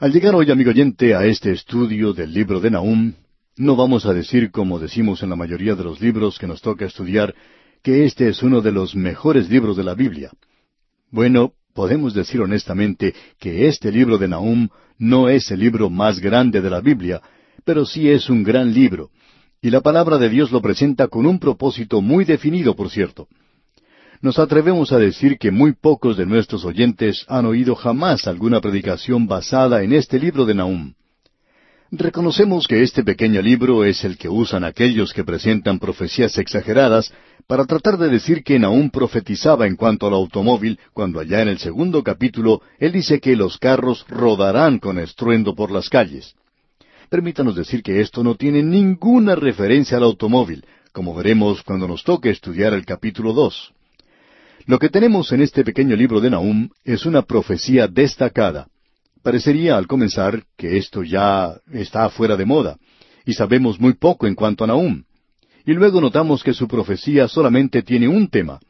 Al 0.00 0.12
llegar 0.12 0.32
hoy, 0.36 0.48
amigo 0.48 0.70
oyente, 0.70 1.16
a 1.16 1.26
este 1.26 1.50
estudio 1.50 2.12
del 2.12 2.32
libro 2.32 2.60
de 2.60 2.70
Nahum, 2.70 3.14
no 3.56 3.74
vamos 3.74 4.06
a 4.06 4.14
decir, 4.14 4.52
como 4.52 4.78
decimos 4.78 5.24
en 5.24 5.30
la 5.30 5.34
mayoría 5.34 5.74
de 5.74 5.82
los 5.82 6.00
libros 6.00 6.38
que 6.38 6.46
nos 6.46 6.62
toca 6.62 6.84
estudiar, 6.84 7.34
que 7.82 8.04
este 8.04 8.28
es 8.28 8.44
uno 8.44 8.60
de 8.60 8.70
los 8.70 8.94
mejores 8.94 9.50
libros 9.50 9.76
de 9.76 9.82
la 9.82 9.96
Biblia. 9.96 10.30
Bueno, 11.10 11.54
podemos 11.74 12.14
decir 12.14 12.40
honestamente 12.40 13.12
que 13.40 13.66
este 13.66 13.90
libro 13.90 14.18
de 14.18 14.28
Nahum 14.28 14.68
no 14.98 15.28
es 15.28 15.50
el 15.50 15.58
libro 15.58 15.90
más 15.90 16.20
grande 16.20 16.60
de 16.60 16.70
la 16.70 16.80
Biblia, 16.80 17.20
pero 17.64 17.84
sí 17.84 18.08
es 18.08 18.30
un 18.30 18.44
gran 18.44 18.72
libro, 18.72 19.10
y 19.60 19.70
la 19.70 19.80
palabra 19.80 20.16
de 20.18 20.28
Dios 20.28 20.52
lo 20.52 20.62
presenta 20.62 21.08
con 21.08 21.26
un 21.26 21.40
propósito 21.40 22.00
muy 22.00 22.24
definido, 22.24 22.76
por 22.76 22.88
cierto. 22.88 23.26
Nos 24.20 24.40
atrevemos 24.40 24.90
a 24.90 24.98
decir 24.98 25.38
que 25.38 25.52
muy 25.52 25.74
pocos 25.74 26.16
de 26.16 26.26
nuestros 26.26 26.64
oyentes 26.64 27.24
han 27.28 27.46
oído 27.46 27.76
jamás 27.76 28.26
alguna 28.26 28.60
predicación 28.60 29.28
basada 29.28 29.84
en 29.84 29.92
este 29.92 30.18
libro 30.18 30.44
de 30.44 30.54
Nahum. 30.56 30.94
Reconocemos 31.92 32.66
que 32.66 32.82
este 32.82 33.04
pequeño 33.04 33.40
libro 33.40 33.84
es 33.84 34.02
el 34.04 34.18
que 34.18 34.28
usan 34.28 34.64
aquellos 34.64 35.12
que 35.12 35.22
presentan 35.22 35.78
profecías 35.78 36.36
exageradas 36.36 37.12
para 37.46 37.64
tratar 37.64 37.96
de 37.96 38.08
decir 38.08 38.42
que 38.42 38.58
Nahum 38.58 38.90
profetizaba 38.90 39.68
en 39.68 39.76
cuanto 39.76 40.08
al 40.08 40.14
automóvil, 40.14 40.80
cuando 40.92 41.20
allá 41.20 41.40
en 41.40 41.48
el 41.48 41.58
segundo 41.58 42.02
capítulo 42.02 42.60
él 42.80 42.90
dice 42.90 43.20
que 43.20 43.36
los 43.36 43.56
carros 43.56 44.04
rodarán 44.08 44.80
con 44.80 44.98
estruendo 44.98 45.54
por 45.54 45.70
las 45.70 45.88
calles. 45.88 46.34
Permítanos 47.08 47.54
decir 47.54 47.84
que 47.84 48.00
esto 48.00 48.24
no 48.24 48.34
tiene 48.34 48.64
ninguna 48.64 49.36
referencia 49.36 49.96
al 49.96 50.02
automóvil, 50.02 50.66
como 50.92 51.14
veremos 51.14 51.62
cuando 51.62 51.86
nos 51.86 52.02
toque 52.02 52.30
estudiar 52.30 52.74
el 52.74 52.84
capítulo 52.84 53.32
dos. 53.32 53.72
Lo 54.68 54.78
que 54.78 54.90
tenemos 54.90 55.32
en 55.32 55.40
este 55.40 55.64
pequeño 55.64 55.96
libro 55.96 56.20
de 56.20 56.28
Nahum 56.28 56.68
es 56.84 57.06
una 57.06 57.22
profecía 57.22 57.88
destacada. 57.88 58.68
Parecería 59.22 59.78
al 59.78 59.86
comenzar 59.86 60.42
que 60.58 60.76
esto 60.76 61.02
ya 61.02 61.56
está 61.72 62.10
fuera 62.10 62.36
de 62.36 62.44
moda, 62.44 62.76
y 63.24 63.32
sabemos 63.32 63.80
muy 63.80 63.94
poco 63.94 64.26
en 64.26 64.34
cuanto 64.34 64.64
a 64.64 64.66
Nahum. 64.66 65.04
Y 65.64 65.72
luego 65.72 66.02
notamos 66.02 66.44
que 66.44 66.52
su 66.52 66.68
profecía 66.68 67.28
solamente 67.28 67.82
tiene 67.82 68.08
un 68.08 68.28
tema, 68.28 68.60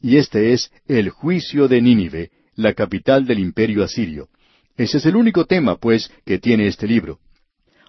y 0.00 0.16
este 0.16 0.54
es 0.54 0.72
el 0.88 1.10
juicio 1.10 1.68
de 1.68 1.80
Nínive, 1.80 2.30
la 2.56 2.72
capital 2.72 3.24
del 3.24 3.38
imperio 3.38 3.84
asirio. 3.84 4.30
Ese 4.76 4.96
es 4.96 5.06
el 5.06 5.14
único 5.14 5.44
tema, 5.44 5.76
pues, 5.76 6.10
que 6.26 6.40
tiene 6.40 6.66
este 6.66 6.88
libro. 6.88 7.20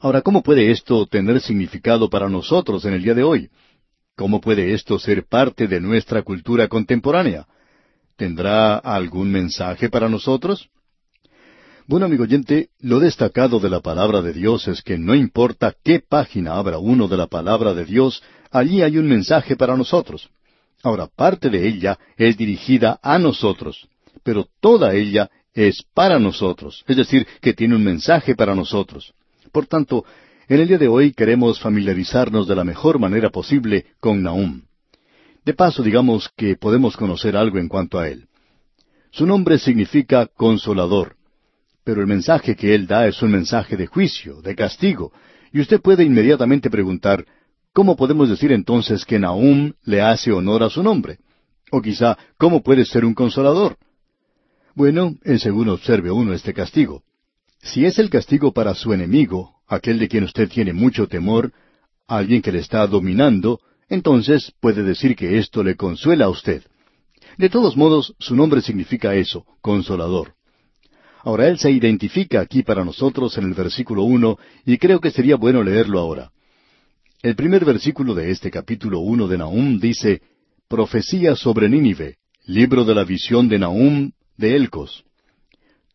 Ahora, 0.02 0.22
¿cómo 0.22 0.44
puede 0.44 0.70
esto 0.70 1.08
tener 1.08 1.42
significado 1.42 2.12
para 2.12 2.30
nosotros 2.30 2.86
en 2.86 2.94
el 2.94 3.02
día 3.02 3.16
de 3.16 3.24
hoy? 3.24 3.50
¿Cómo 4.16 4.40
puede 4.40 4.76
esto 4.76 5.00
ser 5.00 5.26
parte 5.26 5.68
de 5.68 5.82
nuestra 5.82 6.22
cultura 6.22 6.68
contemporánea? 6.68 7.48
¿Tendrá 8.18 8.78
algún 8.78 9.30
mensaje 9.30 9.90
para 9.90 10.08
nosotros? 10.08 10.70
Bueno, 11.86 12.06
amigo 12.06 12.24
oyente, 12.24 12.70
lo 12.80 13.00
destacado 13.00 13.60
de 13.60 13.70
la 13.70 13.82
palabra 13.82 14.22
de 14.22 14.32
Dios 14.32 14.68
es 14.68 14.82
que 14.82 14.98
no 14.98 15.14
importa 15.14 15.76
qué 15.84 16.00
página 16.00 16.56
abra 16.56 16.80
uno 16.80 17.08
de 17.08 17.18
la 17.18 17.28
palabra 17.28 17.74
de 17.74 17.86
Dios, 17.86 18.24
allí 18.52 18.82
hay 18.82 18.98
un 18.98 19.08
mensaje 19.08 19.56
para 19.56 19.76
nosotros. 19.76 20.30
Ahora, 20.82 21.08
parte 21.08 21.50
de 21.50 21.68
ella 21.68 22.00
es 22.16 22.38
dirigida 22.38 23.00
a 23.04 23.20
nosotros, 23.20 23.88
pero 24.24 24.48
toda 24.62 24.96
ella 24.96 25.30
es 25.54 25.84
para 25.94 26.18
nosotros, 26.18 26.84
es 26.88 26.96
decir, 26.96 27.28
que 27.42 27.54
tiene 27.54 27.76
un 27.76 27.84
mensaje 27.84 28.36
para 28.36 28.56
nosotros. 28.56 29.14
Por 29.52 29.68
tanto, 29.68 30.06
en 30.48 30.62
el 30.62 30.68
día 30.68 30.78
de 30.78 30.88
hoy 30.88 31.12
queremos 31.12 31.60
familiarizarnos 31.60 32.48
de 32.48 32.56
la 32.56 32.64
mejor 32.64 32.98
manera 32.98 33.30
posible 33.30 33.86
con 34.00 34.24
Nahum. 34.24 34.62
De 35.46 35.54
paso, 35.54 35.84
digamos 35.84 36.32
que 36.36 36.56
podemos 36.56 36.98
conocer 36.98 37.38
algo 37.38 37.60
en 37.60 37.68
cuanto 37.68 38.00
a 38.00 38.10
él. 38.10 38.28
Su 39.12 39.28
nombre 39.28 39.60
significa 39.60 40.26
consolador, 40.26 41.16
pero 41.84 42.02
el 42.02 42.08
mensaje 42.08 42.56
que 42.56 42.74
él 42.74 42.88
da 42.88 43.08
es 43.08 43.22
un 43.22 43.32
mensaje 43.32 43.78
de 43.78 43.86
juicio, 43.86 44.42
de 44.42 44.56
castigo, 44.56 45.14
y 45.54 45.62
usted 45.62 45.80
puede 45.80 46.04
inmediatamente 46.04 46.72
preguntar, 46.72 47.26
¿cómo 47.74 47.96
podemos 47.96 48.28
decir 48.28 48.52
entonces 48.52 49.06
que 49.06 49.20
Nahum 49.20 49.74
le 49.84 50.02
hace 50.02 50.32
honor 50.32 50.64
a 50.64 50.70
su 50.72 50.82
nombre? 50.82 51.20
O 51.72 51.80
quizá, 51.80 52.18
¿cómo 52.38 52.64
puede 52.64 52.84
ser 52.84 53.06
un 53.06 53.14
consolador? 53.14 53.78
Bueno, 54.74 55.16
es 55.24 55.44
según 55.44 55.70
observe 55.70 56.10
uno 56.10 56.34
este 56.34 56.54
castigo. 56.54 57.04
Si 57.62 57.86
es 57.86 58.00
el 58.00 58.10
castigo 58.10 58.52
para 58.52 58.74
su 58.74 58.94
enemigo, 58.94 59.62
aquel 59.68 60.00
de 60.00 60.08
quien 60.08 60.24
usted 60.24 60.50
tiene 60.50 60.74
mucho 60.74 61.08
temor, 61.08 61.54
alguien 62.08 62.42
que 62.42 62.52
le 62.52 62.60
está 62.60 62.86
dominando, 62.88 63.60
entonces 63.90 64.52
puede 64.60 64.84
decir 64.84 65.16
que 65.16 65.38
esto 65.38 65.64
le 65.64 65.76
consuela 65.76 66.26
a 66.26 66.30
usted. 66.30 66.64
De 67.38 67.50
todos 67.50 67.76
modos, 67.76 68.16
su 68.20 68.36
nombre 68.36 68.62
significa 68.62 69.16
eso, 69.16 69.46
consolador. 69.62 70.34
Ahora 71.24 71.48
Él 71.48 71.58
se 71.58 71.72
identifica 71.72 72.40
aquí 72.40 72.64
para 72.64 72.86
nosotros 72.86 73.38
en 73.38 73.46
el 73.46 73.54
versículo 73.54 74.04
uno, 74.04 74.38
y 74.66 74.78
creo 74.78 75.00
que 75.00 75.12
sería 75.12 75.36
bueno 75.36 75.64
leerlo 75.64 76.00
ahora. 76.00 76.32
El 77.22 77.36
primer 77.36 77.66
versículo 77.66 78.14
de 78.14 78.30
este 78.30 78.52
capítulo 78.52 79.00
uno 79.00 79.28
de 79.28 79.40
Nahum 79.40 79.80
dice, 79.80 80.22
Profecía 80.68 81.36
sobre 81.36 81.68
Nínive, 81.68 82.18
libro 82.46 82.86
de 82.86 82.96
la 82.96 83.04
visión 83.04 83.50
de 83.50 83.60
Nahum 83.60 84.12
de 84.38 84.56
Elcos. 84.56 85.04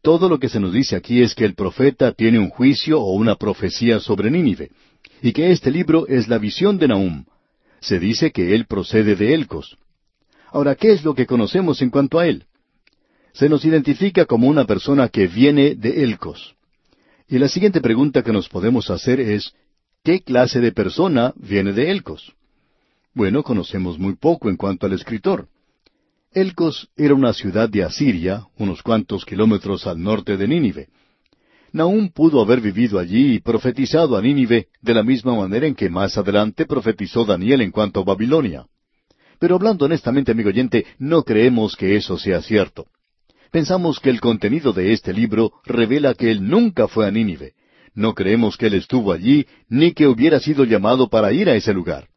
Todo 0.03 0.28
lo 0.28 0.39
que 0.39 0.49
se 0.49 0.59
nos 0.59 0.72
dice 0.72 0.97
aquí 0.97 1.22
es 1.22 1.34
que 1.34 1.45
el 1.45 1.55
profeta 1.55 2.12
tiene 2.12 2.39
un 2.39 2.49
juicio 2.49 3.01
o 3.01 3.12
una 3.12 3.37
profecía 3.37 4.01
sobre 4.01 4.31
Nínive, 4.31 4.71
y 5.22 5.33
que 5.33 5.53
este 5.53 5.71
libro 5.71 6.09
es 6.09 6.27
la 6.27 6.39
visión 6.39 6.78
de 6.78 6.89
Nahum, 6.89 7.25
se 7.81 7.99
dice 7.99 8.31
que 8.31 8.55
él 8.55 8.67
procede 8.67 9.17
de 9.17 9.35
Elcos. 9.35 9.77
Ahora, 10.53 10.75
¿qué 10.75 10.93
es 10.93 11.05
lo 11.05 11.15
que 11.15 11.27
conocemos 11.27 11.81
en 11.83 11.91
cuanto 11.91 12.19
a 12.19 12.27
él? 12.27 12.45
Se 13.33 13.49
nos 13.49 13.65
identifica 13.65 14.25
como 14.25 14.49
una 14.49 14.65
persona 14.65 15.09
que 15.09 15.27
viene 15.27 15.75
de 15.75 16.03
Elcos. 16.03 16.57
Y 17.29 17.39
la 17.39 17.49
siguiente 17.49 17.81
pregunta 17.81 18.23
que 18.23 18.33
nos 18.33 18.49
podemos 18.49 18.91
hacer 18.91 19.21
es, 19.21 19.55
¿qué 20.03 20.21
clase 20.21 20.61
de 20.61 20.73
persona 20.73 21.33
viene 21.37 21.73
de 21.73 21.91
Elcos? 21.91 22.35
Bueno, 23.15 23.43
conocemos 23.43 23.99
muy 23.99 24.17
poco 24.17 24.49
en 24.51 24.57
cuanto 24.57 24.87
al 24.87 24.93
escritor. 24.93 25.49
Elcos 26.33 26.89
era 26.97 27.15
una 27.15 27.33
ciudad 27.33 27.69
de 27.69 27.83
Asiria, 27.83 28.47
unos 28.57 28.83
cuantos 28.83 29.25
kilómetros 29.25 29.87
al 29.87 30.03
norte 30.03 30.37
de 30.37 30.47
Nínive. 30.47 30.89
Nahum 31.73 32.09
pudo 32.09 32.41
haber 32.41 32.61
vivido 32.61 32.99
allí 32.99 33.35
y 33.35 33.41
profetizado 33.41 34.17
a 34.17 34.23
Nínive 34.23 34.69
de 34.81 34.95
la 34.95 35.03
misma 35.03 35.37
manera 35.37 35.67
en 35.67 35.75
que 35.75 35.89
más 35.89 36.19
adelante 36.19 36.67
profetizó 36.67 37.25
Daniel 37.25 37.61
en 37.61 37.71
cuanto 37.71 38.01
a 38.01 38.05
Babilonia. 38.05 38.67
Pero 39.39 39.55
hablando 39.55 39.85
honestamente, 39.85 40.33
amigo 40.33 40.49
oyente, 40.49 40.85
no 40.99 41.23
creemos 41.23 41.77
que 41.77 41.97
eso 41.97 42.19
sea 42.19 42.43
cierto. 42.43 42.87
Pensamos 43.51 43.99
que 44.01 44.11
el 44.11 44.21
contenido 44.21 44.73
de 44.73 44.93
este 44.93 45.13
libro 45.13 45.53
revela 45.65 46.15
que 46.15 46.31
él 46.31 46.49
nunca 46.49 46.89
fue 46.89 47.07
a 47.07 47.11
Nínive. 47.11 47.55
No 47.95 48.15
creemos 48.15 48.57
que 48.57 48.67
él 48.67 48.75
estuvo 48.75 49.13
allí, 49.13 49.47
ni 49.69 49.93
que 49.93 50.07
hubiera 50.07 50.39
sido 50.41 50.65
llamado 50.65 51.09
para 51.09 51.33
ir 51.33 51.49
a 51.49 51.55
ese 51.55 51.73
lugar. 51.73 52.09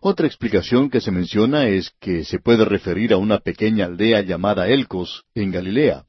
Otra 0.00 0.26
explicación 0.26 0.90
que 0.90 1.00
se 1.00 1.10
menciona 1.10 1.66
es 1.68 1.90
que 2.00 2.24
se 2.24 2.38
puede 2.38 2.64
referir 2.64 3.12
a 3.12 3.16
una 3.16 3.38
pequeña 3.38 3.86
aldea 3.86 4.20
llamada 4.22 4.68
Elcos, 4.68 5.24
en 5.34 5.50
Galilea. 5.50 6.04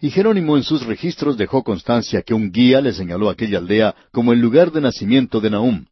Y 0.00 0.10
Jerónimo 0.10 0.56
en 0.56 0.62
sus 0.62 0.84
registros 0.84 1.36
dejó 1.36 1.62
constancia 1.62 2.22
que 2.22 2.34
un 2.34 2.52
guía 2.52 2.80
le 2.80 2.92
señaló 2.92 3.30
aquella 3.30 3.58
aldea 3.58 3.94
como 4.12 4.32
el 4.32 4.40
lugar 4.40 4.70
de 4.70 4.80
nacimiento 4.80 5.40
de 5.40 5.50
Nahum. 5.50 5.86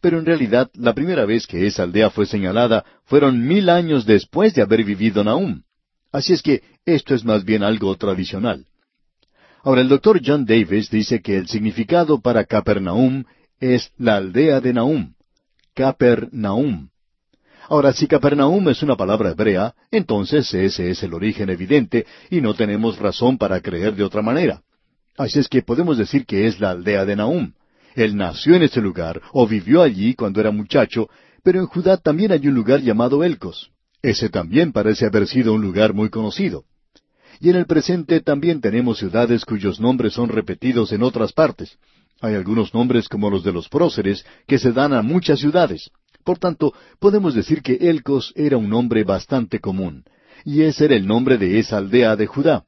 Pero 0.00 0.18
en 0.18 0.26
realidad 0.26 0.70
la 0.74 0.94
primera 0.94 1.26
vez 1.26 1.46
que 1.46 1.66
esa 1.66 1.82
aldea 1.82 2.10
fue 2.10 2.26
señalada 2.26 2.84
fueron 3.04 3.46
mil 3.46 3.68
años 3.68 4.06
después 4.06 4.54
de 4.54 4.62
haber 4.62 4.84
vivido 4.84 5.22
Nahum. 5.22 5.62
Así 6.10 6.32
es 6.32 6.42
que 6.42 6.62
esto 6.84 7.14
es 7.14 7.24
más 7.24 7.44
bien 7.44 7.62
algo 7.62 7.94
tradicional. 7.96 8.66
Ahora 9.62 9.80
el 9.80 9.88
doctor 9.88 10.20
John 10.24 10.44
Davis 10.44 10.90
dice 10.90 11.20
que 11.20 11.36
el 11.36 11.46
significado 11.46 12.20
para 12.20 12.44
Capernaum 12.44 13.24
es 13.60 13.92
la 13.96 14.16
aldea 14.16 14.60
de 14.60 14.72
Nahum. 14.72 15.14
Capernaum. 15.74 16.88
Ahora, 17.72 17.94
si 17.94 18.06
Capernaum 18.06 18.68
es 18.68 18.82
una 18.82 18.96
palabra 18.96 19.30
hebrea, 19.30 19.74
entonces 19.90 20.52
ese 20.52 20.90
es 20.90 21.02
el 21.04 21.14
origen 21.14 21.48
evidente 21.48 22.04
y 22.28 22.42
no 22.42 22.52
tenemos 22.52 22.98
razón 22.98 23.38
para 23.38 23.62
creer 23.62 23.96
de 23.96 24.04
otra 24.04 24.20
manera. 24.20 24.60
Así 25.16 25.38
es 25.38 25.48
que 25.48 25.62
podemos 25.62 25.96
decir 25.96 26.26
que 26.26 26.46
es 26.46 26.60
la 26.60 26.72
aldea 26.72 27.06
de 27.06 27.16
Nahum. 27.16 27.54
Él 27.94 28.14
nació 28.14 28.56
en 28.56 28.64
ese 28.64 28.82
lugar 28.82 29.22
o 29.32 29.46
vivió 29.46 29.80
allí 29.80 30.12
cuando 30.12 30.38
era 30.38 30.50
muchacho, 30.50 31.08
pero 31.42 31.60
en 31.60 31.66
Judá 31.66 31.96
también 31.96 32.32
hay 32.32 32.46
un 32.46 32.54
lugar 32.54 32.82
llamado 32.82 33.24
Elcos. 33.24 33.70
Ese 34.02 34.28
también 34.28 34.72
parece 34.72 35.06
haber 35.06 35.26
sido 35.26 35.54
un 35.54 35.62
lugar 35.62 35.94
muy 35.94 36.10
conocido. 36.10 36.64
Y 37.40 37.48
en 37.48 37.56
el 37.56 37.64
presente 37.64 38.20
también 38.20 38.60
tenemos 38.60 38.98
ciudades 38.98 39.46
cuyos 39.46 39.80
nombres 39.80 40.12
son 40.12 40.28
repetidos 40.28 40.92
en 40.92 41.02
otras 41.02 41.32
partes. 41.32 41.78
Hay 42.20 42.34
algunos 42.34 42.74
nombres 42.74 43.08
como 43.08 43.30
los 43.30 43.42
de 43.42 43.52
los 43.52 43.70
próceres 43.70 44.26
que 44.46 44.58
se 44.58 44.72
dan 44.72 44.92
a 44.92 45.00
muchas 45.00 45.40
ciudades. 45.40 45.90
Por 46.24 46.38
tanto, 46.38 46.72
podemos 46.98 47.34
decir 47.34 47.62
que 47.62 47.74
Elcos 47.74 48.32
era 48.36 48.56
un 48.56 48.68
nombre 48.68 49.04
bastante 49.04 49.58
común, 49.58 50.04
y 50.44 50.62
ese 50.62 50.84
era 50.84 50.96
el 50.96 51.06
nombre 51.06 51.38
de 51.38 51.58
esa 51.58 51.78
aldea 51.78 52.16
de 52.16 52.26
Judá. 52.26 52.64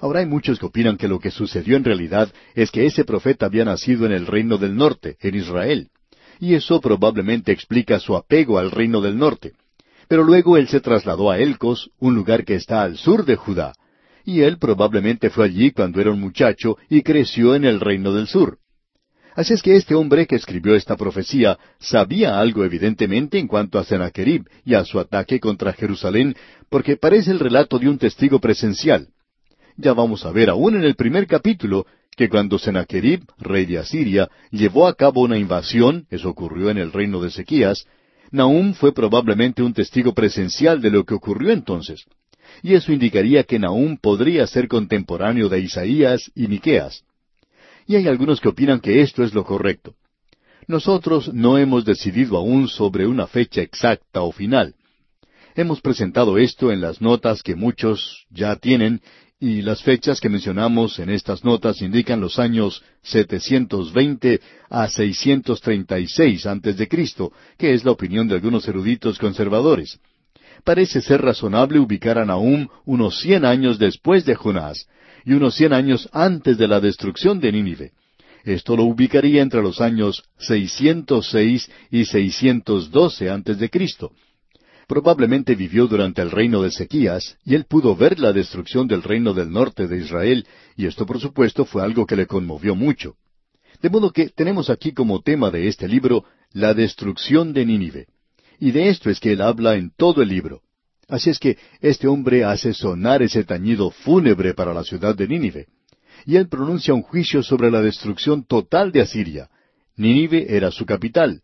Ahora 0.00 0.20
hay 0.20 0.26
muchos 0.26 0.58
que 0.58 0.66
opinan 0.66 0.96
que 0.96 1.08
lo 1.08 1.18
que 1.18 1.30
sucedió 1.30 1.76
en 1.76 1.84
realidad 1.84 2.32
es 2.54 2.70
que 2.70 2.86
ese 2.86 3.04
profeta 3.04 3.46
había 3.46 3.64
nacido 3.64 4.06
en 4.06 4.12
el 4.12 4.26
reino 4.26 4.58
del 4.58 4.76
norte, 4.76 5.16
en 5.20 5.34
Israel, 5.34 5.88
y 6.40 6.54
eso 6.54 6.80
probablemente 6.80 7.52
explica 7.52 8.00
su 8.00 8.16
apego 8.16 8.58
al 8.58 8.70
reino 8.70 9.00
del 9.00 9.16
norte. 9.16 9.52
Pero 10.08 10.24
luego 10.24 10.56
él 10.56 10.68
se 10.68 10.80
trasladó 10.80 11.30
a 11.30 11.38
Elcos, 11.38 11.90
un 11.98 12.14
lugar 12.14 12.44
que 12.44 12.56
está 12.56 12.82
al 12.82 12.96
sur 12.96 13.24
de 13.24 13.36
Judá, 13.36 13.72
y 14.24 14.40
él 14.40 14.58
probablemente 14.58 15.30
fue 15.30 15.46
allí 15.46 15.70
cuando 15.70 16.00
era 16.00 16.10
un 16.10 16.20
muchacho 16.20 16.76
y 16.88 17.02
creció 17.02 17.54
en 17.54 17.64
el 17.64 17.80
reino 17.80 18.12
del 18.12 18.26
sur. 18.26 18.58
Así 19.34 19.52
es 19.52 19.62
que 19.62 19.74
este 19.74 19.96
hombre 19.96 20.26
que 20.26 20.36
escribió 20.36 20.76
esta 20.76 20.96
profecía 20.96 21.58
sabía 21.80 22.38
algo 22.38 22.64
evidentemente 22.64 23.38
en 23.38 23.48
cuanto 23.48 23.80
a 23.80 23.84
Sennacherib 23.84 24.48
y 24.64 24.74
a 24.74 24.84
su 24.84 25.00
ataque 25.00 25.40
contra 25.40 25.72
Jerusalén, 25.72 26.36
porque 26.70 26.96
parece 26.96 27.32
el 27.32 27.40
relato 27.40 27.80
de 27.80 27.88
un 27.88 27.98
testigo 27.98 28.38
presencial. 28.38 29.08
Ya 29.76 29.92
vamos 29.92 30.24
a 30.24 30.30
ver 30.30 30.50
aún 30.50 30.76
en 30.76 30.84
el 30.84 30.94
primer 30.94 31.26
capítulo 31.26 31.84
que 32.16 32.28
cuando 32.28 32.60
Sennacherib, 32.60 33.24
rey 33.38 33.66
de 33.66 33.78
Asiria, 33.78 34.30
llevó 34.52 34.86
a 34.86 34.94
cabo 34.94 35.22
una 35.22 35.36
invasión, 35.36 36.06
eso 36.10 36.28
ocurrió 36.28 36.70
en 36.70 36.78
el 36.78 36.92
reino 36.92 37.20
de 37.20 37.28
Ezequías, 37.28 37.86
Nahum 38.30 38.72
fue 38.74 38.94
probablemente 38.94 39.64
un 39.64 39.74
testigo 39.74 40.14
presencial 40.14 40.80
de 40.80 40.90
lo 40.90 41.04
que 41.04 41.14
ocurrió 41.14 41.50
entonces. 41.50 42.04
Y 42.62 42.74
eso 42.74 42.92
indicaría 42.92 43.42
que 43.42 43.58
Nahum 43.58 43.96
podría 43.96 44.46
ser 44.46 44.68
contemporáneo 44.68 45.48
de 45.48 45.58
Isaías 45.58 46.30
y 46.36 46.46
Miqueas 46.46 47.02
y 47.86 47.96
hay 47.96 48.08
algunos 48.08 48.40
que 48.40 48.48
opinan 48.48 48.80
que 48.80 49.00
esto 49.00 49.22
es 49.22 49.34
lo 49.34 49.44
correcto. 49.44 49.94
Nosotros 50.66 51.32
no 51.32 51.58
hemos 51.58 51.84
decidido 51.84 52.36
aún 52.36 52.68
sobre 52.68 53.06
una 53.06 53.26
fecha 53.26 53.60
exacta 53.60 54.22
o 54.22 54.32
final. 54.32 54.74
Hemos 55.54 55.80
presentado 55.80 56.38
esto 56.38 56.72
en 56.72 56.80
las 56.80 57.00
notas 57.00 57.42
que 57.42 57.54
muchos 57.54 58.26
ya 58.30 58.56
tienen 58.56 59.00
y 59.38 59.62
las 59.62 59.82
fechas 59.82 60.20
que 60.20 60.28
mencionamos 60.28 60.98
en 60.98 61.10
estas 61.10 61.44
notas 61.44 61.82
indican 61.82 62.20
los 62.20 62.38
años 62.38 62.82
720 63.02 64.40
a 64.70 64.88
636 64.88 66.46
antes 66.46 66.76
de 66.76 66.88
Cristo, 66.88 67.32
que 67.58 67.74
es 67.74 67.84
la 67.84 67.90
opinión 67.90 68.26
de 68.26 68.36
algunos 68.36 68.66
eruditos 68.66 69.18
conservadores. 69.18 70.00
Parece 70.64 71.02
ser 71.02 71.20
razonable 71.20 71.78
ubicar 71.78 72.18
a 72.18 72.36
unos 72.36 73.20
cien 73.20 73.44
años 73.44 73.78
después 73.78 74.24
de 74.24 74.34
Jonás, 74.34 74.88
y 75.24 75.32
unos 75.32 75.54
cien 75.54 75.72
años 75.72 76.08
antes 76.12 76.58
de 76.58 76.68
la 76.68 76.80
destrucción 76.80 77.40
de 77.40 77.52
Nínive. 77.52 77.92
Esto 78.44 78.76
lo 78.76 78.84
ubicaría 78.84 79.42
entre 79.42 79.62
los 79.62 79.80
años 79.80 80.22
606 80.38 81.70
y 81.90 82.04
612 82.04 83.30
antes 83.30 83.58
de 83.58 83.70
Cristo. 83.70 84.12
Probablemente 84.86 85.54
vivió 85.54 85.86
durante 85.86 86.20
el 86.20 86.30
reino 86.30 86.60
de 86.60 86.68
Ezequías, 86.68 87.38
y 87.44 87.54
él 87.54 87.64
pudo 87.64 87.96
ver 87.96 88.20
la 88.20 88.34
destrucción 88.34 88.86
del 88.86 89.02
reino 89.02 89.32
del 89.32 89.50
norte 89.50 89.86
de 89.86 89.96
Israel, 89.96 90.46
y 90.76 90.86
esto 90.86 91.06
por 91.06 91.20
supuesto 91.20 91.64
fue 91.64 91.82
algo 91.82 92.04
que 92.04 92.16
le 92.16 92.26
conmovió 92.26 92.74
mucho. 92.74 93.16
De 93.80 93.88
modo 93.88 94.10
que 94.10 94.28
tenemos 94.28 94.68
aquí 94.68 94.92
como 94.92 95.22
tema 95.22 95.50
de 95.50 95.68
este 95.68 95.88
libro 95.88 96.24
la 96.52 96.74
destrucción 96.74 97.54
de 97.54 97.64
Nínive. 97.64 98.06
Y 98.60 98.72
de 98.72 98.88
esto 98.88 99.10
es 99.10 99.20
que 99.20 99.32
él 99.32 99.40
habla 99.40 99.74
en 99.76 99.90
todo 99.90 100.22
el 100.22 100.28
libro. 100.28 100.60
Así 101.08 101.30
es 101.30 101.38
que 101.38 101.58
este 101.80 102.08
hombre 102.08 102.44
hace 102.44 102.72
sonar 102.72 103.22
ese 103.22 103.44
tañido 103.44 103.90
fúnebre 103.90 104.54
para 104.54 104.72
la 104.72 104.84
ciudad 104.84 105.14
de 105.14 105.28
Nínive. 105.28 105.66
Y 106.26 106.36
él 106.36 106.48
pronuncia 106.48 106.94
un 106.94 107.02
juicio 107.02 107.42
sobre 107.42 107.70
la 107.70 107.82
destrucción 107.82 108.44
total 108.44 108.92
de 108.92 109.02
Asiria. 109.02 109.50
Nínive 109.96 110.56
era 110.56 110.70
su 110.70 110.86
capital. 110.86 111.42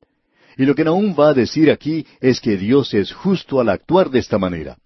Y 0.57 0.65
lo 0.65 0.75
que 0.75 0.85
Nahum 0.85 1.15
va 1.19 1.31
a 1.31 1.35
decir 1.35 1.71
aquí 1.71 2.07
es 2.21 2.41
que 2.41 2.57
Dios 2.57 2.95
es 2.95 3.12
justo 3.12 3.61
al 3.61 3.69
actuar 3.69 4.11
de 4.11 4.19
esta 4.19 4.39
manera. 4.39 4.79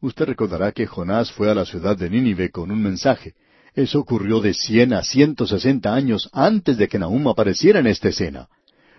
Usted 0.00 0.24
recordará 0.24 0.72
que 0.72 0.86
Jonás 0.86 1.30
fue 1.30 1.50
a 1.50 1.54
la 1.54 1.64
ciudad 1.64 1.96
de 1.96 2.10
Nínive 2.10 2.50
con 2.50 2.70
un 2.70 2.82
mensaje. 2.82 3.34
Eso 3.74 4.00
ocurrió 4.00 4.40
de 4.40 4.52
cien 4.52 4.92
a 4.92 5.02
ciento 5.02 5.46
sesenta 5.46 5.94
años 5.94 6.28
antes 6.32 6.76
de 6.76 6.88
que 6.88 6.98
Nahum 6.98 7.28
apareciera 7.28 7.80
en 7.80 7.86
esta 7.86 8.08
escena. 8.08 8.48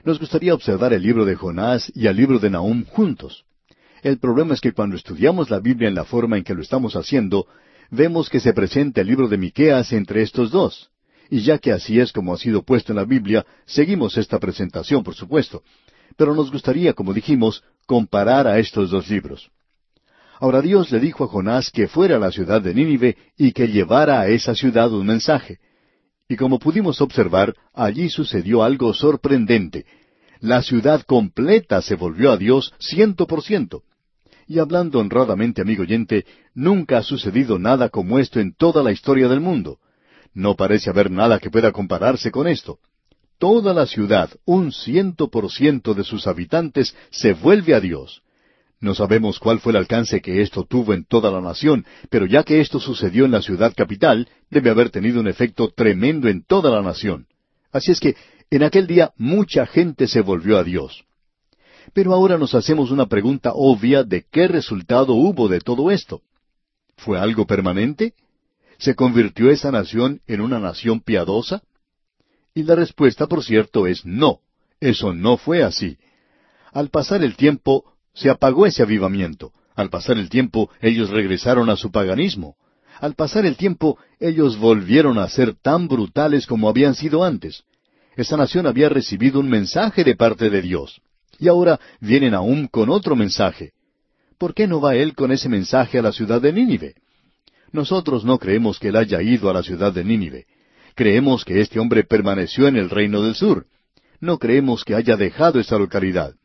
Nos 0.03 0.19
gustaría 0.19 0.53
observar 0.53 0.93
el 0.93 1.01
libro 1.01 1.25
de 1.25 1.35
Jonás 1.35 1.91
y 1.93 2.07
el 2.07 2.15
libro 2.15 2.39
de 2.39 2.49
Nahum 2.49 2.85
juntos. 2.85 3.45
El 4.03 4.19
problema 4.19 4.53
es 4.53 4.59
que 4.59 4.73
cuando 4.73 4.97
estudiamos 4.97 5.49
la 5.49 5.61
Biblia 5.61 5.87
en 5.87 5.95
la 5.95 6.03
forma 6.03 6.37
en 6.37 6.43
que 6.43 6.53
lo 6.53 6.61
estamos 6.61 6.97
haciendo, 6.97 7.47
vemos 7.89 8.29
que 8.29 8.41
se 8.41 8.51
presenta 8.51 8.99
el 8.99 9.07
libro 9.07 9.29
de 9.29 9.37
Miqueas 9.37 9.93
entre 9.93 10.21
estos 10.21 10.51
dos. 10.51 10.91
Y 11.29 11.39
ya 11.39 11.57
que 11.57 11.71
así 11.71 12.01
es 12.01 12.11
como 12.11 12.33
ha 12.33 12.37
sido 12.37 12.63
puesto 12.63 12.91
en 12.91 12.97
la 12.97 13.05
Biblia, 13.05 13.45
seguimos 13.65 14.17
esta 14.17 14.39
presentación, 14.39 15.05
por 15.05 15.15
supuesto. 15.15 15.63
Pero 16.17 16.35
nos 16.35 16.51
gustaría, 16.51 16.91
como 16.91 17.13
dijimos, 17.13 17.63
comparar 17.85 18.45
a 18.45 18.59
estos 18.59 18.91
dos 18.91 19.09
libros. 19.09 19.49
Ahora 20.37 20.61
Dios 20.61 20.91
le 20.91 20.99
dijo 20.99 21.23
a 21.23 21.27
Jonás 21.27 21.71
que 21.71 21.87
fuera 21.87 22.17
a 22.17 22.19
la 22.19 22.31
ciudad 22.31 22.61
de 22.61 22.73
Nínive 22.73 23.15
y 23.37 23.53
que 23.53 23.69
llevara 23.69 24.19
a 24.19 24.27
esa 24.27 24.53
ciudad 24.53 24.91
un 24.91 25.07
mensaje. 25.07 25.59
Y 26.27 26.35
como 26.35 26.59
pudimos 26.59 26.99
observar, 26.99 27.55
allí 27.73 28.09
sucedió 28.09 28.63
algo 28.63 28.93
sorprendente. 28.93 29.85
La 30.41 30.61
ciudad 30.61 31.03
completa 31.03 31.81
se 31.81 31.95
volvió 31.95 32.33
a 32.33 32.37
Dios 32.37 32.73
ciento 32.79 33.27
por 33.27 33.43
ciento. 33.43 33.83
Y 34.47 34.59
hablando 34.59 34.99
honradamente, 34.99 35.61
amigo 35.61 35.83
oyente, 35.83 36.25
nunca 36.53 36.97
ha 36.97 37.03
sucedido 37.03 37.59
nada 37.59 37.89
como 37.89 38.19
esto 38.19 38.39
en 38.39 38.53
toda 38.53 38.83
la 38.83 38.91
historia 38.91 39.27
del 39.27 39.39
mundo. 39.39 39.79
No 40.33 40.55
parece 40.55 40.89
haber 40.89 41.11
nada 41.11 41.39
que 41.39 41.51
pueda 41.51 41.71
compararse 41.71 42.31
con 42.31 42.47
esto. 42.47 42.79
Toda 43.37 43.73
la 43.73 43.85
ciudad, 43.85 44.29
un 44.45 44.71
ciento 44.71 45.29
por 45.29 45.51
ciento 45.51 45.93
de 45.93 46.03
sus 46.03 46.27
habitantes, 46.27 46.95
se 47.11 47.33
vuelve 47.33 47.73
a 47.73 47.79
Dios. 47.79 48.21
No 48.79 48.93
sabemos 48.93 49.39
cuál 49.39 49.59
fue 49.59 49.71
el 49.71 49.77
alcance 49.77 50.21
que 50.21 50.41
esto 50.41 50.65
tuvo 50.65 50.93
en 50.93 51.05
toda 51.05 51.31
la 51.31 51.39
nación, 51.39 51.85
pero 52.09 52.25
ya 52.25 52.43
que 52.43 52.59
esto 52.59 52.79
sucedió 52.79 53.25
en 53.25 53.31
la 53.31 53.41
ciudad 53.41 53.73
capital, 53.75 54.27
debe 54.49 54.69
haber 54.69 54.89
tenido 54.89 55.21
un 55.21 55.27
efecto 55.27 55.69
tremendo 55.73 56.27
en 56.27 56.43
toda 56.43 56.69
la 56.69 56.81
nación. 56.81 57.27
Así 57.71 57.91
es 57.91 57.99
que 57.99 58.15
en 58.51 58.63
aquel 58.63 58.85
día 58.85 59.13
mucha 59.17 59.65
gente 59.65 60.07
se 60.07 60.21
volvió 60.21 60.57
a 60.57 60.63
Dios. 60.63 61.05
Pero 61.93 62.13
ahora 62.13 62.37
nos 62.37 62.55
hacemos 62.55 62.91
una 62.91 63.07
pregunta 63.07 63.51
obvia 63.53 64.03
de 64.03 64.25
qué 64.31 64.47
resultado 64.47 65.13
hubo 65.13 65.47
de 65.47 65.59
todo 65.59 65.91
esto. 65.91 66.21
¿Fue 66.95 67.19
algo 67.19 67.45
permanente? 67.45 68.13
¿Se 68.77 68.95
convirtió 68.95 69.49
esa 69.49 69.71
nación 69.71 70.21
en 70.27 70.41
una 70.41 70.59
nación 70.59 71.01
piadosa? 71.01 71.63
Y 72.55 72.63
la 72.63 72.75
respuesta, 72.75 73.27
por 73.27 73.43
cierto, 73.43 73.87
es 73.87 74.05
no. 74.05 74.39
Eso 74.79 75.13
no 75.13 75.37
fue 75.37 75.63
así. 75.63 75.97
Al 76.71 76.89
pasar 76.89 77.23
el 77.23 77.35
tiempo, 77.35 77.83
se 78.13 78.29
apagó 78.29 78.65
ese 78.65 78.83
avivamiento. 78.83 79.51
Al 79.75 79.89
pasar 79.89 80.17
el 80.17 80.29
tiempo, 80.29 80.69
ellos 80.81 81.09
regresaron 81.09 81.69
a 81.69 81.75
su 81.75 81.91
paganismo. 81.91 82.55
Al 82.99 83.15
pasar 83.15 83.45
el 83.45 83.57
tiempo, 83.57 83.97
ellos 84.19 84.57
volvieron 84.57 85.17
a 85.17 85.27
ser 85.27 85.55
tan 85.55 85.87
brutales 85.87 86.45
como 86.45 86.69
habían 86.69 86.95
sido 86.95 87.23
antes. 87.23 87.63
Esa 88.15 88.37
nación 88.37 88.67
había 88.67 88.89
recibido 88.89 89.39
un 89.39 89.49
mensaje 89.49 90.03
de 90.03 90.15
parte 90.15 90.49
de 90.49 90.61
Dios. 90.61 91.01
Y 91.39 91.47
ahora 91.47 91.79
vienen 91.99 92.33
aún 92.33 92.67
con 92.67 92.89
otro 92.89 93.15
mensaje. 93.15 93.73
¿Por 94.37 94.53
qué 94.53 94.67
no 94.67 94.81
va 94.81 94.95
él 94.95 95.15
con 95.15 95.31
ese 95.31 95.49
mensaje 95.49 95.99
a 95.99 96.01
la 96.01 96.11
ciudad 96.11 96.41
de 96.41 96.53
Nínive? 96.53 96.95
Nosotros 97.71 98.23
no 98.23 98.37
creemos 98.37 98.79
que 98.79 98.89
él 98.89 98.95
haya 98.95 99.21
ido 99.21 99.49
a 99.49 99.53
la 99.53 99.63
ciudad 99.63 99.93
de 99.93 100.03
Nínive. 100.03 100.45
Creemos 100.95 101.43
que 101.43 101.59
este 101.59 101.79
hombre 101.79 102.03
permaneció 102.03 102.67
en 102.67 102.75
el 102.75 102.89
reino 102.89 103.23
del 103.23 103.35
sur. 103.35 103.65
No 104.19 104.37
creemos 104.37 104.83
que 104.83 104.95
haya 104.95 105.17
dejado 105.17 105.59
esa 105.59 105.77
localidad. 105.77 106.35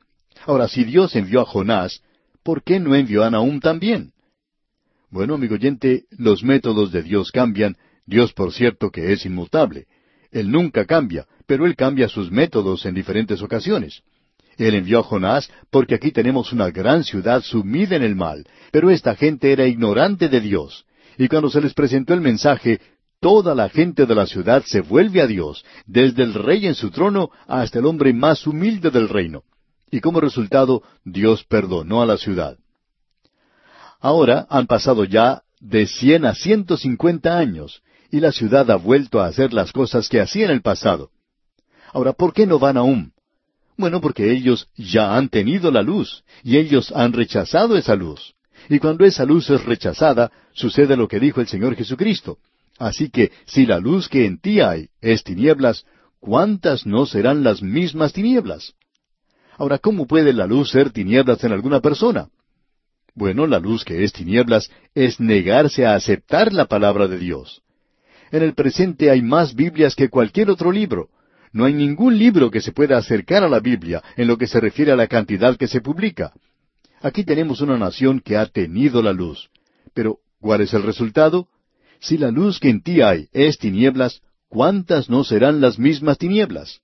Ahora, 0.46 0.68
si 0.68 0.84
Dios 0.84 1.14
envió 1.16 1.40
a 1.40 1.44
Jonás, 1.44 2.02
¿por 2.42 2.62
qué 2.62 2.80
no 2.80 2.94
envió 2.94 3.24
a 3.24 3.30
Nahum 3.30 3.60
también? 3.60 4.12
Bueno, 5.10 5.34
amigo 5.34 5.54
oyente, 5.54 6.04
los 6.10 6.42
métodos 6.42 6.92
de 6.92 7.02
Dios 7.02 7.30
cambian, 7.30 7.76
Dios 8.06 8.32
por 8.32 8.52
cierto 8.52 8.90
que 8.90 9.12
es 9.12 9.26
inmutable. 9.26 9.86
Él 10.30 10.50
nunca 10.50 10.84
cambia, 10.84 11.26
pero 11.46 11.66
Él 11.66 11.76
cambia 11.76 12.08
sus 12.08 12.30
métodos 12.30 12.86
en 12.86 12.94
diferentes 12.94 13.42
ocasiones. 13.42 14.02
Él 14.58 14.74
envió 14.74 14.98
a 14.98 15.02
Jonás 15.04 15.50
porque 15.70 15.94
aquí 15.94 16.10
tenemos 16.10 16.52
una 16.52 16.70
gran 16.70 17.04
ciudad 17.04 17.42
sumida 17.42 17.96
en 17.96 18.02
el 18.02 18.16
mal, 18.16 18.44
pero 18.72 18.90
esta 18.90 19.14
gente 19.14 19.52
era 19.52 19.66
ignorante 19.66 20.28
de 20.28 20.40
Dios. 20.40 20.84
Y 21.16 21.28
cuando 21.28 21.48
se 21.48 21.60
les 21.60 21.74
presentó 21.74 22.12
el 22.12 22.20
mensaje, 22.20 22.80
toda 23.20 23.54
la 23.54 23.68
gente 23.68 24.04
de 24.04 24.14
la 24.14 24.26
ciudad 24.26 24.64
se 24.66 24.80
vuelve 24.80 25.22
a 25.22 25.26
Dios, 25.26 25.64
desde 25.86 26.24
el 26.24 26.34
rey 26.34 26.66
en 26.66 26.74
su 26.74 26.90
trono 26.90 27.30
hasta 27.46 27.78
el 27.78 27.86
hombre 27.86 28.12
más 28.12 28.46
humilde 28.46 28.90
del 28.90 29.08
reino. 29.08 29.44
Y 29.90 30.00
como 30.00 30.20
resultado, 30.20 30.82
Dios 31.04 31.44
perdonó 31.44 32.02
a 32.02 32.06
la 32.06 32.18
ciudad. 32.18 32.58
Ahora 34.00 34.46
han 34.50 34.66
pasado 34.66 35.04
ya 35.04 35.42
de 35.60 35.86
cien 35.86 36.24
a 36.24 36.34
ciento 36.34 36.76
cincuenta 36.76 37.38
años, 37.38 37.82
y 38.10 38.20
la 38.20 38.32
ciudad 38.32 38.70
ha 38.70 38.76
vuelto 38.76 39.20
a 39.20 39.26
hacer 39.26 39.52
las 39.52 39.72
cosas 39.72 40.08
que 40.08 40.20
hacía 40.20 40.46
en 40.46 40.50
el 40.50 40.62
pasado. 40.62 41.10
Ahora, 41.92 42.12
¿por 42.12 42.32
qué 42.32 42.46
no 42.46 42.58
van 42.58 42.76
aún? 42.76 43.12
Bueno, 43.78 44.00
porque 44.00 44.32
ellos 44.32 44.68
ya 44.76 45.16
han 45.16 45.28
tenido 45.28 45.70
la 45.70 45.82
luz 45.82 46.24
y 46.42 46.56
ellos 46.56 46.92
han 46.94 47.12
rechazado 47.12 47.76
esa 47.76 47.94
luz. 47.94 48.34
Y 48.68 48.80
cuando 48.80 49.04
esa 49.04 49.24
luz 49.24 49.48
es 49.50 49.64
rechazada, 49.64 50.32
sucede 50.52 50.96
lo 50.96 51.06
que 51.06 51.20
dijo 51.20 51.40
el 51.40 51.46
Señor 51.46 51.76
Jesucristo. 51.76 52.38
Así 52.76 53.08
que 53.08 53.30
si 53.46 53.66
la 53.66 53.78
luz 53.78 54.08
que 54.08 54.26
en 54.26 54.40
ti 54.40 54.60
hay 54.60 54.88
es 55.00 55.22
tinieblas, 55.22 55.84
¿cuántas 56.18 56.86
no 56.86 57.06
serán 57.06 57.44
las 57.44 57.62
mismas 57.62 58.12
tinieblas? 58.12 58.74
Ahora, 59.56 59.78
¿cómo 59.78 60.08
puede 60.08 60.32
la 60.32 60.48
luz 60.48 60.70
ser 60.70 60.90
tinieblas 60.90 61.44
en 61.44 61.52
alguna 61.52 61.80
persona? 61.80 62.28
Bueno, 63.14 63.46
la 63.46 63.60
luz 63.60 63.84
que 63.84 64.02
es 64.02 64.12
tinieblas 64.12 64.70
es 64.94 65.20
negarse 65.20 65.86
a 65.86 65.94
aceptar 65.94 66.52
la 66.52 66.64
palabra 66.64 67.06
de 67.06 67.18
Dios. 67.18 67.62
En 68.32 68.42
el 68.42 68.54
presente 68.54 69.08
hay 69.08 69.22
más 69.22 69.54
Biblias 69.54 69.94
que 69.94 70.08
cualquier 70.08 70.50
otro 70.50 70.72
libro, 70.72 71.10
no 71.52 71.64
hay 71.64 71.74
ningún 71.74 72.18
libro 72.18 72.50
que 72.50 72.60
se 72.60 72.72
pueda 72.72 72.98
acercar 72.98 73.42
a 73.44 73.48
la 73.48 73.60
Biblia 73.60 74.02
en 74.16 74.28
lo 74.28 74.36
que 74.36 74.46
se 74.46 74.60
refiere 74.60 74.92
a 74.92 74.96
la 74.96 75.06
cantidad 75.06 75.56
que 75.56 75.68
se 75.68 75.80
publica. 75.80 76.32
Aquí 77.00 77.24
tenemos 77.24 77.60
una 77.60 77.78
nación 77.78 78.20
que 78.20 78.36
ha 78.36 78.46
tenido 78.46 79.02
la 79.02 79.12
luz. 79.12 79.48
Pero, 79.94 80.18
¿cuál 80.40 80.62
es 80.62 80.74
el 80.74 80.82
resultado? 80.82 81.48
Si 82.00 82.18
la 82.18 82.30
luz 82.30 82.58
que 82.58 82.70
en 82.70 82.82
ti 82.82 83.00
hay 83.00 83.28
es 83.32 83.58
tinieblas, 83.58 84.20
¿cuántas 84.48 85.08
no 85.08 85.24
serán 85.24 85.60
las 85.60 85.78
mismas 85.78 86.18
tinieblas? 86.18 86.80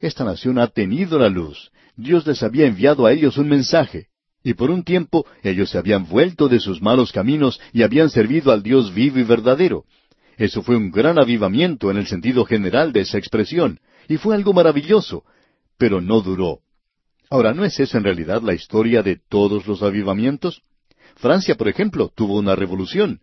Esta 0.00 0.24
nación 0.24 0.58
ha 0.58 0.66
tenido 0.66 1.18
la 1.18 1.28
luz. 1.28 1.70
Dios 1.96 2.26
les 2.26 2.42
había 2.42 2.66
enviado 2.66 3.06
a 3.06 3.12
ellos 3.12 3.38
un 3.38 3.48
mensaje. 3.48 4.08
Y 4.42 4.52
por 4.52 4.70
un 4.70 4.84
tiempo 4.84 5.24
ellos 5.42 5.70
se 5.70 5.78
habían 5.78 6.06
vuelto 6.06 6.48
de 6.48 6.60
sus 6.60 6.82
malos 6.82 7.12
caminos 7.12 7.58
y 7.72 7.82
habían 7.82 8.10
servido 8.10 8.52
al 8.52 8.62
Dios 8.62 8.92
vivo 8.92 9.18
y 9.18 9.22
verdadero. 9.22 9.84
Eso 10.36 10.62
fue 10.62 10.76
un 10.76 10.90
gran 10.90 11.18
avivamiento 11.18 11.90
en 11.90 11.96
el 11.96 12.06
sentido 12.06 12.44
general 12.44 12.92
de 12.92 13.00
esa 13.00 13.18
expresión, 13.18 13.80
y 14.08 14.16
fue 14.16 14.34
algo 14.34 14.52
maravilloso, 14.52 15.24
pero 15.78 16.00
no 16.00 16.20
duró. 16.20 16.60
Ahora, 17.30 17.54
¿no 17.54 17.64
es 17.64 17.78
esa 17.80 17.98
en 17.98 18.04
realidad 18.04 18.42
la 18.42 18.54
historia 18.54 19.02
de 19.02 19.18
todos 19.28 19.66
los 19.66 19.82
avivamientos? 19.82 20.62
Francia, 21.16 21.54
por 21.54 21.68
ejemplo, 21.68 22.12
tuvo 22.14 22.38
una 22.38 22.54
revolución. 22.54 23.20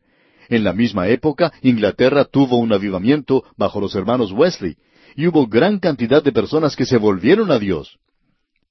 En 0.50 0.64
la 0.64 0.74
misma 0.74 1.08
época, 1.08 1.54
Inglaterra 1.62 2.26
tuvo 2.26 2.58
un 2.58 2.74
avivamiento 2.74 3.44
bajo 3.58 3.80
los 3.80 3.96
hermanos 3.96 4.32
Wesley, 4.32 4.78
y 5.16 5.28
hubo 5.28 5.48
gran 5.48 5.80
cantidad 5.80 6.24
de 6.24 6.32
personas 6.32 6.76
que 6.76 6.86
se 6.86 6.98
volvieron 6.98 7.52
a 7.52 7.60
Dios. 7.60 8.00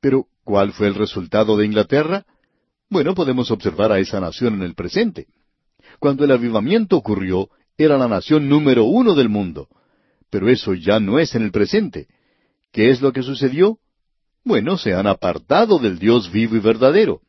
Pero, 0.00 0.26
¿cuál 0.44 0.72
fue 0.72 0.88
el 0.88 0.94
resultado 0.94 1.56
de 1.56 1.66
Inglaterra? 1.66 2.24
Bueno, 2.88 3.14
podemos 3.14 3.50
observar 3.50 3.92
a 3.92 3.98
esa 3.98 4.20
nación 4.20 4.54
en 4.54 4.62
el 4.62 4.74
presente. 4.74 5.26
Cuando 5.98 6.24
el 6.24 6.32
avivamiento 6.32 6.96
ocurrió, 6.96 7.50
era 7.84 7.96
la 7.96 8.08
nación 8.08 8.48
número 8.48 8.84
uno 8.84 9.14
del 9.14 9.28
mundo. 9.28 9.68
Pero 10.30 10.48
eso 10.48 10.74
ya 10.74 11.00
no 11.00 11.18
es 11.18 11.34
en 11.34 11.42
el 11.42 11.50
presente. 11.50 12.06
¿Qué 12.72 12.90
es 12.90 13.00
lo 13.00 13.12
que 13.12 13.22
sucedió? 13.22 13.78
Bueno, 14.44 14.78
se 14.78 14.94
han 14.94 15.06
apartado 15.06 15.78
del 15.78 15.98
Dios 15.98 16.30
vivo 16.30 16.56
y 16.56 16.60
verdadero. 16.60 17.20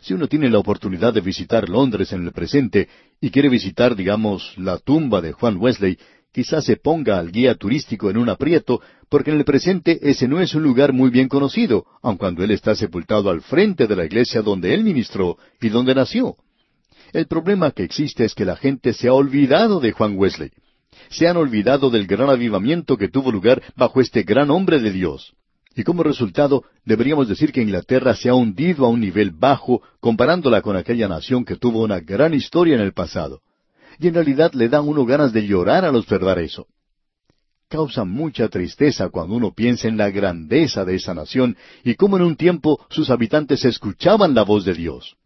Si 0.00 0.14
uno 0.14 0.28
tiene 0.28 0.50
la 0.50 0.58
oportunidad 0.58 1.12
de 1.12 1.20
visitar 1.20 1.68
Londres 1.68 2.12
en 2.12 2.24
el 2.24 2.32
presente 2.32 2.88
y 3.20 3.30
quiere 3.30 3.48
visitar, 3.48 3.96
digamos, 3.96 4.54
la 4.56 4.78
tumba 4.78 5.20
de 5.20 5.32
Juan 5.32 5.56
Wesley, 5.58 5.98
quizás 6.32 6.64
se 6.64 6.76
ponga 6.76 7.18
al 7.18 7.32
guía 7.32 7.54
turístico 7.54 8.10
en 8.10 8.18
un 8.18 8.28
aprieto, 8.28 8.80
porque 9.08 9.30
en 9.30 9.38
el 9.38 9.44
presente 9.44 9.98
ese 10.02 10.28
no 10.28 10.40
es 10.40 10.54
un 10.54 10.62
lugar 10.62 10.92
muy 10.92 11.10
bien 11.10 11.28
conocido, 11.28 11.86
aun 12.02 12.16
cuando 12.16 12.44
él 12.44 12.50
está 12.50 12.74
sepultado 12.74 13.30
al 13.30 13.40
frente 13.40 13.86
de 13.86 13.96
la 13.96 14.04
iglesia 14.04 14.42
donde 14.42 14.74
él 14.74 14.84
ministró 14.84 15.38
y 15.60 15.68
donde 15.68 15.94
nació. 15.94 16.36
El 17.12 17.26
problema 17.26 17.70
que 17.70 17.84
existe 17.84 18.24
es 18.24 18.34
que 18.34 18.44
la 18.44 18.56
gente 18.56 18.92
se 18.92 19.08
ha 19.08 19.12
olvidado 19.12 19.80
de 19.80 19.92
Juan 19.92 20.16
Wesley. 20.16 20.50
Se 21.08 21.28
han 21.28 21.36
olvidado 21.36 21.90
del 21.90 22.06
gran 22.06 22.30
avivamiento 22.30 22.96
que 22.96 23.08
tuvo 23.08 23.30
lugar 23.30 23.62
bajo 23.76 24.00
este 24.00 24.22
gran 24.22 24.50
hombre 24.50 24.80
de 24.80 24.90
Dios. 24.90 25.34
Y 25.74 25.84
como 25.84 26.02
resultado, 26.02 26.64
deberíamos 26.84 27.28
decir 27.28 27.52
que 27.52 27.60
Inglaterra 27.60 28.14
se 28.14 28.30
ha 28.30 28.34
hundido 28.34 28.86
a 28.86 28.88
un 28.88 29.00
nivel 29.00 29.30
bajo 29.30 29.82
comparándola 30.00 30.62
con 30.62 30.74
aquella 30.74 31.06
nación 31.06 31.44
que 31.44 31.56
tuvo 31.56 31.82
una 31.82 32.00
gran 32.00 32.32
historia 32.32 32.74
en 32.74 32.80
el 32.80 32.94
pasado. 32.94 33.42
Y 33.98 34.08
en 34.08 34.14
realidad 34.14 34.52
le 34.54 34.68
dan 34.68 34.88
uno 34.88 35.04
ganas 35.04 35.32
de 35.34 35.46
llorar 35.46 35.84
al 35.84 35.96
observar 35.96 36.38
eso. 36.38 36.66
Causa 37.68 38.04
mucha 38.04 38.48
tristeza 38.48 39.10
cuando 39.10 39.34
uno 39.34 39.52
piensa 39.52 39.86
en 39.88 39.96
la 39.96 40.10
grandeza 40.10 40.84
de 40.84 40.94
esa 40.94 41.14
nación 41.14 41.56
y 41.84 41.94
cómo 41.94 42.16
en 42.16 42.22
un 42.22 42.36
tiempo 42.36 42.80
sus 42.88 43.10
habitantes 43.10 43.64
escuchaban 43.64 44.34
la 44.34 44.44
voz 44.44 44.64
de 44.64 44.72
Dios. 44.72 45.16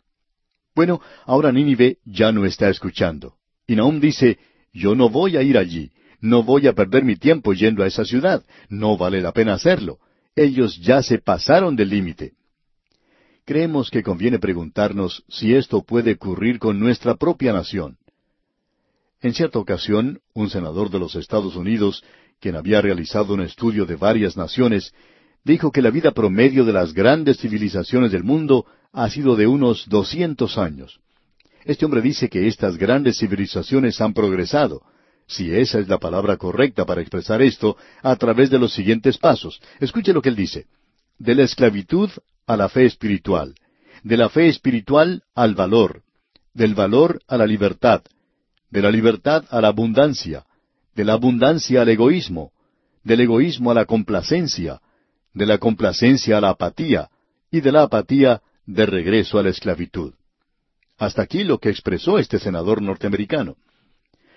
Bueno, 0.75 1.01
ahora 1.27 1.53
Nínive 1.53 1.99
ya 2.05 2.33
no 2.33 2.45
está 2.45 2.69
escuchando. 2.69 3.35
Y 3.67 3.77
Nahum 3.77 4.01
dice, 4.01 4.39
yo 4.73 4.95
no 4.95 5.09
voy 5.09 5.37
a 5.37 5.43
ir 5.43 5.59
allí, 5.59 5.91
no 6.21 6.43
voy 6.43 6.67
a 6.67 6.73
perder 6.73 7.05
mi 7.05 7.17
tiempo 7.17 7.53
yendo 7.53 7.83
a 7.83 7.87
esa 7.87 8.05
ciudad, 8.05 8.45
no 8.69 8.97
vale 8.97 9.21
la 9.21 9.33
pena 9.33 9.55
hacerlo 9.55 9.99
ellos 10.35 10.79
ya 10.81 11.03
se 11.03 11.19
pasaron 11.19 11.77
del 11.77 11.91
límite. 11.91 12.33
Creemos 13.45 13.91
que 13.91 14.03
conviene 14.03 14.39
preguntarnos 14.39 15.25
si 15.29 15.55
esto 15.55 15.83
puede 15.83 16.13
ocurrir 16.13 16.59
con 16.59 16.79
nuestra 16.79 17.17
propia 17.17 17.53
nación. 17.53 17.99
En 19.21 19.35
cierta 19.35 19.59
ocasión, 19.59 20.21
un 20.35 20.49
senador 20.49 20.91
de 20.91 20.99
los 20.99 21.15
Estados 21.15 21.57
Unidos, 21.57 22.05
quien 22.41 22.57
había 22.57 22.81
realizado 22.81 23.35
un 23.35 23.43
estudio 23.43 23.85
de 23.87 23.97
varias 23.97 24.37
naciones, 24.37 24.95
dijo 25.45 25.71
que 25.71 25.83
la 25.83 25.91
vida 25.91 26.13
promedio 26.13 26.65
de 26.65 26.73
las 26.73 26.93
grandes 26.93 27.39
civilizaciones 27.39 28.13
del 28.13 28.25
mundo 28.25 28.67
ha 28.93 29.09
sido 29.09 29.37
de 29.37 29.47
unos 29.47 29.89
doscientos 29.89 30.59
años. 30.59 31.01
Este 31.65 31.85
hombre 31.85 32.03
dice 32.03 32.29
que 32.29 32.47
estas 32.47 32.77
grandes 32.77 33.19
civilizaciones 33.19 34.01
han 34.01 34.15
progresado, 34.15 34.83
si 35.27 35.53
esa 35.55 35.79
es 35.79 35.89
la 35.89 35.99
palabra 35.99 36.37
correcta 36.37 36.85
para 36.85 37.01
expresar 37.01 37.43
esto, 37.43 37.77
a 38.03 38.17
través 38.17 38.51
de 38.51 38.59
los 38.59 38.73
siguientes 38.73 39.19
pasos. 39.19 39.61
Escuche 39.79 40.13
lo 40.13 40.23
que 40.23 40.31
él 40.31 40.37
dice. 40.37 40.67
De 41.19 41.35
la 41.35 41.45
esclavitud 41.45 42.11
a 42.47 42.57
la 42.57 42.69
fe 42.69 42.87
espiritual, 42.87 43.55
de 44.03 44.17
la 44.17 44.29
fe 44.29 44.49
espiritual 44.49 45.23
al 45.35 45.55
valor, 45.55 46.03
del 46.55 46.75
valor 46.75 47.21
a 47.29 47.37
la 47.37 47.47
libertad, 47.47 48.03
de 48.71 48.83
la 48.83 48.91
libertad 48.91 49.45
a 49.51 49.61
la 49.61 49.69
abundancia, 49.69 50.45
de 50.95 51.05
la 51.05 51.13
abundancia 51.13 51.83
al 51.83 51.89
egoísmo, 51.89 52.53
del 53.05 53.21
egoísmo 53.21 53.71
a 53.71 53.75
la 53.75 53.85
complacencia, 53.85 54.81
de 55.33 55.47
la 55.47 55.59
complacencia 55.59 56.39
a 56.39 56.41
la 56.41 56.51
apatía, 56.51 57.09
y 57.51 57.61
de 57.61 57.73
la 57.73 57.83
apatía 57.83 58.43
de 58.67 58.87
regreso 58.87 59.39
a 59.39 59.43
la 59.43 59.51
esclavitud. 59.51 60.15
Hasta 60.99 61.23
aquí 61.23 61.45
lo 61.45 61.59
que 61.59 61.71
expresó 61.71 62.19
este 62.19 62.39
senador 62.39 62.83
norteamericano. 62.83 63.57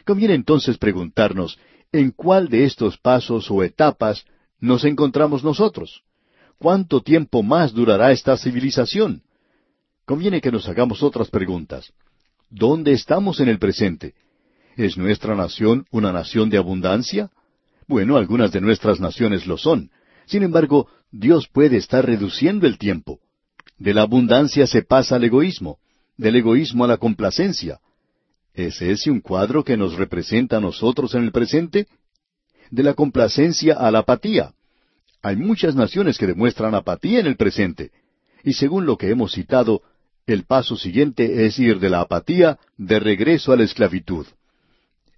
Conviene 0.05 0.33
entonces 0.33 0.77
preguntarnos, 0.77 1.59
¿en 1.91 2.11
cuál 2.11 2.49
de 2.49 2.65
estos 2.65 2.97
pasos 2.97 3.51
o 3.51 3.63
etapas 3.63 4.25
nos 4.59 4.85
encontramos 4.85 5.43
nosotros? 5.43 6.03
¿Cuánto 6.57 7.01
tiempo 7.01 7.43
más 7.43 7.73
durará 7.73 8.11
esta 8.11 8.37
civilización? 8.37 9.23
Conviene 10.05 10.41
que 10.41 10.51
nos 10.51 10.67
hagamos 10.67 11.03
otras 11.03 11.29
preguntas. 11.29 11.93
¿Dónde 12.49 12.93
estamos 12.93 13.39
en 13.39 13.49
el 13.49 13.59
presente? 13.59 14.13
¿Es 14.75 14.97
nuestra 14.97 15.35
nación 15.35 15.85
una 15.91 16.11
nación 16.11 16.49
de 16.49 16.57
abundancia? 16.57 17.29
Bueno, 17.87 18.17
algunas 18.17 18.51
de 18.51 18.61
nuestras 18.61 18.99
naciones 18.99 19.45
lo 19.45 19.57
son. 19.57 19.91
Sin 20.25 20.43
embargo, 20.43 20.87
Dios 21.11 21.47
puede 21.47 21.77
estar 21.77 22.05
reduciendo 22.05 22.67
el 22.67 22.77
tiempo. 22.77 23.19
De 23.77 23.93
la 23.93 24.03
abundancia 24.03 24.67
se 24.67 24.83
pasa 24.83 25.15
al 25.15 25.23
egoísmo, 25.23 25.79
del 26.17 26.35
egoísmo 26.35 26.85
a 26.85 26.87
la 26.87 26.97
complacencia, 26.97 27.79
¿Es 28.53 28.81
ese 28.83 29.09
un 29.09 29.19
cuadro 29.19 29.63
que 29.63 29.77
nos 29.77 29.95
representa 29.95 30.57
a 30.57 30.59
nosotros 30.59 31.15
en 31.15 31.23
el 31.23 31.31
presente? 31.31 31.87
De 32.69 32.83
la 32.83 32.93
complacencia 32.93 33.73
a 33.73 33.89
la 33.89 33.99
apatía. 33.99 34.53
Hay 35.23 35.35
muchas 35.37 35.75
naciones 35.75 36.17
que 36.17 36.27
demuestran 36.27 36.75
apatía 36.75 37.19
en 37.19 37.25
el 37.25 37.35
presente. 37.35 37.91
Y 38.43 38.53
según 38.53 38.85
lo 38.85 38.97
que 38.97 39.09
hemos 39.09 39.33
citado, 39.33 39.81
el 40.27 40.43
paso 40.43 40.75
siguiente 40.75 41.45
es 41.45 41.57
ir 41.57 41.79
de 41.79 41.89
la 41.89 42.01
apatía 42.01 42.59
de 42.77 42.99
regreso 42.99 43.53
a 43.53 43.57
la 43.57 43.63
esclavitud. 43.63 44.27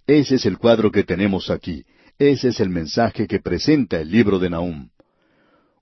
Ese 0.06 0.36
es 0.36 0.46
el 0.46 0.56
cuadro 0.56 0.90
que 0.90 1.04
tenemos 1.04 1.50
aquí. 1.50 1.84
Ese 2.18 2.48
es 2.48 2.60
el 2.60 2.70
mensaje 2.70 3.26
que 3.26 3.40
presenta 3.40 4.00
el 4.00 4.10
libro 4.10 4.38
de 4.38 4.50
Nahum. 4.50 4.88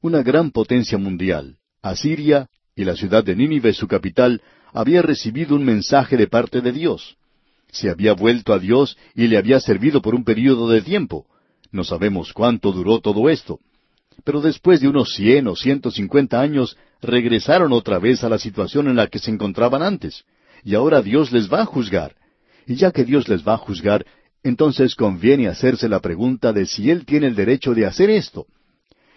Una 0.04 0.22
gran 0.22 0.50
potencia 0.50 0.98
mundial, 0.98 1.56
Asiria 1.80 2.50
y 2.76 2.84
la 2.84 2.94
ciudad 2.94 3.24
de 3.24 3.34
Nínive, 3.34 3.72
su 3.72 3.88
capital, 3.88 4.42
había 4.74 5.00
recibido 5.00 5.56
un 5.56 5.64
mensaje 5.64 6.18
de 6.18 6.26
parte 6.26 6.60
de 6.60 6.72
Dios 6.72 7.16
se 7.72 7.88
había 7.88 8.12
vuelto 8.12 8.52
a 8.52 8.58
Dios 8.58 8.98
y 9.14 9.28
le 9.28 9.38
había 9.38 9.58
servido 9.60 10.02
por 10.02 10.14
un 10.14 10.24
período 10.24 10.68
de 10.68 10.82
tiempo. 10.82 11.24
No 11.72 11.84
sabemos 11.84 12.34
cuánto 12.34 12.70
duró 12.70 13.00
todo 13.00 13.30
esto. 13.30 13.60
Pero 14.24 14.42
después 14.42 14.82
de 14.82 14.88
unos 14.88 15.14
cien 15.14 15.48
o 15.48 15.56
ciento 15.56 15.90
cincuenta 15.90 16.38
años 16.38 16.76
regresaron 17.00 17.72
otra 17.72 17.98
vez 17.98 18.22
a 18.24 18.28
la 18.28 18.38
situación 18.38 18.88
en 18.88 18.96
la 18.96 19.06
que 19.06 19.18
se 19.18 19.30
encontraban 19.30 19.82
antes. 19.82 20.24
Y 20.62 20.74
ahora 20.74 21.00
Dios 21.00 21.32
les 21.32 21.50
va 21.50 21.62
a 21.62 21.66
juzgar. 21.66 22.14
Y 22.66 22.74
ya 22.74 22.92
que 22.92 23.04
Dios 23.04 23.26
les 23.26 23.42
va 23.42 23.54
a 23.54 23.58
juzgar, 23.58 24.04
entonces 24.42 24.94
conviene 24.94 25.48
hacerse 25.48 25.88
la 25.88 26.00
pregunta 26.00 26.52
de 26.52 26.66
si 26.66 26.90
Él 26.90 27.06
tiene 27.06 27.26
el 27.26 27.34
derecho 27.34 27.74
de 27.74 27.86
hacer 27.86 28.10
esto. 28.10 28.46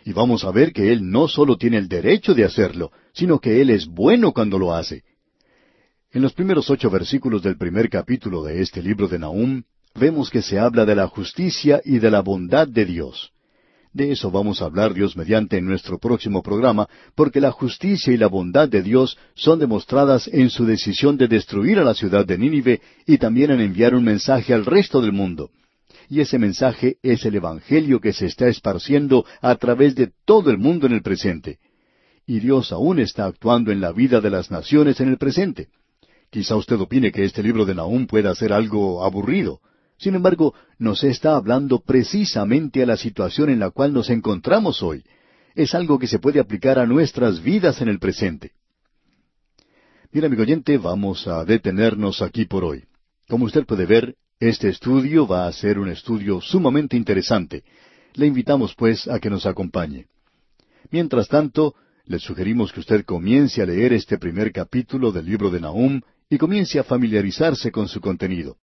Y 0.07 0.13
vamos 0.13 0.45
a 0.45 0.51
ver 0.51 0.71
que 0.71 0.93
Él 0.93 1.11
no 1.11 1.27
solo 1.27 1.57
tiene 1.57 1.75
el 1.75 1.89
derecho 1.89 2.33
de 2.33 2.45
hacerlo, 2.45 2.93
sino 3.11 3.39
que 3.39 3.59
Él 3.59 3.69
es 3.69 3.87
bueno 3.87 4.31
cuando 4.31 4.57
lo 4.57 4.73
hace. 4.73 5.03
En 6.13 6.21
los 6.21 6.31
primeros 6.31 6.69
ocho 6.69 6.89
versículos 6.89 7.43
del 7.43 7.57
primer 7.57 7.89
capítulo 7.89 8.41
de 8.41 8.61
este 8.61 8.81
libro 8.81 9.09
de 9.09 9.19
Nahum, 9.19 9.63
vemos 9.95 10.29
que 10.29 10.41
se 10.41 10.59
habla 10.59 10.85
de 10.85 10.95
la 10.95 11.07
justicia 11.07 11.81
y 11.83 11.99
de 11.99 12.09
la 12.09 12.21
bondad 12.21 12.69
de 12.69 12.85
Dios. 12.85 13.33
De 13.91 14.09
eso 14.13 14.31
vamos 14.31 14.61
a 14.61 14.65
hablar 14.67 14.93
Dios 14.93 15.17
mediante 15.17 15.59
nuestro 15.59 15.99
próximo 15.99 16.41
programa, 16.41 16.87
porque 17.13 17.41
la 17.41 17.51
justicia 17.51 18.13
y 18.13 18.17
la 18.17 18.27
bondad 18.27 18.69
de 18.69 18.83
Dios 18.83 19.17
son 19.35 19.59
demostradas 19.59 20.29
en 20.29 20.49
su 20.49 20.65
decisión 20.65 21.17
de 21.17 21.27
destruir 21.27 21.79
a 21.79 21.83
la 21.83 21.93
ciudad 21.93 22.25
de 22.25 22.37
Nínive 22.37 22.79
y 23.05 23.17
también 23.17 23.51
en 23.51 23.59
enviar 23.59 23.93
un 23.93 24.05
mensaje 24.05 24.53
al 24.53 24.65
resto 24.65 25.01
del 25.01 25.11
mundo. 25.11 25.49
Y 26.09 26.21
ese 26.21 26.39
mensaje 26.39 26.97
es 27.03 27.25
el 27.25 27.35
Evangelio 27.35 27.99
que 27.99 28.13
se 28.13 28.27
está 28.27 28.47
esparciendo 28.47 29.25
a 29.41 29.55
través 29.55 29.95
de 29.95 30.11
todo 30.25 30.49
el 30.51 30.57
mundo 30.57 30.87
en 30.87 30.93
el 30.93 31.01
presente. 31.01 31.59
Y 32.25 32.39
Dios 32.39 32.71
aún 32.71 32.99
está 32.99 33.25
actuando 33.25 33.71
en 33.71 33.81
la 33.81 33.91
vida 33.91 34.21
de 34.21 34.29
las 34.29 34.49
naciones 34.51 34.99
en 34.99 35.09
el 35.09 35.17
presente. 35.17 35.67
Quizá 36.29 36.55
usted 36.55 36.79
opine 36.79 37.11
que 37.11 37.25
este 37.25 37.41
libro 37.41 37.65
de 37.65 37.75
Nahum 37.75 38.05
pueda 38.05 38.33
ser 38.35 38.53
algo 38.53 39.03
aburrido. 39.03 39.59
Sin 39.97 40.15
embargo, 40.15 40.53
nos 40.77 41.03
está 41.03 41.35
hablando 41.35 41.79
precisamente 41.79 42.83
a 42.83 42.85
la 42.85 42.97
situación 42.97 43.49
en 43.49 43.59
la 43.59 43.71
cual 43.71 43.93
nos 43.93 44.09
encontramos 44.09 44.83
hoy. 44.83 45.03
Es 45.55 45.73
algo 45.73 45.97
que 45.97 46.07
se 46.07 46.19
puede 46.19 46.39
aplicar 46.39 46.79
a 46.79 46.85
nuestras 46.85 47.41
vidas 47.41 47.81
en 47.81 47.87
el 47.87 47.99
presente. 47.99 48.51
Mira, 50.11 50.27
amigo 50.27 50.43
oyente, 50.43 50.77
vamos 50.77 51.27
a 51.27 51.43
detenernos 51.43 52.21
aquí 52.21 52.45
por 52.45 52.63
hoy. 52.63 52.83
Como 53.27 53.45
usted 53.45 53.65
puede 53.65 53.85
ver, 53.85 54.15
Este 54.39 54.69
estudio 54.69 55.25
va 55.25 55.47
a 55.47 55.51
ser 55.51 55.79
un 55.79 55.89
estudio 55.89 56.39
sumamente 56.41 56.95
interesante. 56.95 57.63
Le 58.13 58.27
invitamos, 58.27 58.75
pues, 58.75 59.07
a 59.07 59.19
que 59.19 59.31
nos 59.31 59.47
acompañe. 59.47 60.05
Mientras 60.91 61.27
tanto, 61.27 61.73
le 62.05 62.19
sugerimos 62.19 62.71
que 62.71 62.79
usted 62.79 63.03
comience 63.03 63.63
a 63.63 63.65
leer 63.65 63.93
este 63.93 64.19
primer 64.19 64.51
capítulo 64.51 65.11
del 65.11 65.25
libro 65.25 65.49
de 65.49 65.59
Nahum 65.59 66.01
y 66.29 66.37
comience 66.37 66.77
a 66.77 66.83
familiarizarse 66.83 67.71
con 67.71 67.87
su 67.87 67.99
contenido. 67.99 68.57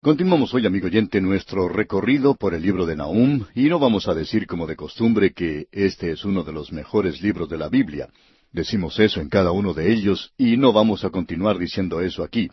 Continuamos 0.00 0.54
hoy, 0.54 0.64
amigo 0.64 0.86
oyente, 0.86 1.20
nuestro 1.20 1.68
recorrido 1.68 2.36
por 2.36 2.54
el 2.54 2.62
libro 2.62 2.86
de 2.86 2.94
Nahum, 2.94 3.44
y 3.52 3.64
no 3.64 3.80
vamos 3.80 4.06
a 4.06 4.14
decir 4.14 4.46
como 4.46 4.68
de 4.68 4.76
costumbre 4.76 5.32
que 5.32 5.66
este 5.72 6.12
es 6.12 6.24
uno 6.24 6.44
de 6.44 6.52
los 6.52 6.70
mejores 6.72 7.20
libros 7.20 7.48
de 7.48 7.58
la 7.58 7.68
Biblia. 7.68 8.08
Decimos 8.52 8.98
eso 8.98 9.20
en 9.20 9.28
cada 9.28 9.52
uno 9.52 9.74
de 9.74 9.92
ellos, 9.92 10.32
y 10.38 10.56
no 10.56 10.72
vamos 10.72 11.04
a 11.04 11.10
continuar 11.10 11.58
diciendo 11.58 12.00
eso 12.00 12.22
aquí. 12.22 12.50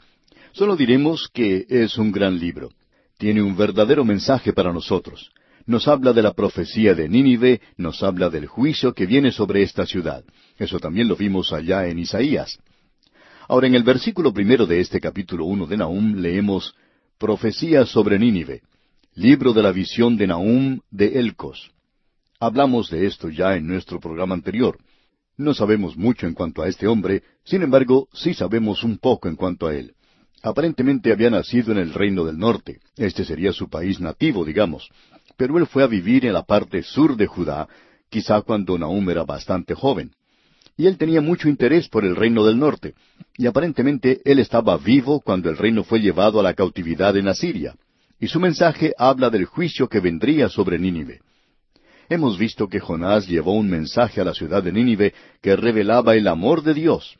Solo 0.51 0.75
diremos 0.75 1.29
que 1.33 1.65
es 1.69 1.97
un 1.97 2.11
gran 2.11 2.39
libro. 2.39 2.69
Tiene 3.17 3.41
un 3.41 3.55
verdadero 3.55 4.03
mensaje 4.03 4.53
para 4.53 4.73
nosotros. 4.73 5.31
Nos 5.65 5.87
habla 5.87 6.13
de 6.13 6.21
la 6.21 6.33
profecía 6.33 6.93
de 6.93 7.09
Nínive, 7.09 7.61
nos 7.77 8.03
habla 8.03 8.29
del 8.29 8.45
juicio 8.45 8.93
que 8.93 9.05
viene 9.05 9.31
sobre 9.31 9.63
esta 9.63 9.85
ciudad. 9.85 10.23
Eso 10.57 10.79
también 10.79 11.07
lo 11.07 11.15
vimos 11.15 11.53
allá 11.53 11.87
en 11.87 11.97
Isaías. 11.97 12.59
Ahora, 13.47 13.67
en 13.67 13.75
el 13.75 13.83
versículo 13.83 14.33
primero 14.33 14.65
de 14.65 14.79
este 14.79 14.99
capítulo 14.99 15.45
uno 15.45 15.65
de 15.65 15.77
Nahum 15.77 16.15
leemos 16.15 16.75
Profecía 17.17 17.85
sobre 17.85 18.19
Nínive. 18.19 18.61
Libro 19.13 19.53
de 19.53 19.63
la 19.63 19.71
visión 19.71 20.17
de 20.17 20.27
Nahum 20.27 20.81
de 20.91 21.19
Elcos. 21.19 21.71
Hablamos 22.39 22.89
de 22.89 23.05
esto 23.05 23.29
ya 23.29 23.55
en 23.55 23.65
nuestro 23.65 23.99
programa 23.99 24.35
anterior. 24.35 24.77
No 25.37 25.53
sabemos 25.53 25.97
mucho 25.97 26.27
en 26.27 26.33
cuanto 26.33 26.61
a 26.61 26.67
este 26.69 26.87
hombre, 26.87 27.23
sin 27.43 27.61
embargo, 27.61 28.07
sí 28.13 28.33
sabemos 28.33 28.83
un 28.83 28.97
poco 28.97 29.27
en 29.27 29.35
cuanto 29.35 29.67
a 29.67 29.75
él. 29.75 29.93
Aparentemente 30.41 31.11
había 31.11 31.29
nacido 31.29 31.71
en 31.71 31.79
el 31.79 31.93
reino 31.93 32.23
del 32.23 32.37
norte, 32.37 32.79
este 32.95 33.25
sería 33.25 33.51
su 33.51 33.69
país 33.69 33.99
nativo, 33.99 34.45
digamos, 34.45 34.89
pero 35.35 35.57
él 35.57 35.65
fue 35.65 35.83
a 35.83 35.87
vivir 35.87 36.25
en 36.25 36.33
la 36.33 36.43
parte 36.43 36.83
sur 36.83 37.17
de 37.17 37.27
Judá, 37.27 37.67
quizá 38.09 38.41
cuando 38.41 38.77
Nahum 38.77 39.09
era 39.09 39.23
bastante 39.23 39.73
joven. 39.73 40.11
Y 40.77 40.87
él 40.87 40.97
tenía 40.97 41.21
mucho 41.21 41.49
interés 41.49 41.89
por 41.89 42.05
el 42.05 42.15
reino 42.15 42.45
del 42.45 42.59
norte, 42.59 42.93
y 43.37 43.47
aparentemente 43.47 44.21
él 44.23 44.39
estaba 44.39 44.77
vivo 44.77 45.19
cuando 45.19 45.49
el 45.49 45.57
reino 45.57 45.83
fue 45.83 45.99
llevado 45.99 46.39
a 46.39 46.43
la 46.43 46.53
cautividad 46.53 47.17
en 47.17 47.27
Asiria, 47.27 47.75
y 48.19 48.27
su 48.27 48.39
mensaje 48.39 48.93
habla 48.97 49.29
del 49.29 49.45
juicio 49.45 49.89
que 49.89 49.99
vendría 49.99 50.47
sobre 50.47 50.79
Nínive. 50.79 51.21
Hemos 52.09 52.37
visto 52.37 52.67
que 52.67 52.79
Jonás 52.79 53.27
llevó 53.27 53.53
un 53.53 53.69
mensaje 53.69 54.21
a 54.21 54.25
la 54.25 54.33
ciudad 54.33 54.61
de 54.61 54.71
Nínive 54.71 55.13
que 55.41 55.55
revelaba 55.55 56.15
el 56.15 56.27
amor 56.27 56.61
de 56.61 56.73
Dios. 56.73 57.17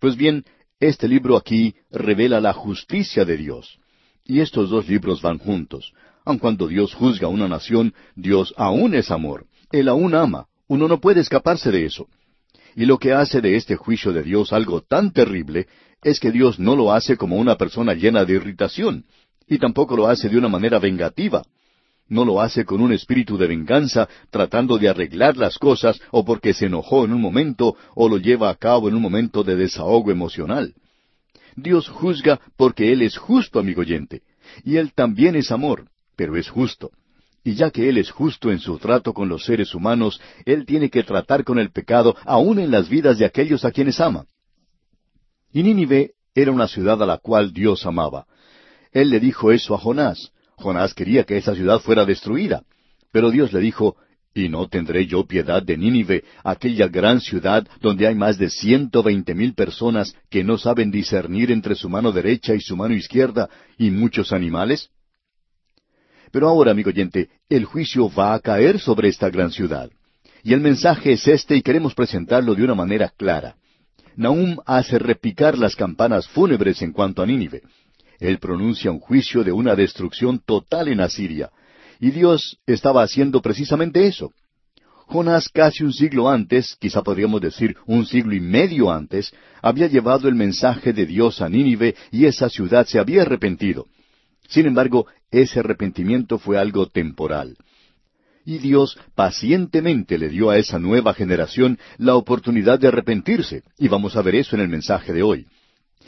Pues 0.00 0.16
bien, 0.16 0.44
este 0.80 1.08
libro 1.08 1.36
aquí 1.36 1.74
revela 1.90 2.40
la 2.40 2.52
justicia 2.52 3.24
de 3.24 3.36
Dios. 3.36 3.78
Y 4.24 4.40
estos 4.40 4.70
dos 4.70 4.88
libros 4.88 5.22
van 5.22 5.38
juntos. 5.38 5.92
Aun 6.24 6.38
cuando 6.38 6.66
Dios 6.66 6.92
juzga 6.92 7.28
a 7.28 7.30
una 7.30 7.46
nación, 7.46 7.94
Dios 8.16 8.52
aún 8.56 8.94
es 8.94 9.12
amor. 9.12 9.46
Él 9.70 9.88
aún 9.88 10.14
ama. 10.14 10.46
Uno 10.66 10.88
no 10.88 11.00
puede 11.00 11.20
escaparse 11.20 11.70
de 11.70 11.86
eso. 11.86 12.08
Y 12.74 12.84
lo 12.84 12.98
que 12.98 13.12
hace 13.12 13.40
de 13.40 13.56
este 13.56 13.76
juicio 13.76 14.12
de 14.12 14.24
Dios 14.24 14.52
algo 14.52 14.80
tan 14.80 15.12
terrible 15.12 15.68
es 16.02 16.18
que 16.18 16.32
Dios 16.32 16.58
no 16.58 16.74
lo 16.74 16.92
hace 16.92 17.16
como 17.16 17.36
una 17.36 17.56
persona 17.56 17.94
llena 17.94 18.24
de 18.24 18.34
irritación, 18.34 19.06
y 19.46 19.58
tampoco 19.58 19.96
lo 19.96 20.08
hace 20.08 20.28
de 20.28 20.36
una 20.36 20.48
manera 20.48 20.78
vengativa. 20.78 21.42
No 22.08 22.24
lo 22.24 22.40
hace 22.40 22.64
con 22.64 22.80
un 22.80 22.92
espíritu 22.92 23.36
de 23.36 23.48
venganza 23.48 24.08
tratando 24.30 24.78
de 24.78 24.88
arreglar 24.88 25.36
las 25.36 25.58
cosas 25.58 26.00
o 26.12 26.24
porque 26.24 26.54
se 26.54 26.66
enojó 26.66 27.04
en 27.04 27.12
un 27.12 27.20
momento 27.20 27.76
o 27.94 28.08
lo 28.08 28.18
lleva 28.18 28.48
a 28.48 28.54
cabo 28.54 28.88
en 28.88 28.94
un 28.94 29.02
momento 29.02 29.42
de 29.42 29.56
desahogo 29.56 30.10
emocional. 30.10 30.74
Dios 31.56 31.88
juzga 31.88 32.40
porque 32.56 32.92
Él 32.92 33.02
es 33.02 33.16
justo, 33.16 33.58
amigo 33.58 33.80
oyente, 33.80 34.22
y 34.62 34.76
Él 34.76 34.92
también 34.94 35.34
es 35.34 35.50
amor, 35.50 35.88
pero 36.14 36.36
es 36.36 36.48
justo. 36.48 36.90
Y 37.42 37.54
ya 37.54 37.70
que 37.70 37.88
Él 37.88 37.98
es 37.98 38.10
justo 38.10 38.50
en 38.50 38.58
su 38.58 38.78
trato 38.78 39.12
con 39.12 39.28
los 39.28 39.44
seres 39.44 39.74
humanos, 39.74 40.20
Él 40.44 40.66
tiene 40.66 40.90
que 40.90 41.02
tratar 41.02 41.44
con 41.44 41.58
el 41.58 41.70
pecado 41.70 42.14
aún 42.24 42.58
en 42.58 42.70
las 42.70 42.88
vidas 42.88 43.18
de 43.18 43.24
aquellos 43.24 43.64
a 43.64 43.72
quienes 43.72 44.00
ama. 44.00 44.26
Y 45.52 45.62
Nínive 45.62 46.12
era 46.34 46.52
una 46.52 46.68
ciudad 46.68 47.02
a 47.02 47.06
la 47.06 47.18
cual 47.18 47.52
Dios 47.52 47.86
amaba. 47.86 48.26
Él 48.92 49.10
le 49.10 49.20
dijo 49.20 49.52
eso 49.52 49.74
a 49.74 49.78
Jonás. 49.78 50.32
Jonás 50.56 50.94
quería 50.94 51.24
que 51.24 51.36
esa 51.36 51.54
ciudad 51.54 51.80
fuera 51.80 52.04
destruida. 52.04 52.62
Pero 53.12 53.30
Dios 53.30 53.52
le 53.52 53.60
dijo, 53.60 53.96
¿Y 54.36 54.50
no 54.50 54.68
tendré 54.68 55.06
yo 55.06 55.26
piedad 55.26 55.62
de 55.62 55.78
Nínive, 55.78 56.22
aquella 56.44 56.88
gran 56.88 57.22
ciudad 57.22 57.66
donde 57.80 58.06
hay 58.06 58.14
más 58.14 58.36
de 58.36 58.50
ciento 58.50 59.02
veinte 59.02 59.34
mil 59.34 59.54
personas 59.54 60.14
que 60.28 60.44
no 60.44 60.58
saben 60.58 60.90
discernir 60.90 61.50
entre 61.50 61.74
su 61.74 61.88
mano 61.88 62.12
derecha 62.12 62.54
y 62.54 62.60
su 62.60 62.76
mano 62.76 62.94
izquierda, 62.94 63.48
y 63.78 63.90
muchos 63.90 64.32
animales? 64.32 64.90
Pero 66.30 66.50
ahora, 66.50 66.72
amigo 66.72 66.90
oyente, 66.90 67.30
el 67.48 67.64
juicio 67.64 68.10
va 68.12 68.34
a 68.34 68.40
caer 68.40 68.78
sobre 68.78 69.08
esta 69.08 69.30
gran 69.30 69.50
ciudad. 69.50 69.90
Y 70.42 70.52
el 70.52 70.60
mensaje 70.60 71.12
es 71.12 71.26
este 71.26 71.56
y 71.56 71.62
queremos 71.62 71.94
presentarlo 71.94 72.54
de 72.54 72.62
una 72.62 72.74
manera 72.74 73.10
clara. 73.16 73.56
Nahum 74.16 74.58
hace 74.66 74.98
repicar 74.98 75.56
las 75.56 75.74
campanas 75.74 76.28
fúnebres 76.28 76.82
en 76.82 76.92
cuanto 76.92 77.22
a 77.22 77.26
Nínive. 77.26 77.62
Él 78.20 78.38
pronuncia 78.38 78.90
un 78.90 79.00
juicio 79.00 79.44
de 79.44 79.52
una 79.52 79.74
destrucción 79.74 80.40
total 80.44 80.88
en 80.88 81.00
Asiria. 81.00 81.50
Y 82.00 82.10
Dios 82.10 82.58
estaba 82.66 83.02
haciendo 83.02 83.40
precisamente 83.40 84.06
eso. 84.06 84.32
Jonás 85.08 85.48
casi 85.48 85.84
un 85.84 85.92
siglo 85.92 86.28
antes, 86.28 86.76
quizá 86.80 87.02
podríamos 87.02 87.40
decir 87.40 87.76
un 87.86 88.06
siglo 88.06 88.34
y 88.34 88.40
medio 88.40 88.90
antes, 88.90 89.32
había 89.62 89.86
llevado 89.86 90.28
el 90.28 90.34
mensaje 90.34 90.92
de 90.92 91.06
Dios 91.06 91.40
a 91.40 91.48
Nínive 91.48 91.94
y 92.10 92.24
esa 92.24 92.48
ciudad 92.48 92.86
se 92.86 92.98
había 92.98 93.22
arrepentido. 93.22 93.86
Sin 94.48 94.66
embargo, 94.66 95.06
ese 95.30 95.60
arrepentimiento 95.60 96.38
fue 96.38 96.58
algo 96.58 96.86
temporal. 96.86 97.56
Y 98.44 98.58
Dios 98.58 98.98
pacientemente 99.14 100.18
le 100.18 100.28
dio 100.28 100.50
a 100.50 100.58
esa 100.58 100.78
nueva 100.78 101.14
generación 101.14 101.78
la 101.98 102.14
oportunidad 102.14 102.78
de 102.78 102.88
arrepentirse, 102.88 103.62
y 103.78 103.88
vamos 103.88 104.16
a 104.16 104.22
ver 104.22 104.36
eso 104.36 104.54
en 104.54 104.62
el 104.62 104.68
mensaje 104.68 105.12
de 105.12 105.22
hoy. 105.22 105.46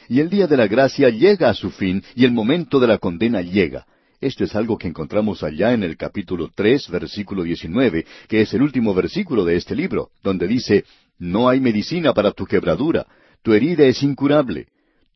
Y 0.09 0.21
el 0.21 0.31
día 0.31 0.47
de 0.47 0.57
la 0.57 0.67
gracia 0.67 1.11
llega 1.11 1.51
a 1.51 1.55
su 1.55 1.71
fin 1.71 2.03
y 2.15 2.25
el 2.25 2.33
momento 2.33 2.81
de 2.81 2.87
la 2.87 2.99
condena 2.99 3.43
llega. 3.43 3.87
Esto 4.21 4.43
es 4.43 4.57
algo 4.57 4.79
que 4.79 4.89
encontramos 4.89 5.43
allá 5.43 5.73
en 5.75 5.83
el 5.83 5.97
capítulo 5.97 6.51
tres, 6.55 6.89
versículo 6.89 7.43
diecinueve, 7.43 8.07
que 8.27 8.41
es 8.41 8.55
el 8.55 8.63
último 8.63 8.95
versículo 8.95 9.45
de 9.45 9.57
este 9.57 9.77
libro, 9.77 10.11
donde 10.25 10.49
dice, 10.49 10.85
No 11.19 11.49
hay 11.49 11.61
medicina 11.61 12.15
para 12.15 12.33
tu 12.33 12.47
quebradura, 12.47 13.07
tu 13.43 13.53
herida 13.53 13.85
es 13.85 14.03
incurable. 14.03 14.69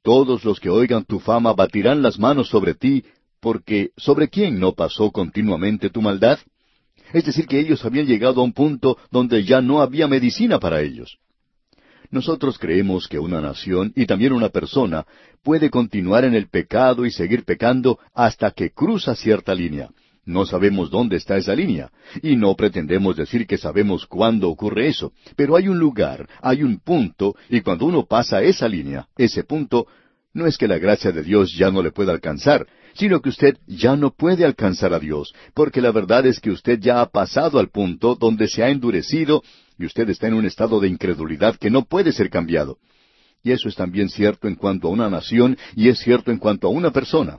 Todos 0.02 0.44
los 0.44 0.60
que 0.60 0.68
oigan 0.68 1.04
tu 1.04 1.20
fama 1.20 1.54
batirán 1.54 2.02
las 2.02 2.18
manos 2.18 2.48
sobre 2.48 2.74
ti, 2.74 3.04
porque 3.40 3.90
¿sobre 3.96 4.28
quién 4.28 4.60
no 4.60 4.72
pasó 4.72 5.10
continuamente 5.10 5.90
tu 5.90 6.02
maldad? 6.02 6.38
Es 7.12 7.24
decir, 7.24 7.46
que 7.46 7.58
ellos 7.58 7.84
habían 7.84 8.06
llegado 8.06 8.40
a 8.40 8.44
un 8.44 8.52
punto 8.52 8.98
donde 9.10 9.42
ya 9.42 9.60
no 9.60 9.80
había 9.80 10.06
medicina 10.06 10.60
para 10.60 10.82
ellos. 10.82 11.18
Nosotros 12.12 12.58
creemos 12.58 13.08
que 13.08 13.18
una 13.18 13.40
nación 13.40 13.90
y 13.96 14.04
también 14.04 14.34
una 14.34 14.50
persona 14.50 15.06
puede 15.42 15.70
continuar 15.70 16.26
en 16.26 16.34
el 16.34 16.46
pecado 16.48 17.06
y 17.06 17.10
seguir 17.10 17.44
pecando 17.44 17.98
hasta 18.14 18.50
que 18.50 18.70
cruza 18.70 19.16
cierta 19.16 19.54
línea. 19.54 19.88
No 20.26 20.44
sabemos 20.44 20.90
dónde 20.90 21.16
está 21.16 21.38
esa 21.38 21.54
línea, 21.54 21.90
y 22.22 22.36
no 22.36 22.54
pretendemos 22.54 23.16
decir 23.16 23.46
que 23.46 23.56
sabemos 23.56 24.06
cuándo 24.06 24.50
ocurre 24.50 24.88
eso, 24.88 25.12
pero 25.36 25.56
hay 25.56 25.68
un 25.68 25.78
lugar, 25.78 26.28
hay 26.42 26.62
un 26.62 26.78
punto, 26.78 27.34
y 27.48 27.62
cuando 27.62 27.86
uno 27.86 28.04
pasa 28.04 28.42
esa 28.42 28.68
línea, 28.68 29.08
ese 29.16 29.42
punto, 29.42 29.86
no 30.34 30.46
es 30.46 30.58
que 30.58 30.68
la 30.68 30.78
gracia 30.78 31.10
de 31.12 31.24
Dios 31.24 31.52
ya 31.56 31.70
no 31.70 31.82
le 31.82 31.90
pueda 31.90 32.12
alcanzar, 32.12 32.66
sino 32.94 33.20
que 33.20 33.30
usted 33.30 33.56
ya 33.66 33.96
no 33.96 34.10
puede 34.10 34.44
alcanzar 34.44 34.92
a 34.92 35.00
Dios, 35.00 35.34
porque 35.54 35.80
la 35.80 35.90
verdad 35.90 36.26
es 36.26 36.40
que 36.40 36.50
usted 36.50 36.78
ya 36.78 37.00
ha 37.00 37.06
pasado 37.06 37.58
al 37.58 37.70
punto 37.70 38.14
donde 38.14 38.48
se 38.48 38.62
ha 38.62 38.68
endurecido 38.68 39.42
y 39.78 39.86
usted 39.86 40.08
está 40.10 40.28
en 40.28 40.34
un 40.34 40.46
estado 40.46 40.80
de 40.80 40.88
incredulidad 40.88 41.56
que 41.56 41.70
no 41.70 41.84
puede 41.84 42.12
ser 42.12 42.30
cambiado. 42.30 42.78
Y 43.42 43.52
eso 43.52 43.68
es 43.68 43.74
también 43.74 44.08
cierto 44.08 44.48
en 44.48 44.54
cuanto 44.54 44.88
a 44.88 44.90
una 44.90 45.10
nación 45.10 45.56
y 45.74 45.88
es 45.88 45.98
cierto 45.98 46.30
en 46.30 46.38
cuanto 46.38 46.68
a 46.68 46.70
una 46.70 46.92
persona. 46.92 47.38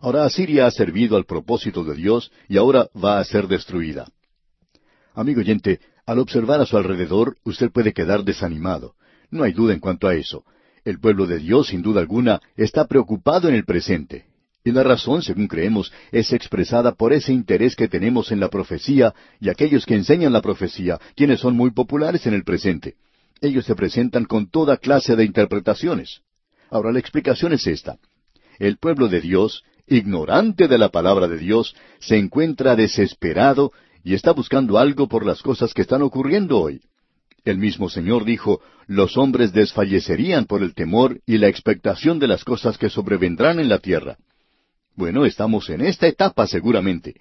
Ahora 0.00 0.24
Asiria 0.24 0.66
ha 0.66 0.70
servido 0.70 1.16
al 1.16 1.24
propósito 1.24 1.82
de 1.82 1.94
Dios 1.94 2.30
y 2.48 2.56
ahora 2.56 2.88
va 2.94 3.18
a 3.18 3.24
ser 3.24 3.48
destruida. 3.48 4.06
Amigo 5.14 5.40
oyente, 5.40 5.80
al 6.06 6.18
observar 6.18 6.60
a 6.60 6.66
su 6.66 6.76
alrededor, 6.76 7.36
usted 7.44 7.70
puede 7.70 7.92
quedar 7.92 8.24
desanimado. 8.24 8.94
No 9.30 9.44
hay 9.44 9.52
duda 9.52 9.72
en 9.72 9.80
cuanto 9.80 10.06
a 10.06 10.14
eso. 10.14 10.44
El 10.84 11.00
pueblo 11.00 11.26
de 11.26 11.38
Dios, 11.38 11.68
sin 11.68 11.82
duda 11.82 12.00
alguna, 12.00 12.40
está 12.56 12.86
preocupado 12.86 13.48
en 13.48 13.54
el 13.54 13.64
presente. 13.64 14.26
Y 14.64 14.72
la 14.72 14.82
razón, 14.82 15.22
según 15.22 15.46
creemos, 15.46 15.92
es 16.10 16.32
expresada 16.32 16.92
por 16.94 17.12
ese 17.12 17.32
interés 17.32 17.76
que 17.76 17.88
tenemos 17.88 18.32
en 18.32 18.40
la 18.40 18.48
profecía 18.48 19.14
y 19.38 19.50
aquellos 19.50 19.84
que 19.84 19.94
enseñan 19.94 20.32
la 20.32 20.40
profecía, 20.40 20.98
quienes 21.14 21.40
son 21.40 21.54
muy 21.54 21.70
populares 21.70 22.26
en 22.26 22.34
el 22.34 22.44
presente. 22.44 22.94
Ellos 23.40 23.66
se 23.66 23.74
presentan 23.74 24.24
con 24.24 24.48
toda 24.48 24.78
clase 24.78 25.16
de 25.16 25.24
interpretaciones. 25.24 26.22
Ahora 26.70 26.92
la 26.92 26.98
explicación 26.98 27.52
es 27.52 27.66
esta. 27.66 27.98
El 28.58 28.78
pueblo 28.78 29.08
de 29.08 29.20
Dios 29.20 29.64
ignorante 29.86 30.68
de 30.68 30.78
la 30.78 30.88
palabra 30.88 31.28
de 31.28 31.38
Dios, 31.38 31.74
se 31.98 32.16
encuentra 32.16 32.76
desesperado 32.76 33.72
y 34.02 34.14
está 34.14 34.32
buscando 34.32 34.78
algo 34.78 35.08
por 35.08 35.26
las 35.26 35.42
cosas 35.42 35.74
que 35.74 35.82
están 35.82 36.02
ocurriendo 36.02 36.58
hoy. 36.58 36.80
El 37.44 37.58
mismo 37.58 37.90
Señor 37.90 38.24
dijo, 38.24 38.60
los 38.86 39.18
hombres 39.18 39.52
desfallecerían 39.52 40.46
por 40.46 40.62
el 40.62 40.74
temor 40.74 41.20
y 41.26 41.38
la 41.38 41.48
expectación 41.48 42.18
de 42.18 42.28
las 42.28 42.44
cosas 42.44 42.78
que 42.78 42.88
sobrevendrán 42.88 43.60
en 43.60 43.68
la 43.68 43.78
tierra. 43.78 44.16
Bueno, 44.96 45.24
estamos 45.24 45.68
en 45.70 45.80
esta 45.80 46.06
etapa 46.06 46.46
seguramente. 46.46 47.16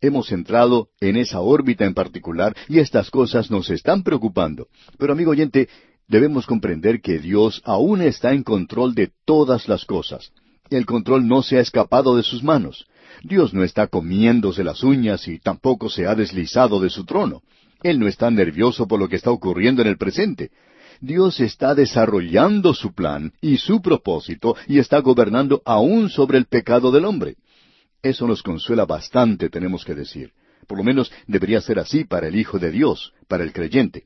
Hemos 0.00 0.30
entrado 0.30 0.88
en 1.00 1.16
esa 1.16 1.40
órbita 1.40 1.84
en 1.84 1.92
particular 1.92 2.56
y 2.68 2.78
estas 2.78 3.10
cosas 3.10 3.50
nos 3.50 3.68
están 3.68 4.04
preocupando. 4.04 4.68
Pero 4.96 5.12
amigo 5.12 5.32
oyente, 5.32 5.68
debemos 6.06 6.46
comprender 6.46 7.00
que 7.00 7.18
Dios 7.18 7.62
aún 7.64 8.00
está 8.00 8.32
en 8.32 8.44
control 8.44 8.94
de 8.94 9.10
todas 9.24 9.68
las 9.68 9.84
cosas. 9.84 10.32
El 10.70 10.86
control 10.86 11.26
no 11.26 11.42
se 11.42 11.58
ha 11.58 11.60
escapado 11.60 12.16
de 12.16 12.22
sus 12.22 12.44
manos. 12.44 12.86
Dios 13.24 13.52
no 13.52 13.64
está 13.64 13.88
comiéndose 13.88 14.62
las 14.62 14.84
uñas 14.84 15.26
y 15.26 15.40
tampoco 15.40 15.90
se 15.90 16.06
ha 16.06 16.14
deslizado 16.14 16.78
de 16.78 16.90
su 16.90 17.04
trono. 17.04 17.42
Él 17.82 17.98
no 17.98 18.06
está 18.06 18.30
nervioso 18.30 18.86
por 18.86 19.00
lo 19.00 19.08
que 19.08 19.16
está 19.16 19.32
ocurriendo 19.32 19.82
en 19.82 19.88
el 19.88 19.98
presente. 19.98 20.50
Dios 21.00 21.40
está 21.40 21.74
desarrollando 21.74 22.74
su 22.74 22.94
plan 22.94 23.32
y 23.40 23.56
su 23.56 23.80
propósito 23.80 24.54
y 24.68 24.78
está 24.78 25.00
gobernando 25.00 25.62
aún 25.64 26.10
sobre 26.10 26.36
el 26.36 26.44
pecado 26.44 26.90
del 26.90 27.06
hombre. 27.06 27.36
Eso 28.02 28.26
nos 28.26 28.42
consuela 28.42 28.84
bastante, 28.84 29.48
tenemos 29.48 29.84
que 29.84 29.94
decir. 29.94 30.32
Por 30.66 30.78
lo 30.78 30.84
menos 30.84 31.10
debería 31.26 31.60
ser 31.60 31.78
así 31.78 32.04
para 32.04 32.28
el 32.28 32.36
Hijo 32.36 32.58
de 32.58 32.70
Dios, 32.70 33.12
para 33.28 33.44
el 33.44 33.52
creyente. 33.52 34.04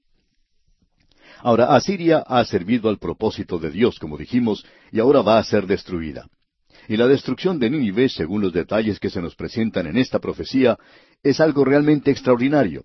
Ahora, 1.40 1.74
Asiria 1.74 2.18
ha 2.26 2.44
servido 2.44 2.88
al 2.88 2.98
propósito 2.98 3.58
de 3.58 3.70
Dios, 3.70 3.98
como 3.98 4.16
dijimos, 4.16 4.64
y 4.90 5.00
ahora 5.00 5.20
va 5.20 5.38
a 5.38 5.44
ser 5.44 5.66
destruida. 5.66 6.28
Y 6.88 6.96
la 6.96 7.06
destrucción 7.06 7.58
de 7.58 7.70
Nínive, 7.70 8.08
según 8.08 8.40
los 8.40 8.52
detalles 8.52 8.98
que 8.98 9.10
se 9.10 9.20
nos 9.20 9.34
presentan 9.34 9.86
en 9.86 9.96
esta 9.96 10.20
profecía, 10.20 10.78
es 11.22 11.40
algo 11.40 11.64
realmente 11.64 12.10
extraordinario. 12.10 12.84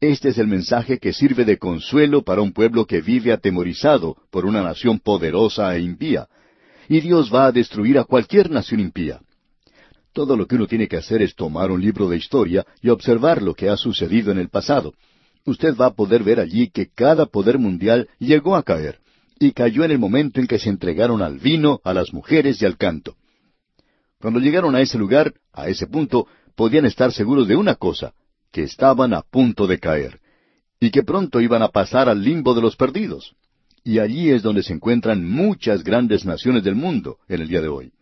Este 0.00 0.28
es 0.28 0.38
el 0.38 0.46
mensaje 0.46 0.98
que 0.98 1.12
sirve 1.12 1.44
de 1.44 1.58
consuelo 1.58 2.22
para 2.22 2.40
un 2.40 2.52
pueblo 2.52 2.86
que 2.86 3.00
vive 3.00 3.32
atemorizado 3.32 4.16
por 4.30 4.46
una 4.46 4.62
nación 4.62 5.00
poderosa 5.00 5.74
e 5.74 5.80
impía. 5.80 6.28
Y 6.88 7.00
Dios 7.00 7.34
va 7.34 7.46
a 7.46 7.52
destruir 7.52 7.98
a 7.98 8.04
cualquier 8.04 8.48
nación 8.48 8.78
impía. 8.78 9.20
Todo 10.12 10.36
lo 10.36 10.46
que 10.46 10.54
uno 10.54 10.68
tiene 10.68 10.86
que 10.86 10.96
hacer 10.96 11.20
es 11.20 11.34
tomar 11.34 11.72
un 11.72 11.80
libro 11.80 12.08
de 12.08 12.16
historia 12.16 12.64
y 12.80 12.90
observar 12.90 13.42
lo 13.42 13.54
que 13.54 13.68
ha 13.68 13.76
sucedido 13.76 14.30
en 14.30 14.38
el 14.38 14.48
pasado. 14.48 14.94
Usted 15.44 15.76
va 15.76 15.86
a 15.86 15.94
poder 15.94 16.22
ver 16.22 16.38
allí 16.38 16.70
que 16.70 16.88
cada 16.94 17.26
poder 17.26 17.58
mundial 17.58 18.08
llegó 18.20 18.54
a 18.54 18.62
caer, 18.62 19.00
y 19.40 19.52
cayó 19.52 19.84
en 19.84 19.90
el 19.90 19.98
momento 19.98 20.40
en 20.40 20.46
que 20.46 20.58
se 20.58 20.68
entregaron 20.68 21.22
al 21.22 21.38
vino, 21.38 21.80
a 21.84 21.92
las 21.92 22.12
mujeres 22.12 22.62
y 22.62 22.66
al 22.66 22.76
canto. 22.76 23.16
Cuando 24.20 24.40
llegaron 24.40 24.74
a 24.74 24.80
ese 24.80 24.98
lugar, 24.98 25.34
a 25.52 25.68
ese 25.68 25.86
punto, 25.86 26.26
podían 26.54 26.86
estar 26.86 27.12
seguros 27.12 27.46
de 27.46 27.56
una 27.56 27.76
cosa, 27.76 28.14
que 28.52 28.62
estaban 28.62 29.12
a 29.14 29.22
punto 29.22 29.66
de 29.66 29.78
caer, 29.78 30.20
y 30.80 30.90
que 30.90 31.02
pronto 31.02 31.40
iban 31.40 31.62
a 31.62 31.68
pasar 31.68 32.08
al 32.08 32.22
limbo 32.22 32.54
de 32.54 32.62
los 32.62 32.76
perdidos. 32.76 33.34
Y 33.84 33.98
allí 33.98 34.30
es 34.30 34.42
donde 34.42 34.62
se 34.62 34.72
encuentran 34.72 35.24
muchas 35.24 35.82
grandes 35.82 36.24
naciones 36.24 36.64
del 36.64 36.74
mundo 36.74 37.18
en 37.28 37.42
el 37.42 37.48
día 37.48 37.60
de 37.60 37.68
hoy. 37.68 37.92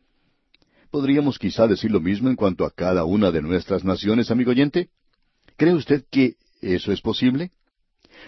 ¿Podríamos 0.91 1.39
quizá 1.39 1.67
decir 1.67 1.91
lo 1.91 2.01
mismo 2.01 2.29
en 2.29 2.37
cuanto 2.37 2.65
a 2.65 2.71
cada 2.71 3.05
una 3.05 3.31
de 3.31 3.43
nuestras 3.43 3.85
naciones, 3.85 4.31
amigo 4.31 4.51
oyente? 4.51 4.89
¿Cree 5.57 5.75
usted 5.75 6.05
que 6.11 6.35
eso 6.61 6.93
es 6.93 7.01
posible? 7.01 7.51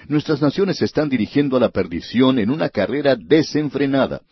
Nuestras 0.07 0.40
naciones 0.40 0.78
se 0.78 0.85
están 0.85 1.09
dirigiendo 1.09 1.57
a 1.57 1.61
la 1.61 1.70
perdición 1.70 2.38
en 2.38 2.50
una 2.50 2.68
carrera 2.68 3.16
desenfrenada. 3.16 4.22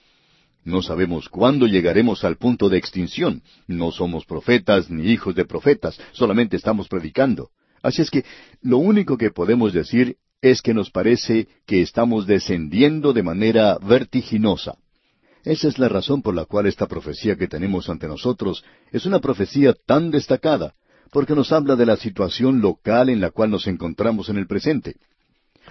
No 0.65 0.83
sabemos 0.83 1.29
cuándo 1.29 1.67
llegaremos 1.67 2.25
al 2.25 2.37
punto 2.37 2.69
de 2.69 2.79
extinción. 2.79 3.43
No 3.67 3.93
somos 3.93 4.25
profetas 4.25 4.91
ni 4.91 5.11
hijos 5.13 5.35
de 5.35 5.45
profetas, 5.45 5.99
solamente 6.13 6.57
estamos 6.57 6.89
predicando. 6.89 7.51
Así 7.87 8.03
es 8.03 8.11
que 8.11 8.25
lo 8.63 8.79
único 8.79 9.17
que 9.17 9.31
podemos 9.31 9.73
decir 9.73 10.17
es 10.43 10.61
que 10.61 10.75
nos 10.75 10.91
parece 10.91 11.47
que 11.67 11.83
estamos 11.83 12.27
descendiendo 12.27 13.13
de 13.13 13.23
manera 13.23 13.79
vertiginosa. 13.79 14.77
Esa 15.45 15.69
es 15.69 15.79
la 15.79 15.89
razón 15.89 16.21
por 16.21 16.35
la 16.35 16.47
cual 16.47 16.67
esta 16.67 16.89
profecía 16.89 17.37
que 17.37 17.47
tenemos 17.47 17.89
ante 17.89 18.09
nosotros 18.09 18.65
es 18.91 19.07
una 19.07 19.21
profecía 19.21 19.73
tan 19.87 20.11
destacada, 20.11 20.75
porque 21.13 21.37
nos 21.37 21.53
habla 21.53 21.77
de 21.77 21.87
la 21.87 21.97
situación 21.97 22.61
local 22.61 23.09
en 23.09 23.21
la 23.21 23.31
cual 23.31 23.51
nos 23.51 23.69
encontramos 23.69 24.29
en 24.31 24.39
el 24.39 24.49
presente. 24.49 24.97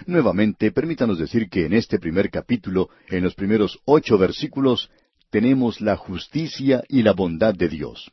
Nuevamente, 0.06 0.72
permítanos 0.72 1.18
decir 1.18 1.50
que 1.50 1.66
en 1.66 1.74
este 1.74 1.98
primer 1.98 2.30
capítulo, 2.30 2.88
en 3.10 3.24
los 3.24 3.34
primeros 3.34 3.78
ocho 3.84 4.16
versículos, 4.16 4.88
tenemos 5.28 5.82
la 5.82 5.96
justicia 5.96 6.82
y 6.88 7.02
la 7.02 7.12
bondad 7.12 7.54
de 7.54 7.68
Dios. 7.68 8.10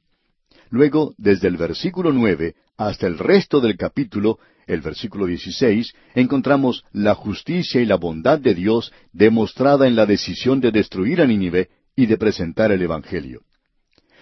Luego, 0.74 1.14
desde 1.20 1.50
el 1.50 1.58
versículo 1.58 2.12
nueve 2.12 2.56
hasta 2.78 3.06
el 3.06 3.20
resto 3.20 3.62
del 3.62 3.78
capítulo, 3.78 4.40
el 4.66 4.82
versículo 4.82 5.28
16, 5.28 5.94
encontramos 6.16 6.84
la 6.92 7.14
justicia 7.14 7.80
y 7.80 7.86
la 7.86 7.96
bondad 7.96 8.40
de 8.40 8.56
Dios 8.56 8.92
demostrada 9.12 9.88
en 9.88 9.96
la 9.96 10.08
decisión 10.08 10.62
de 10.62 10.72
destruir 10.72 11.22
a 11.22 11.28
Nínive 11.28 11.70
y 11.96 12.08
de 12.08 12.18
presentar 12.18 12.72
el 12.72 12.82
Evangelio. 12.82 13.42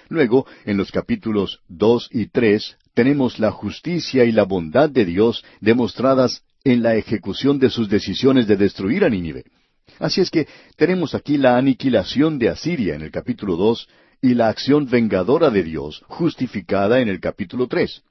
Luego, 0.09 0.45
en 0.65 0.75
los 0.75 0.91
capítulos 0.91 1.61
dos 1.69 2.09
y 2.11 2.25
tres, 2.25 2.75
tenemos 2.93 3.39
la 3.39 3.51
justicia 3.51 4.25
y 4.25 4.33
la 4.33 4.43
bondad 4.43 4.89
de 4.89 5.05
Dios 5.05 5.45
demostradas 5.61 6.43
en 6.65 6.83
la 6.83 6.97
ejecución 6.97 7.59
de 7.59 7.69
sus 7.69 7.87
decisiones 7.87 8.45
de 8.45 8.57
destruir 8.57 9.05
a 9.05 9.09
Nínive. 9.09 9.45
Así 9.99 10.19
es 10.19 10.29
que 10.29 10.49
tenemos 10.75 11.15
aquí 11.15 11.37
la 11.37 11.55
aniquilación 11.55 12.39
de 12.39 12.49
Asiria 12.49 12.95
en 12.95 13.03
el 13.03 13.11
capítulo 13.11 13.55
dos 13.55 13.87
y 14.21 14.35
la 14.35 14.49
acción 14.49 14.87
vengadora 14.87 15.49
de 15.49 15.63
Dios 15.63 16.03
justificada 16.07 16.99
en 16.99 17.09
el 17.09 17.19
capítulo 17.19 17.67
tres. 17.67 18.03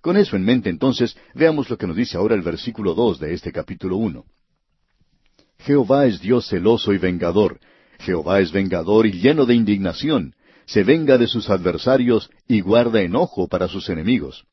Con 0.00 0.16
eso 0.16 0.36
en 0.36 0.44
mente, 0.44 0.70
entonces, 0.70 1.16
veamos 1.34 1.70
lo 1.70 1.76
que 1.76 1.86
nos 1.86 1.96
dice 1.96 2.16
ahora 2.16 2.34
el 2.34 2.42
versículo 2.42 2.94
dos 2.94 3.18
de 3.18 3.34
este 3.34 3.52
capítulo 3.52 3.96
uno. 3.96 4.24
Jehová 5.58 6.06
es 6.06 6.20
Dios 6.20 6.48
celoso 6.48 6.92
y 6.92 6.98
vengador. 6.98 7.58
Jehová 7.98 8.40
es 8.40 8.52
vengador 8.52 9.06
y 9.06 9.12
lleno 9.12 9.44
de 9.44 9.54
indignación. 9.54 10.34
Se 10.66 10.84
venga 10.84 11.18
de 11.18 11.26
sus 11.26 11.50
adversarios 11.50 12.30
y 12.46 12.60
guarda 12.60 13.02
enojo 13.02 13.48
para 13.48 13.68
sus 13.68 13.88
enemigos. 13.88 14.44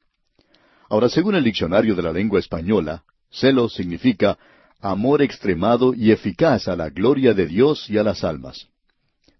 Ahora, 0.89 1.09
según 1.09 1.35
el 1.35 1.43
diccionario 1.43 1.95
de 1.95 2.03
la 2.03 2.11
lengua 2.11 2.39
española, 2.39 3.03
celo 3.29 3.69
significa 3.69 4.37
amor 4.81 5.21
extremado 5.21 5.93
y 5.93 6.11
eficaz 6.11 6.67
a 6.67 6.75
la 6.75 6.89
gloria 6.89 7.33
de 7.33 7.47
Dios 7.47 7.89
y 7.89 7.97
a 7.97 8.03
las 8.03 8.23
almas. 8.23 8.67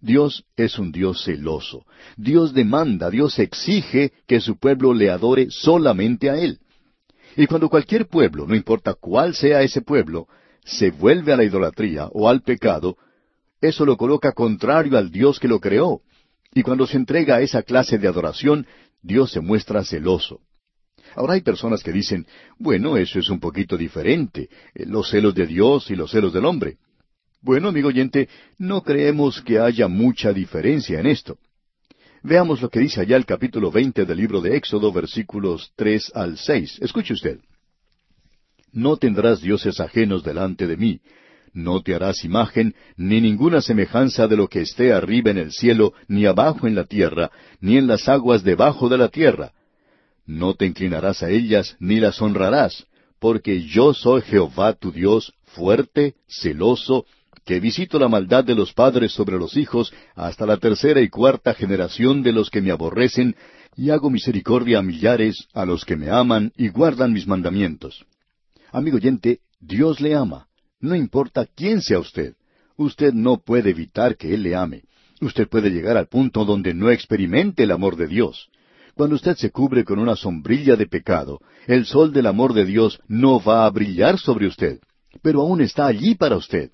Dios 0.05 0.45
es 0.55 0.77
un 0.77 0.91
Dios 0.91 1.23
celoso. 1.23 1.83
Dios 2.15 2.53
demanda, 2.53 3.09
Dios 3.09 3.39
exige 3.39 4.13
que 4.27 4.39
su 4.39 4.59
pueblo 4.59 4.93
le 4.93 5.09
adore 5.09 5.47
solamente 5.49 6.29
a 6.29 6.37
Él. 6.37 6.59
Y 7.35 7.47
cuando 7.47 7.69
cualquier 7.69 8.05
pueblo, 8.05 8.45
no 8.45 8.55
importa 8.55 8.93
cuál 8.93 9.33
sea 9.33 9.63
ese 9.63 9.81
pueblo, 9.81 10.27
se 10.63 10.91
vuelve 10.91 11.33
a 11.33 11.37
la 11.37 11.43
idolatría 11.43 12.07
o 12.11 12.29
al 12.29 12.43
pecado, 12.43 12.97
eso 13.59 13.83
lo 13.83 13.97
coloca 13.97 14.31
contrario 14.33 14.95
al 14.95 15.09
Dios 15.09 15.39
que 15.39 15.47
lo 15.47 15.59
creó. 15.59 16.01
Y 16.53 16.61
cuando 16.61 16.85
se 16.85 16.97
entrega 16.97 17.37
a 17.37 17.41
esa 17.41 17.63
clase 17.63 17.97
de 17.97 18.07
adoración, 18.07 18.67
Dios 19.01 19.31
se 19.31 19.39
muestra 19.39 19.83
celoso. 19.83 20.39
Ahora 21.15 21.33
hay 21.33 21.41
personas 21.41 21.81
que 21.81 21.91
dicen, 21.91 22.27
bueno, 22.59 22.95
eso 22.95 23.17
es 23.17 23.29
un 23.29 23.39
poquito 23.39 23.75
diferente, 23.75 24.49
eh, 24.75 24.85
los 24.85 25.09
celos 25.09 25.33
de 25.33 25.47
Dios 25.47 25.89
y 25.89 25.95
los 25.95 26.11
celos 26.11 26.31
del 26.31 26.45
hombre. 26.45 26.77
Bueno, 27.45 27.69
amigo 27.69 27.89
oyente, 27.89 28.27
no 28.57 28.81
creemos 28.81 29.39
que 29.39 29.59
haya 29.59 29.87
mucha 29.87 30.33
diferencia 30.33 30.99
en 30.99 31.05
esto. 31.05 31.37
Veamos 32.23 32.59
lo 32.59 32.71
que 32.71 32.79
dice 32.79 33.01
allá 33.01 33.17
el 33.17 33.25
capítulo 33.27 33.69
veinte 33.69 34.03
del 34.03 34.17
libro 34.17 34.41
de 34.41 34.57
Éxodo, 34.57 34.91
versículos 34.91 35.71
tres 35.75 36.11
al 36.15 36.39
seis. 36.39 36.79
Escuche 36.81 37.13
usted. 37.13 37.37
No 38.71 38.97
tendrás 38.97 39.41
dioses 39.41 39.79
ajenos 39.79 40.23
delante 40.23 40.65
de 40.65 40.75
mí. 40.75 41.01
No 41.53 41.83
te 41.83 41.93
harás 41.93 42.25
imagen, 42.25 42.73
ni 42.97 43.21
ninguna 43.21 43.61
semejanza 43.61 44.27
de 44.27 44.37
lo 44.37 44.47
que 44.47 44.61
esté 44.61 44.91
arriba 44.91 45.29
en 45.29 45.37
el 45.37 45.51
cielo, 45.51 45.93
ni 46.07 46.25
abajo 46.25 46.65
en 46.65 46.73
la 46.73 46.85
tierra, 46.85 47.29
ni 47.61 47.77
en 47.77 47.85
las 47.85 48.09
aguas 48.09 48.43
debajo 48.43 48.89
de 48.89 48.97
la 48.97 49.09
tierra. 49.09 49.51
No 50.25 50.55
te 50.55 50.65
inclinarás 50.65 51.21
a 51.21 51.29
ellas, 51.29 51.77
ni 51.79 51.99
las 51.99 52.19
honrarás, 52.23 52.87
porque 53.19 53.61
yo 53.61 53.93
soy 53.93 54.23
Jehová 54.23 54.73
tu 54.73 54.91
Dios, 54.91 55.31
fuerte, 55.43 56.15
celoso, 56.27 57.05
que 57.45 57.59
visito 57.59 57.99
la 57.99 58.07
maldad 58.07 58.43
de 58.43 58.55
los 58.55 58.73
padres 58.73 59.11
sobre 59.11 59.37
los 59.37 59.55
hijos 59.55 59.93
hasta 60.15 60.45
la 60.47 60.57
tercera 60.57 60.99
y 61.01 61.09
cuarta 61.09 61.53
generación 61.53 62.23
de 62.23 62.33
los 62.33 62.49
que 62.49 62.61
me 62.61 62.71
aborrecen, 62.71 63.35
y 63.77 63.91
hago 63.91 64.09
misericordia 64.09 64.79
a 64.79 64.81
millares, 64.81 65.47
a 65.53 65.65
los 65.65 65.85
que 65.85 65.95
me 65.95 66.09
aman 66.09 66.51
y 66.57 66.69
guardan 66.69 67.13
mis 67.13 67.27
mandamientos. 67.27 68.05
Amigo 68.71 68.97
oyente, 68.97 69.39
Dios 69.59 70.01
le 70.01 70.15
ama. 70.15 70.47
No 70.79 70.95
importa 70.95 71.45
quién 71.45 71.81
sea 71.81 71.99
usted. 71.99 72.35
Usted 72.77 73.13
no 73.13 73.37
puede 73.37 73.69
evitar 73.69 74.17
que 74.17 74.33
Él 74.33 74.43
le 74.43 74.55
ame. 74.55 74.83
Usted 75.21 75.47
puede 75.47 75.69
llegar 75.69 75.97
al 75.97 76.07
punto 76.07 76.45
donde 76.45 76.73
no 76.73 76.89
experimente 76.89 77.63
el 77.63 77.71
amor 77.71 77.95
de 77.95 78.07
Dios. 78.07 78.49
Cuando 78.95 79.15
usted 79.15 79.35
se 79.35 79.51
cubre 79.51 79.83
con 79.83 79.99
una 79.99 80.15
sombrilla 80.15 80.75
de 80.75 80.87
pecado, 80.87 81.39
el 81.67 81.85
sol 81.85 82.11
del 82.11 82.27
amor 82.27 82.53
de 82.53 82.65
Dios 82.65 82.99
no 83.07 83.41
va 83.41 83.65
a 83.65 83.69
brillar 83.69 84.17
sobre 84.19 84.47
usted, 84.47 84.79
pero 85.21 85.41
aún 85.41 85.61
está 85.61 85.85
allí 85.85 86.15
para 86.15 86.37
usted. 86.37 86.71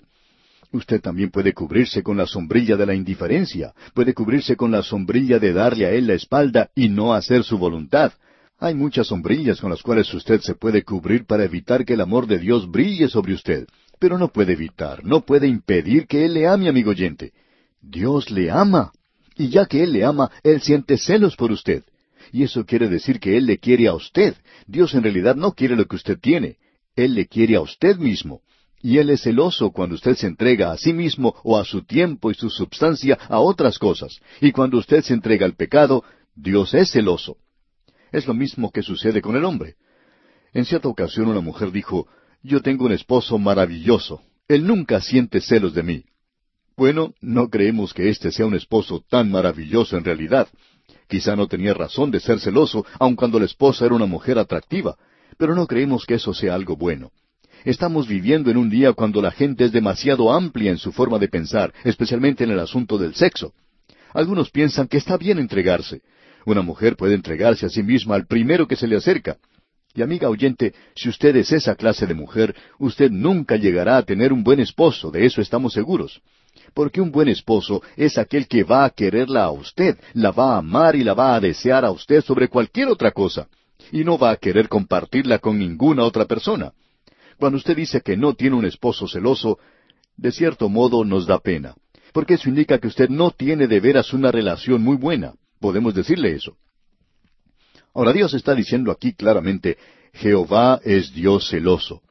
Usted 0.72 1.02
también 1.02 1.30
puede 1.30 1.52
cubrirse 1.52 2.02
con 2.02 2.16
la 2.16 2.26
sombrilla 2.26 2.76
de 2.78 2.86
la 2.86 2.94
indiferencia, 2.94 3.74
puede 3.92 4.14
cubrirse 4.14 4.56
con 4.56 4.70
la 4.70 4.82
sombrilla 4.82 5.38
de 5.38 5.52
darle 5.52 5.84
a 5.84 5.90
Él 5.90 6.06
la 6.06 6.14
espalda 6.14 6.70
y 6.74 6.88
no 6.88 7.12
hacer 7.12 7.44
su 7.44 7.58
voluntad. 7.58 8.12
Hay 8.58 8.74
muchas 8.74 9.08
sombrillas 9.08 9.60
con 9.60 9.70
las 9.70 9.82
cuales 9.82 10.12
usted 10.14 10.40
se 10.40 10.54
puede 10.54 10.82
cubrir 10.82 11.26
para 11.26 11.44
evitar 11.44 11.84
que 11.84 11.92
el 11.92 12.00
amor 12.00 12.26
de 12.26 12.38
Dios 12.38 12.70
brille 12.70 13.08
sobre 13.08 13.34
usted. 13.34 13.66
pero 13.98 14.18
no 14.18 14.28
puede 14.28 14.54
evitar, 14.54 15.04
no 15.04 15.20
puede 15.20 15.46
impedir 15.46 16.08
que 16.08 16.24
Él 16.24 16.34
le 16.34 16.48
ame, 16.48 16.68
amigo 16.68 16.90
oyente. 16.90 17.32
Dios 17.80 18.32
le 18.32 18.50
ama. 18.50 18.90
Y 19.36 19.48
ya 19.48 19.66
que 19.66 19.84
Él 19.84 19.92
le 19.92 20.04
ama, 20.04 20.28
Él 20.42 20.60
siente 20.60 20.98
celos 20.98 21.36
por 21.36 21.52
usted. 21.52 21.84
Y 22.32 22.42
eso 22.42 22.64
quiere 22.64 22.88
decir 22.88 23.20
que 23.20 23.36
Él 23.36 23.46
le 23.46 23.58
quiere 23.58 23.86
a 23.86 23.94
usted. 23.94 24.34
Dios 24.66 24.94
en 24.94 25.04
realidad 25.04 25.36
no 25.36 25.52
quiere 25.52 25.76
lo 25.76 25.86
que 25.86 25.94
usted 25.94 26.18
tiene. 26.18 26.56
Él 26.96 27.14
le 27.14 27.26
quiere 27.26 27.54
a 27.54 27.60
usted 27.60 27.96
mismo. 27.96 28.40
Y 28.82 28.98
Él 28.98 29.10
es 29.10 29.22
celoso 29.22 29.70
cuando 29.70 29.94
usted 29.94 30.16
se 30.16 30.26
entrega 30.26 30.72
a 30.72 30.76
sí 30.76 30.92
mismo 30.92 31.36
o 31.44 31.56
a 31.56 31.64
su 31.64 31.84
tiempo 31.84 32.32
y 32.32 32.34
su 32.34 32.50
substancia 32.50 33.16
a 33.28 33.38
otras 33.38 33.78
cosas. 33.78 34.18
Y 34.40 34.50
cuando 34.50 34.78
usted 34.78 35.02
se 35.02 35.14
entrega 35.14 35.46
al 35.46 35.54
pecado, 35.54 36.04
Dios 36.34 36.74
es 36.74 36.90
celoso. 36.90 37.36
Es 38.10 38.26
lo 38.26 38.34
mismo 38.34 38.72
que 38.72 38.82
sucede 38.82 39.22
con 39.22 39.36
el 39.36 39.44
hombre. 39.44 39.76
En 40.52 40.64
cierta 40.64 40.88
ocasión 40.88 41.28
una 41.28 41.40
mujer 41.40 41.70
dijo, 41.70 42.08
Yo 42.42 42.60
tengo 42.60 42.84
un 42.84 42.92
esposo 42.92 43.38
maravilloso. 43.38 44.20
Él 44.48 44.66
nunca 44.66 45.00
siente 45.00 45.40
celos 45.40 45.74
de 45.74 45.84
mí. 45.84 46.04
Bueno, 46.76 47.14
no 47.20 47.48
creemos 47.48 47.94
que 47.94 48.08
este 48.08 48.32
sea 48.32 48.46
un 48.46 48.54
esposo 48.54 49.04
tan 49.08 49.30
maravilloso 49.30 49.96
en 49.96 50.04
realidad. 50.04 50.48
Quizá 51.08 51.36
no 51.36 51.46
tenía 51.46 51.72
razón 51.72 52.10
de 52.10 52.18
ser 52.18 52.40
celoso, 52.40 52.84
aun 52.98 53.14
cuando 53.14 53.38
la 53.38 53.44
esposa 53.44 53.86
era 53.86 53.94
una 53.94 54.06
mujer 54.06 54.38
atractiva, 54.38 54.96
pero 55.38 55.54
no 55.54 55.66
creemos 55.68 56.04
que 56.04 56.14
eso 56.14 56.34
sea 56.34 56.54
algo 56.54 56.76
bueno. 56.76 57.12
Estamos 57.64 58.08
viviendo 58.08 58.50
en 58.50 58.56
un 58.56 58.68
día 58.68 58.92
cuando 58.92 59.22
la 59.22 59.30
gente 59.30 59.64
es 59.64 59.70
demasiado 59.70 60.32
amplia 60.32 60.72
en 60.72 60.78
su 60.78 60.90
forma 60.90 61.20
de 61.20 61.28
pensar, 61.28 61.72
especialmente 61.84 62.42
en 62.42 62.50
el 62.50 62.58
asunto 62.58 62.98
del 62.98 63.14
sexo. 63.14 63.52
Algunos 64.12 64.50
piensan 64.50 64.88
que 64.88 64.96
está 64.96 65.16
bien 65.16 65.38
entregarse. 65.38 66.02
Una 66.44 66.62
mujer 66.62 66.96
puede 66.96 67.14
entregarse 67.14 67.66
a 67.66 67.68
sí 67.68 67.84
misma 67.84 68.16
al 68.16 68.26
primero 68.26 68.66
que 68.66 68.74
se 68.74 68.88
le 68.88 68.96
acerca. 68.96 69.36
Y 69.94 70.02
amiga 70.02 70.28
oyente, 70.28 70.74
si 70.96 71.08
usted 71.08 71.36
es 71.36 71.52
esa 71.52 71.76
clase 71.76 72.06
de 72.06 72.14
mujer, 72.14 72.56
usted 72.80 73.12
nunca 73.12 73.56
llegará 73.56 73.96
a 73.98 74.02
tener 74.02 74.32
un 74.32 74.42
buen 74.42 74.58
esposo, 74.58 75.12
de 75.12 75.24
eso 75.24 75.40
estamos 75.40 75.72
seguros. 75.72 76.20
Porque 76.74 77.00
un 77.00 77.12
buen 77.12 77.28
esposo 77.28 77.80
es 77.96 78.18
aquel 78.18 78.48
que 78.48 78.64
va 78.64 78.84
a 78.84 78.90
quererla 78.90 79.44
a 79.44 79.52
usted, 79.52 79.98
la 80.14 80.32
va 80.32 80.54
a 80.54 80.58
amar 80.58 80.96
y 80.96 81.04
la 81.04 81.14
va 81.14 81.36
a 81.36 81.40
desear 81.40 81.84
a 81.84 81.92
usted 81.92 82.22
sobre 82.22 82.48
cualquier 82.48 82.88
otra 82.88 83.12
cosa, 83.12 83.46
y 83.92 84.02
no 84.02 84.18
va 84.18 84.32
a 84.32 84.36
querer 84.36 84.68
compartirla 84.68 85.38
con 85.38 85.58
ninguna 85.58 86.02
otra 86.02 86.24
persona. 86.24 86.72
Cuando 87.42 87.56
usted 87.56 87.74
dice 87.74 88.02
que 88.02 88.16
no 88.16 88.34
tiene 88.34 88.54
un 88.54 88.64
esposo 88.64 89.08
celoso, 89.08 89.58
de 90.16 90.30
cierto 90.30 90.68
modo 90.68 91.04
nos 91.04 91.26
da 91.26 91.40
pena, 91.40 91.74
porque 92.12 92.34
eso 92.34 92.48
indica 92.48 92.78
que 92.78 92.86
usted 92.86 93.08
no 93.08 93.32
tiene 93.32 93.66
de 93.66 93.80
veras 93.80 94.12
una 94.12 94.30
relación 94.30 94.80
muy 94.80 94.94
buena. 94.96 95.34
Podemos 95.58 95.92
decirle 95.92 96.36
eso. 96.36 96.56
Ahora 97.94 98.12
Dios 98.12 98.32
está 98.34 98.54
diciendo 98.54 98.92
aquí 98.92 99.14
claramente, 99.14 99.76
Jehová 100.12 100.80
es 100.84 101.12
Dios 101.12 101.48
celoso. 101.48 102.02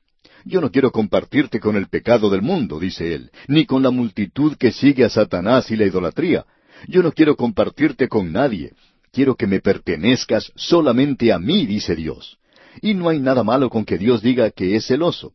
Yo 0.44 0.60
no 0.60 0.70
quiero 0.70 0.92
compartirte 0.92 1.62
con 1.62 1.78
el 1.78 1.88
pecado 1.88 2.30
del 2.30 2.42
mundo, 2.42 2.78
dice 2.78 3.16
él, 3.16 3.32
ni 3.48 3.66
con 3.66 3.84
la 3.84 3.90
multitud 3.90 4.58
que 4.58 4.74
sigue 4.74 5.06
a 5.06 5.10
Satanás 5.10 5.72
y 5.72 5.78
la 5.78 5.86
idolatría. 5.86 6.46
Yo 6.90 7.02
no 7.02 7.14
quiero 7.14 7.38
compartirte 7.38 8.10
con 8.10 8.34
nadie. 8.34 8.74
Quiero 9.14 9.36
que 9.36 9.48
me 9.48 9.62
pertenezcas 9.62 10.52
solamente 10.58 11.32
a 11.32 11.40
mí, 11.40 11.66
dice 11.66 11.96
Dios. 11.96 12.38
Y 12.82 12.94
no 12.94 13.10
hay 13.10 13.20
nada 13.20 13.44
malo 13.44 13.70
con 13.70 13.86
que 13.86 13.98
Dios 13.98 14.22
diga 14.22 14.52
que 14.52 14.76
es 14.76 14.88
celoso. 14.88 15.34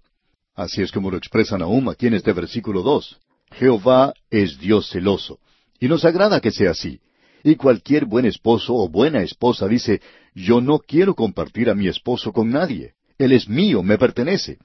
Así 0.54 0.82
es 0.82 0.90
como 0.90 1.10
lo 1.10 1.18
expresa 1.18 1.58
Nahum 1.58 1.88
aquí 1.88 2.06
en 2.06 2.14
este 2.14 2.32
versículo 2.32 2.82
dos. 2.82 3.18
Jehová 3.52 4.14
es 4.30 4.58
Dios 4.58 4.88
celoso. 4.88 5.38
Y 5.78 5.88
nos 5.88 6.04
agrada 6.04 6.40
que 6.40 6.50
sea 6.50 6.70
así. 6.70 7.00
Y 7.44 7.56
cualquier 7.56 8.06
buen 8.06 8.24
esposo 8.24 8.74
o 8.74 8.88
buena 8.88 9.22
esposa 9.22 9.68
dice, 9.68 10.00
yo 10.34 10.60
no 10.60 10.78
quiero 10.78 11.14
compartir 11.14 11.70
a 11.70 11.74
mi 11.74 11.88
esposo 11.88 12.32
con 12.32 12.50
nadie. 12.50 12.94
Él 13.18 13.32
es 13.32 13.48
mío, 13.48 13.82
me 13.82 13.98
pertenece. 13.98 14.58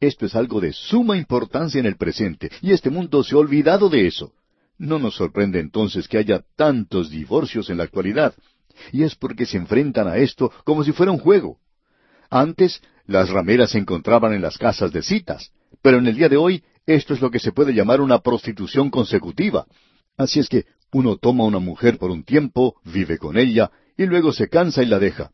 Esto 0.00 0.26
es 0.26 0.34
algo 0.34 0.60
de 0.60 0.72
suma 0.72 1.16
importancia 1.16 1.78
en 1.78 1.86
el 1.86 1.96
presente, 1.96 2.50
y 2.60 2.72
este 2.72 2.90
mundo 2.90 3.22
se 3.22 3.34
ha 3.34 3.38
olvidado 3.38 3.88
de 3.88 4.06
eso. 4.06 4.32
No 4.78 4.98
nos 4.98 5.14
sorprende 5.14 5.60
entonces 5.60 6.08
que 6.08 6.18
haya 6.18 6.42
tantos 6.56 7.10
divorcios 7.10 7.70
en 7.70 7.76
la 7.76 7.84
actualidad, 7.84 8.34
y 8.92 9.04
es 9.04 9.14
porque 9.14 9.46
se 9.46 9.58
enfrentan 9.58 10.08
a 10.08 10.16
esto 10.16 10.50
como 10.64 10.82
si 10.82 10.92
fuera 10.92 11.12
un 11.12 11.18
juego. 11.18 11.58
Antes, 12.32 12.80
las 13.06 13.28
rameras 13.28 13.72
se 13.72 13.78
encontraban 13.78 14.32
en 14.32 14.40
las 14.40 14.56
casas 14.56 14.90
de 14.90 15.02
citas, 15.02 15.52
pero 15.82 15.98
en 15.98 16.06
el 16.06 16.16
día 16.16 16.30
de 16.30 16.38
hoy 16.38 16.64
esto 16.86 17.12
es 17.12 17.20
lo 17.20 17.30
que 17.30 17.38
se 17.38 17.52
puede 17.52 17.74
llamar 17.74 18.00
una 18.00 18.20
prostitución 18.20 18.88
consecutiva. 18.88 19.66
Así 20.16 20.40
es 20.40 20.48
que 20.48 20.64
uno 20.94 21.18
toma 21.18 21.44
a 21.44 21.48
una 21.48 21.58
mujer 21.58 21.98
por 21.98 22.10
un 22.10 22.24
tiempo, 22.24 22.76
vive 22.84 23.18
con 23.18 23.36
ella, 23.36 23.70
y 23.98 24.06
luego 24.06 24.32
se 24.32 24.48
cansa 24.48 24.82
y 24.82 24.86
la 24.86 24.98
deja. 24.98 25.30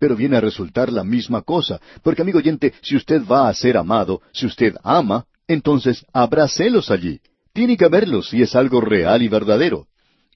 Pero 0.00 0.16
viene 0.16 0.38
a 0.38 0.40
resultar 0.40 0.90
la 0.90 1.04
misma 1.04 1.42
cosa, 1.42 1.80
porque 2.02 2.22
amigo 2.22 2.38
oyente, 2.38 2.74
si 2.82 2.96
usted 2.96 3.22
va 3.24 3.48
a 3.48 3.54
ser 3.54 3.76
amado, 3.76 4.20
si 4.32 4.46
usted 4.46 4.74
ama, 4.82 5.26
entonces 5.46 6.04
habrá 6.12 6.48
celos 6.48 6.90
allí. 6.90 7.20
Tiene 7.52 7.76
que 7.76 7.84
haberlos 7.84 8.28
si 8.28 8.42
es 8.42 8.56
algo 8.56 8.80
real 8.80 9.22
y 9.22 9.28
verdadero. 9.28 9.86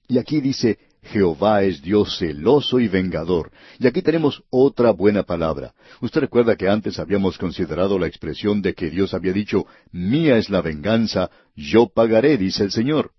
Y 0.07 0.17
aquí 0.17 0.39
dice, 0.39 0.79
Jehová 1.05 1.63
es 1.63 1.81
Dios 1.81 2.17
celoso 2.17 2.79
y 2.79 2.87
vengador. 2.87 3.51
Y 3.79 3.87
aquí 3.87 4.01
tenemos 4.01 4.43
otra 4.49 4.91
buena 4.91 5.23
palabra. 5.23 5.73
Usted 6.01 6.21
recuerda 6.21 6.55
que 6.55 6.67
antes 6.67 6.99
habíamos 6.99 7.37
considerado 7.37 7.99
la 7.99 8.07
expresión 8.07 8.61
de 8.61 8.73
que 8.73 8.89
Dios 8.89 9.13
había 9.13 9.31
dicho, 9.31 9.65
Mía 9.91 10.37
es 10.37 10.49
la 10.49 10.61
venganza, 10.61 11.29
yo 11.55 11.87
pagaré, 11.87 12.37
dice 12.37 12.63
el 12.63 12.71
Señor. 12.71 13.11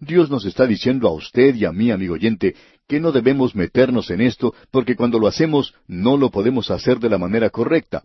Dios 0.00 0.28
nos 0.28 0.44
está 0.44 0.66
diciendo 0.66 1.08
a 1.08 1.12
usted 1.12 1.54
y 1.54 1.64
a 1.64 1.72
mí, 1.72 1.90
amigo 1.90 2.14
oyente, 2.14 2.54
que 2.86 3.00
no 3.00 3.12
debemos 3.12 3.54
meternos 3.54 4.10
en 4.10 4.20
esto 4.20 4.54
porque 4.70 4.94
cuando 4.94 5.18
lo 5.18 5.26
hacemos 5.26 5.74
no 5.86 6.16
lo 6.16 6.30
podemos 6.30 6.70
hacer 6.70 6.98
de 6.98 7.08
la 7.08 7.18
manera 7.18 7.50
correcta. 7.50 8.04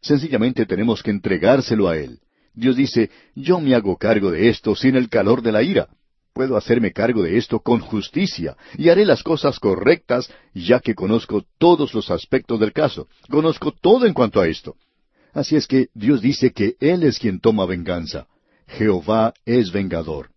Sencillamente 0.00 0.66
tenemos 0.66 1.02
que 1.02 1.10
entregárselo 1.10 1.88
a 1.88 1.96
Él. 1.96 2.20
Dios 2.54 2.76
dice, 2.76 3.10
yo 3.34 3.60
me 3.60 3.74
hago 3.74 3.96
cargo 3.96 4.30
de 4.30 4.48
esto 4.48 4.76
sin 4.76 4.94
el 4.94 5.08
calor 5.08 5.42
de 5.42 5.52
la 5.52 5.62
ira 5.62 5.88
puedo 6.36 6.58
hacerme 6.58 6.92
cargo 6.92 7.22
de 7.22 7.38
esto 7.38 7.60
con 7.60 7.80
justicia 7.80 8.58
y 8.76 8.90
haré 8.90 9.06
las 9.06 9.22
cosas 9.22 9.58
correctas 9.58 10.30
ya 10.52 10.80
que 10.80 10.94
conozco 10.94 11.42
todos 11.56 11.94
los 11.94 12.10
aspectos 12.10 12.60
del 12.60 12.74
caso, 12.74 13.08
conozco 13.30 13.72
todo 13.72 14.04
en 14.04 14.12
cuanto 14.12 14.38
a 14.42 14.46
esto. 14.46 14.76
Así 15.32 15.56
es 15.56 15.66
que 15.66 15.88
Dios 15.94 16.20
dice 16.20 16.52
que 16.52 16.76
Él 16.78 17.04
es 17.04 17.18
quien 17.18 17.40
toma 17.40 17.64
venganza. 17.64 18.26
Jehová 18.66 19.32
es 19.46 19.72
vengador. 19.72 20.28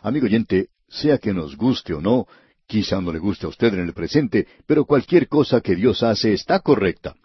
Amigo 0.00 0.24
oyente, 0.24 0.68
sea 0.88 1.18
que 1.18 1.34
nos 1.34 1.58
guste 1.58 1.92
o 1.92 2.00
no, 2.00 2.26
quizá 2.66 2.98
no 3.02 3.12
le 3.12 3.18
guste 3.18 3.44
a 3.44 3.50
usted 3.50 3.74
en 3.74 3.80
el 3.80 3.92
presente, 3.92 4.46
pero 4.66 4.86
cualquier 4.86 5.28
cosa 5.28 5.60
que 5.60 5.76
Dios 5.76 6.02
hace 6.02 6.32
está 6.32 6.60
correcta. 6.60 7.16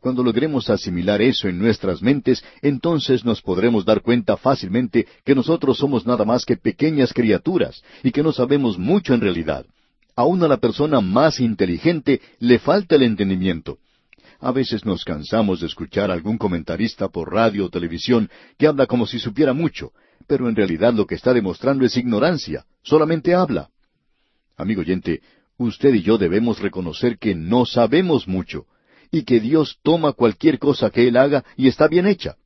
Cuando 0.00 0.22
logremos 0.22 0.70
asimilar 0.70 1.20
eso 1.20 1.48
en 1.48 1.58
nuestras 1.58 2.02
mentes, 2.02 2.44
entonces 2.62 3.24
nos 3.24 3.42
podremos 3.42 3.84
dar 3.84 4.00
cuenta 4.00 4.36
fácilmente 4.36 5.06
que 5.24 5.34
nosotros 5.34 5.78
somos 5.78 6.06
nada 6.06 6.24
más 6.24 6.44
que 6.44 6.56
pequeñas 6.56 7.12
criaturas 7.12 7.82
y 8.04 8.12
que 8.12 8.22
no 8.22 8.32
sabemos 8.32 8.78
mucho 8.78 9.12
en 9.14 9.20
realidad. 9.20 9.66
Aún 10.14 10.42
a 10.42 10.48
la 10.48 10.58
persona 10.58 11.00
más 11.00 11.40
inteligente 11.40 12.20
le 12.38 12.58
falta 12.58 12.94
el 12.94 13.02
entendimiento. 13.02 13.78
A 14.40 14.52
veces 14.52 14.84
nos 14.84 15.04
cansamos 15.04 15.60
de 15.60 15.66
escuchar 15.66 16.10
a 16.10 16.14
algún 16.14 16.38
comentarista 16.38 17.08
por 17.08 17.32
radio 17.32 17.66
o 17.66 17.70
televisión 17.70 18.30
que 18.56 18.68
habla 18.68 18.86
como 18.86 19.04
si 19.04 19.18
supiera 19.18 19.52
mucho, 19.52 19.90
pero 20.28 20.48
en 20.48 20.54
realidad 20.54 20.94
lo 20.94 21.06
que 21.06 21.16
está 21.16 21.34
demostrando 21.34 21.84
es 21.84 21.96
ignorancia, 21.96 22.64
solamente 22.82 23.34
habla. 23.34 23.70
Amigo 24.56 24.82
oyente, 24.82 25.22
usted 25.56 25.92
y 25.94 26.02
yo 26.02 26.18
debemos 26.18 26.60
reconocer 26.60 27.18
que 27.18 27.34
no 27.34 27.66
sabemos 27.66 28.28
mucho, 28.28 28.66
y 29.10 29.22
que 29.22 29.40
Dios 29.40 29.78
toma 29.82 30.12
cualquier 30.12 30.58
cosa 30.58 30.90
que 30.90 31.08
Él 31.08 31.16
haga 31.16 31.44
y 31.56 31.68
está 31.68 31.88
bien 31.88 32.06
hecha. 32.06 32.36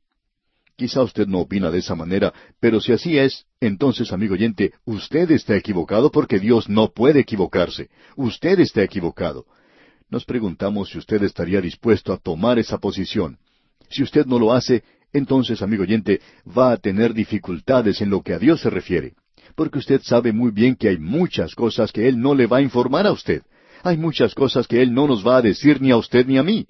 Quizá 0.75 1.03
usted 1.03 1.27
no 1.27 1.41
opina 1.41 1.69
de 1.69 1.79
esa 1.79 1.95
manera, 1.95 2.33
pero 2.59 2.81
si 2.81 2.93
así 2.93 3.17
es, 3.17 3.45
entonces, 3.59 4.11
amigo 4.11 4.33
oyente, 4.33 4.73
usted 4.85 5.29
está 5.31 5.55
equivocado 5.55 6.11
porque 6.11 6.39
Dios 6.39 6.67
no 6.67 6.91
puede 6.91 7.19
equivocarse. 7.19 7.89
Usted 8.15 8.59
está 8.59 8.81
equivocado. 8.81 9.45
Nos 10.09 10.25
preguntamos 10.25 10.89
si 10.89 10.97
usted 10.97 11.21
estaría 11.23 11.61
dispuesto 11.61 12.11
a 12.11 12.17
tomar 12.17 12.57
esa 12.57 12.79
posición. 12.79 13.37
Si 13.89 14.01
usted 14.01 14.25
no 14.25 14.39
lo 14.39 14.51
hace, 14.51 14.83
entonces, 15.11 15.61
amigo 15.61 15.83
oyente, 15.83 16.21
va 16.45 16.71
a 16.71 16.77
tener 16.77 17.13
dificultades 17.13 18.01
en 18.01 18.09
lo 18.09 18.21
que 18.21 18.33
a 18.33 18.39
Dios 18.39 18.61
se 18.61 18.71
refiere, 18.71 19.13
porque 19.55 19.77
usted 19.77 20.01
sabe 20.01 20.33
muy 20.33 20.51
bien 20.51 20.75
que 20.75 20.89
hay 20.89 20.97
muchas 20.97 21.53
cosas 21.53 21.91
que 21.91 22.07
Él 22.07 22.19
no 22.19 22.33
le 22.33 22.47
va 22.47 22.57
a 22.57 22.61
informar 22.61 23.05
a 23.05 23.11
usted. 23.11 23.43
Hay 23.83 23.97
muchas 23.97 24.33
cosas 24.33 24.65
que 24.65 24.81
Él 24.81 24.93
no 24.93 25.07
nos 25.07 25.27
va 25.27 25.37
a 25.37 25.41
decir 25.41 25.81
ni 25.81 25.91
a 25.91 25.97
usted 25.97 26.25
ni 26.25 26.37
a 26.37 26.43
mí. 26.43 26.65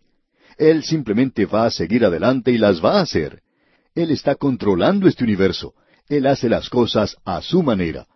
Él 0.57 0.83
simplemente 0.83 1.45
va 1.45 1.65
a 1.65 1.71
seguir 1.71 2.03
adelante 2.03 2.51
y 2.51 2.57
las 2.57 2.83
va 2.83 2.97
a 2.97 3.01
hacer. 3.01 3.41
Él 3.93 4.09
está 4.09 4.33
controlando 4.33 5.07
este 5.07 5.23
universo. 5.23 5.75
Él 6.09 6.25
hace 6.25 6.49
las 6.49 6.69
cosas 6.69 7.15
a 7.23 7.41
su 7.43 7.61
manera. 7.61 8.07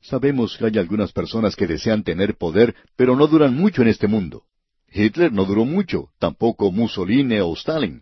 Sabemos 0.00 0.56
que 0.56 0.64
hay 0.64 0.78
algunas 0.78 1.12
personas 1.12 1.56
que 1.56 1.66
desean 1.66 2.02
tener 2.02 2.36
poder, 2.36 2.74
pero 2.96 3.16
no 3.16 3.26
duran 3.26 3.54
mucho 3.54 3.82
en 3.82 3.88
este 3.88 4.08
mundo. 4.08 4.44
Hitler 4.90 5.30
no 5.30 5.44
duró 5.44 5.66
mucho, 5.66 6.08
tampoco 6.18 6.72
Mussolini 6.72 7.40
o 7.40 7.52
Stalin. 7.52 8.00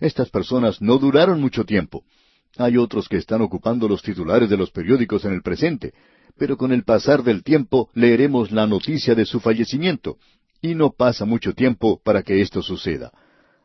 Estas 0.00 0.30
personas 0.30 0.80
no 0.80 0.98
duraron 0.98 1.40
mucho 1.40 1.64
tiempo. 1.64 2.04
Hay 2.56 2.76
otros 2.76 3.08
que 3.08 3.16
están 3.16 3.42
ocupando 3.42 3.88
los 3.88 4.02
titulares 4.02 4.48
de 4.48 4.56
los 4.56 4.70
periódicos 4.70 5.24
en 5.24 5.32
el 5.32 5.42
presente, 5.42 5.92
pero 6.38 6.56
con 6.56 6.72
el 6.72 6.84
pasar 6.84 7.22
del 7.22 7.42
tiempo 7.42 7.90
leeremos 7.94 8.50
la 8.50 8.66
noticia 8.66 9.14
de 9.14 9.26
su 9.26 9.40
fallecimiento, 9.40 10.16
y 10.62 10.74
no 10.74 10.90
pasa 10.90 11.24
mucho 11.24 11.54
tiempo 11.54 12.00
para 12.02 12.22
que 12.22 12.40
esto 12.40 12.62
suceda. 12.62 13.12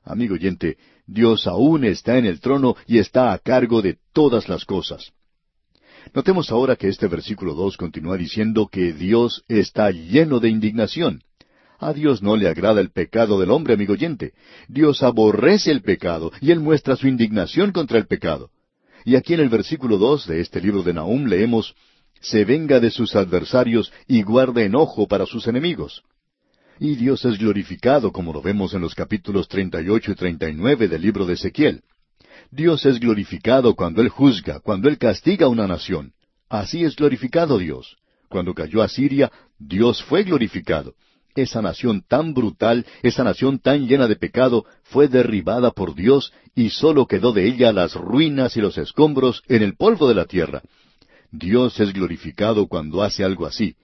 Amigo 0.04 0.36
oyente, 0.36 0.78
Dios 1.08 1.48
aún 1.48 1.86
está 1.86 2.18
en 2.18 2.26
el 2.26 2.40
trono 2.40 2.76
y 2.88 2.98
está 2.98 3.32
a 3.32 3.38
cargo 3.40 3.82
de 3.82 3.98
todas 4.14 4.50
las 4.50 4.66
cosas. 4.66 5.12
Notemos 6.14 6.52
ahora 6.52 6.76
que 6.76 6.90
este 6.90 7.08
versículo 7.08 7.54
dos 7.54 7.78
continúa 7.78 8.18
diciendo 8.18 8.68
que 8.68 8.92
Dios 8.92 9.44
está 9.48 9.92
lleno 9.92 10.40
de 10.40 10.50
indignación. 10.50 11.22
A 11.80 11.94
Dios 11.94 12.22
no 12.22 12.36
le 12.36 12.48
agrada 12.48 12.82
el 12.82 12.92
pecado 12.92 13.40
del 13.40 13.52
hombre, 13.52 13.74
amigo 13.74 13.94
oyente. 13.94 14.34
Dios 14.68 15.04
aborrece 15.04 15.72
el 15.72 15.82
pecado 15.82 16.32
y 16.42 16.52
Él 16.52 16.60
muestra 16.60 16.96
su 16.96 17.08
indignación 17.08 17.72
contra 17.72 17.98
el 17.98 18.08
pecado. 18.08 18.52
Y 19.06 19.16
aquí 19.16 19.34
en 19.34 19.42
el 19.42 19.50
versículo 19.50 19.98
dos 19.98 20.28
de 20.28 20.40
este 20.40 20.62
libro 20.62 20.84
de 20.84 20.94
Nahum 20.94 21.26
leemos 21.26 21.76
se 22.24 22.46
venga 22.46 22.80
de 22.80 22.90
sus 22.90 23.16
adversarios 23.16 23.92
y 24.08 24.24
guarde 24.24 24.66
enojo 24.66 25.08
para 25.08 25.26
sus 25.26 25.46
enemigos. 25.48 26.04
Y 26.80 26.96
Dios 26.96 27.24
es 27.26 27.38
glorificado, 27.38 28.12
como 28.12 28.34
lo 28.34 28.42
vemos 28.42 28.74
en 28.74 28.82
los 28.82 28.96
capítulos 28.96 29.48
38 29.48 30.12
y 30.12 30.16
39 30.16 30.88
del 30.88 31.02
libro 31.02 31.26
de 31.26 31.34
Ezequiel. 31.34 31.84
Dios 32.50 32.86
es 32.86 33.00
glorificado 33.00 33.76
cuando 33.76 34.02
Él 34.02 34.10
juzga, 34.10 34.60
cuando 34.62 34.88
Él 34.88 34.98
castiga 34.98 35.46
a 35.46 35.50
una 35.50 35.68
nación. 35.68 36.14
Así 36.50 36.84
es 36.84 36.96
glorificado 36.96 37.58
Dios. 37.58 37.98
Cuando 38.30 38.54
cayó 38.54 38.82
a 38.82 38.88
Siria, 38.88 39.32
Dios 39.60 40.02
fue 40.04 40.24
glorificado. 40.24 40.96
Esa 41.36 41.62
nación 41.62 42.04
tan 42.08 42.34
brutal, 42.34 42.86
esa 43.02 43.24
nación 43.24 43.60
tan 43.60 43.88
llena 43.88 44.08
de 44.08 44.16
pecado, 44.16 44.66
fue 44.84 45.08
derribada 45.08 45.72
por 45.72 45.94
Dios 45.94 46.32
y 46.56 46.70
sólo 46.70 47.06
quedó 47.06 47.34
de 47.34 47.48
ella 47.48 47.74
las 47.74 47.96
ruinas 47.96 48.56
y 48.56 48.62
los 48.62 48.78
escombros 48.78 49.44
en 49.48 49.62
el 49.62 49.76
polvo 49.76 50.08
de 50.08 50.16
la 50.16 50.26
tierra. 50.26 50.62
Dios 51.34 51.80
es 51.80 51.92
glorificado 51.94 52.68
cuando 52.68 53.02
hace 53.02 53.24
algo 53.24 53.48
así. 53.48 53.76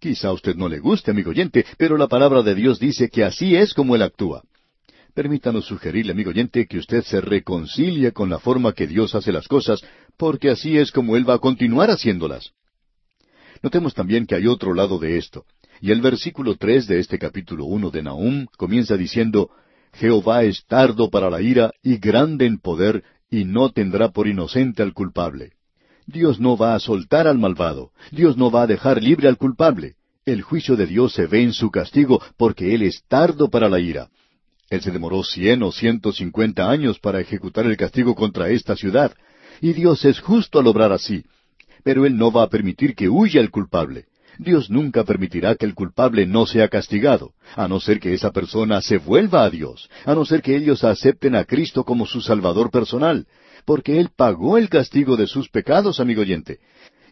Quizá 0.00 0.28
a 0.28 0.32
usted 0.32 0.56
no 0.56 0.68
le 0.68 0.80
guste, 0.80 1.12
amigo 1.12 1.30
oyente, 1.30 1.64
pero 1.78 1.96
la 1.96 2.08
palabra 2.08 2.42
de 2.42 2.56
Dios 2.56 2.80
dice 2.80 3.08
que 3.08 3.22
así 3.22 3.54
es 3.54 3.74
como 3.74 3.94
Él 3.94 4.02
actúa. 4.02 4.42
Permítanos 5.14 5.66
sugerirle, 5.66 6.10
amigo 6.10 6.30
oyente, 6.30 6.66
que 6.66 6.78
usted 6.78 7.04
se 7.04 7.20
reconcilie 7.20 8.10
con 8.10 8.28
la 8.28 8.40
forma 8.40 8.72
que 8.72 8.88
Dios 8.88 9.14
hace 9.14 9.30
las 9.30 9.46
cosas, 9.46 9.80
porque 10.16 10.50
así 10.50 10.78
es 10.78 10.90
como 10.90 11.16
Él 11.16 11.28
va 11.28 11.34
a 11.34 11.38
continuar 11.38 11.90
haciéndolas. 11.90 12.50
Notemos 13.62 13.94
también 13.94 14.26
que 14.26 14.34
hay 14.34 14.48
otro 14.48 14.74
lado 14.74 14.98
de 14.98 15.16
esto. 15.16 15.44
Y 15.80 15.92
el 15.92 16.00
versículo 16.00 16.56
tres 16.56 16.88
de 16.88 16.98
este 16.98 17.20
capítulo 17.20 17.66
uno 17.66 17.90
de 17.90 18.02
Nahum 18.02 18.46
comienza 18.56 18.96
diciendo 18.96 19.50
Jehová 19.92 20.42
es 20.42 20.64
tardo 20.66 21.08
para 21.08 21.30
la 21.30 21.40
ira 21.40 21.70
y 21.84 21.98
grande 21.98 22.46
en 22.46 22.58
poder, 22.58 23.04
y 23.30 23.44
no 23.44 23.70
tendrá 23.70 24.10
por 24.10 24.26
inocente 24.26 24.82
al 24.82 24.92
culpable. 24.92 25.52
Dios 26.10 26.40
no 26.40 26.56
va 26.56 26.74
a 26.74 26.80
soltar 26.80 27.28
al 27.28 27.38
malvado, 27.38 27.92
Dios 28.10 28.36
no 28.36 28.50
va 28.50 28.62
a 28.62 28.66
dejar 28.66 29.00
libre 29.02 29.28
al 29.28 29.36
culpable. 29.36 29.94
El 30.26 30.42
juicio 30.42 30.76
de 30.76 30.86
Dios 30.86 31.12
se 31.12 31.26
ve 31.26 31.42
en 31.42 31.52
su 31.52 31.70
castigo 31.70 32.20
porque 32.36 32.74
Él 32.74 32.82
es 32.82 33.04
tardo 33.06 33.48
para 33.48 33.68
la 33.68 33.78
ira. 33.78 34.08
Él 34.68 34.80
se 34.80 34.90
demoró 34.90 35.22
cien 35.22 35.62
o 35.62 35.70
ciento 35.70 36.12
cincuenta 36.12 36.68
años 36.68 36.98
para 36.98 37.20
ejecutar 37.20 37.64
el 37.66 37.76
castigo 37.76 38.14
contra 38.14 38.50
esta 38.50 38.74
ciudad, 38.76 39.12
y 39.60 39.72
Dios 39.72 40.04
es 40.04 40.20
justo 40.20 40.58
al 40.58 40.66
obrar 40.66 40.92
así. 40.92 41.24
Pero 41.84 42.04
Él 42.04 42.16
no 42.16 42.32
va 42.32 42.42
a 42.42 42.48
permitir 42.48 42.94
que 42.94 43.08
huya 43.08 43.40
el 43.40 43.50
culpable. 43.50 44.06
Dios 44.38 44.70
nunca 44.70 45.04
permitirá 45.04 45.54
que 45.54 45.66
el 45.66 45.74
culpable 45.74 46.26
no 46.26 46.46
sea 46.46 46.68
castigado, 46.68 47.34
a 47.54 47.68
no 47.68 47.78
ser 47.78 48.00
que 48.00 48.14
esa 48.14 48.32
persona 48.32 48.80
se 48.80 48.98
vuelva 48.98 49.44
a 49.44 49.50
Dios, 49.50 49.88
a 50.04 50.14
no 50.14 50.24
ser 50.24 50.42
que 50.42 50.56
ellos 50.56 50.82
acepten 50.82 51.36
a 51.36 51.44
Cristo 51.44 51.84
como 51.84 52.06
su 52.06 52.20
Salvador 52.20 52.70
personal, 52.70 53.26
porque 53.64 54.00
Él 54.00 54.10
pagó 54.14 54.58
el 54.58 54.68
castigo 54.68 55.16
de 55.16 55.26
sus 55.26 55.48
pecados, 55.48 56.00
amigo 56.00 56.22
oyente. 56.22 56.58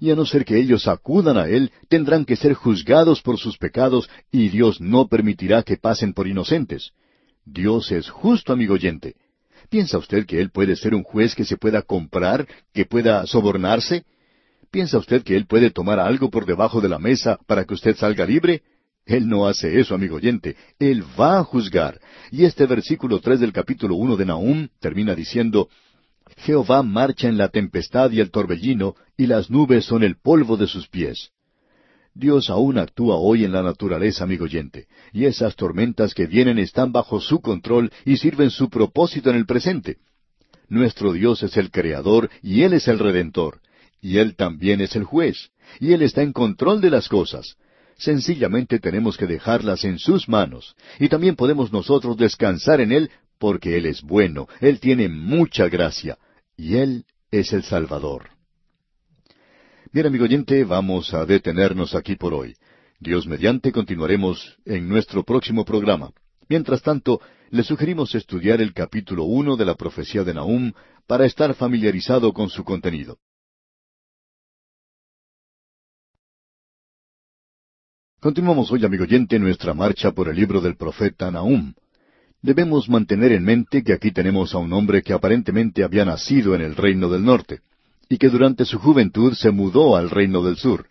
Y 0.01 0.11
a 0.11 0.15
no 0.15 0.25
ser 0.25 0.45
que 0.45 0.59
ellos 0.59 0.87
acudan 0.87 1.37
a 1.37 1.49
Él, 1.49 1.73
tendrán 1.89 2.25
que 2.25 2.37
ser 2.37 2.55
juzgados 2.55 3.21
por 3.21 3.39
sus 3.39 3.59
pecados, 3.59 4.09
y 4.31 4.49
Dios 4.49 4.81
no 4.81 5.09
permitirá 5.09 5.63
que 5.63 5.77
pasen 5.77 6.13
por 6.15 6.29
inocentes. 6.29 6.93
Dios 7.45 7.91
es 7.91 8.09
justo, 8.09 8.53
amigo 8.53 8.75
oyente. 8.75 9.17
¿Piensa 9.71 9.99
usted 9.99 10.25
que 10.27 10.41
Él 10.41 10.51
puede 10.51 10.77
ser 10.77 10.95
un 10.95 11.03
juez 11.03 11.35
que 11.35 11.45
se 11.45 11.57
pueda 11.57 11.83
comprar, 11.83 12.47
que 12.73 12.85
pueda 12.85 13.27
sobornarse? 13.27 14.05
¿Piensa 14.71 14.99
usted 14.99 15.23
que 15.23 15.37
Él 15.37 15.47
puede 15.47 15.71
tomar 15.71 15.99
algo 15.99 16.31
por 16.31 16.47
debajo 16.47 16.81
de 16.81 16.89
la 16.89 16.99
mesa 16.99 17.39
para 17.47 17.65
que 17.65 17.75
usted 17.75 17.97
salga 17.97 18.25
libre? 18.25 18.63
Él 19.09 19.27
no 19.27 19.47
hace 19.47 19.81
eso, 19.81 19.95
amigo 19.95 20.17
oyente. 20.17 20.55
Él 20.79 21.03
va 21.19 21.39
a 21.39 21.45
juzgar. 21.45 21.99
Y 22.31 22.45
este 22.45 22.67
versículo 22.67 23.21
tres 23.21 23.41
del 23.41 23.55
capítulo 23.55 23.95
uno 23.95 24.17
de 24.17 24.27
Nahum 24.27 24.69
termina 24.81 25.15
diciendo 25.15 25.69
Jehová 26.39 26.83
marcha 26.83 27.29
en 27.29 27.37
la 27.37 27.49
tempestad 27.49 28.11
y 28.13 28.21
el 28.21 28.31
torbellino, 28.31 28.95
y 29.17 29.27
las 29.27 29.51
nubes 29.51 29.85
son 29.85 30.03
el 30.03 30.17
polvo 30.17 30.57
de 30.57 30.67
sus 30.67 30.89
pies. 30.89 31.31
Dios 32.15 32.51
aún 32.51 32.79
actúa 32.79 33.17
hoy 33.17 33.45
en 33.45 33.53
la 33.53 33.63
naturaleza, 33.63 34.25
amigo 34.25 34.45
oyente, 34.45 34.87
y 35.13 35.27
esas 35.27 35.57
tormentas 35.57 36.15
que 36.15 36.27
vienen 36.27 36.59
están 36.59 36.91
bajo 36.91 37.21
su 37.21 37.41
control 37.41 37.93
y 38.05 38.17
sirven 38.17 38.51
su 38.51 38.69
propósito 38.69 39.31
en 39.31 39.37
el 39.37 39.47
presente. 39.47 39.99
Nuestro 40.69 41.13
Dios 41.13 41.43
es 41.43 41.57
el 41.57 41.71
Creador 41.71 42.31
y 42.43 42.63
Él 42.63 42.73
es 42.73 42.89
el 42.89 42.99
Redentor, 42.99 43.61
y 44.01 44.19
Él 44.19 44.37
también 44.37 44.81
es 44.81 44.97
el 44.97 45.05
juez, 45.05 45.51
y 45.81 45.93
Él 45.93 46.03
está 46.03 46.23
en 46.23 46.33
control 46.33 46.81
de 46.81 46.91
las 46.91 47.09
cosas. 47.09 47.57
Sencillamente 47.97 48.79
tenemos 48.79 49.17
que 49.17 49.27
dejarlas 49.27 49.85
en 49.85 49.99
sus 49.99 50.29
manos, 50.29 50.77
y 51.01 51.09
también 51.09 51.37
podemos 51.37 51.73
nosotros 51.73 52.17
descansar 52.17 52.81
en 52.81 52.93
Él 52.93 53.11
porque 53.39 53.77
Él 53.77 53.87
es 53.87 54.03
bueno, 54.03 54.49
Él 54.61 54.81
tiene 54.81 55.09
mucha 55.09 55.69
gracia, 55.69 56.19
y 56.59 56.77
Él 56.77 57.07
es 57.31 57.53
el 57.53 57.63
Salvador. 57.63 58.31
Bien, 59.93 60.07
amigo 60.07 60.25
oyente, 60.25 60.65
vamos 60.65 61.15
a 61.15 61.25
detenernos 61.25 61.95
aquí 61.95 62.17
por 62.17 62.35
hoy. 62.35 62.55
Dios 62.99 63.27
mediante 63.27 63.73
continuaremos 63.73 64.59
en 64.67 64.89
nuestro 64.89 65.23
próximo 65.23 65.65
programa. 65.65 66.11
Mientras 66.49 66.83
tanto, 66.83 67.21
le 67.51 67.63
sugerimos 67.63 68.15
estudiar 68.15 68.61
el 68.61 68.75
capítulo 68.75 69.25
uno 69.25 69.57
de 69.57 69.65
la 69.65 69.77
profecía 69.77 70.25
de 70.25 70.35
Nahum 70.35 70.73
para 71.07 71.25
estar 71.25 71.55
familiarizado 71.55 72.33
con 72.33 72.51
su 72.51 72.65
contenido. 72.65 73.19
Continuamos 78.21 78.71
hoy, 78.73 78.85
amigo 78.85 79.05
oyente, 79.05 79.39
nuestra 79.39 79.75
marcha 79.75 80.11
por 80.11 80.29
el 80.29 80.35
libro 80.35 80.61
del 80.61 80.77
profeta 80.77 81.31
Nahum. 81.31 81.73
Debemos 82.41 82.89
mantener 82.89 83.33
en 83.33 83.43
mente 83.43 83.83
que 83.83 83.93
aquí 83.93 84.13
tenemos 84.13 84.55
a 84.55 84.59
un 84.59 84.73
hombre 84.73 85.03
que 85.03 85.13
aparentemente 85.13 85.83
había 85.83 86.05
nacido 86.05 86.55
en 86.55 86.61
el 86.61 86.77
reino 86.77 87.09
del 87.09 87.25
norte 87.25 87.61
y 88.09 88.17
que 88.17 88.29
durante 88.29 88.65
su 88.65 88.79
juventud 88.79 89.35
se 89.35 89.51
mudó 89.51 89.97
al 89.97 90.09
reino 90.09 90.43
del 90.43 90.57
sur. 90.57 90.87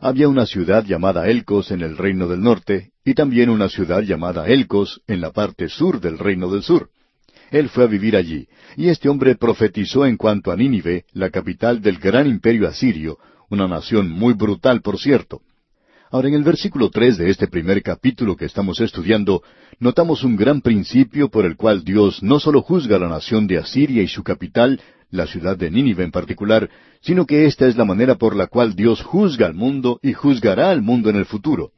Había 0.00 0.28
una 0.28 0.44
ciudad 0.44 0.84
llamada 0.84 1.28
Elcos 1.28 1.70
en 1.70 1.80
el 1.80 1.96
reino 1.96 2.28
del 2.28 2.42
norte 2.42 2.90
y 3.04 3.14
también 3.14 3.48
una 3.48 3.70
ciudad 3.70 4.02
llamada 4.02 4.46
Elcos 4.46 5.00
en 5.06 5.22
la 5.22 5.32
parte 5.32 5.68
sur 5.68 6.00
del 6.00 6.18
reino 6.18 6.50
del 6.50 6.62
sur. 6.62 6.90
Él 7.50 7.70
fue 7.70 7.84
a 7.84 7.86
vivir 7.86 8.14
allí, 8.14 8.46
y 8.76 8.88
este 8.88 9.08
hombre 9.08 9.36
profetizó 9.36 10.04
en 10.04 10.16
cuanto 10.16 10.50
a 10.50 10.56
Nínive, 10.56 11.04
la 11.12 11.30
capital 11.30 11.80
del 11.80 11.98
gran 11.98 12.26
imperio 12.26 12.68
asirio, 12.68 13.18
una 13.48 13.66
nación 13.66 14.10
muy 14.10 14.34
brutal, 14.34 14.82
por 14.82 14.98
cierto. 14.98 15.40
Ahora, 16.10 16.28
en 16.28 16.34
el 16.34 16.44
versículo 16.44 16.88
tres 16.90 17.18
de 17.18 17.30
este 17.30 17.48
primer 17.48 17.82
capítulo 17.82 18.36
que 18.36 18.44
estamos 18.44 18.80
estudiando, 18.80 19.42
notamos 19.80 20.22
un 20.22 20.36
gran 20.36 20.60
principio 20.60 21.28
por 21.28 21.44
el 21.44 21.56
cual 21.56 21.82
Dios 21.82 22.22
no 22.22 22.38
solo 22.38 22.62
juzga 22.62 22.96
a 22.96 23.00
la 23.00 23.08
nación 23.08 23.48
de 23.48 23.58
Asiria 23.58 24.02
y 24.02 24.08
su 24.08 24.22
capital, 24.22 24.80
la 25.10 25.26
ciudad 25.26 25.56
de 25.56 25.68
Nínive 25.68 26.04
en 26.04 26.12
particular, 26.12 26.70
sino 27.00 27.26
que 27.26 27.46
esta 27.46 27.66
es 27.66 27.76
la 27.76 27.84
manera 27.84 28.14
por 28.14 28.36
la 28.36 28.46
cual 28.46 28.76
Dios 28.76 29.02
juzga 29.02 29.46
al 29.46 29.54
mundo 29.54 29.98
y 30.00 30.12
juzgará 30.12 30.70
al 30.70 30.80
mundo 30.80 31.10
en 31.10 31.16
el 31.16 31.26
futuro. 31.26 31.72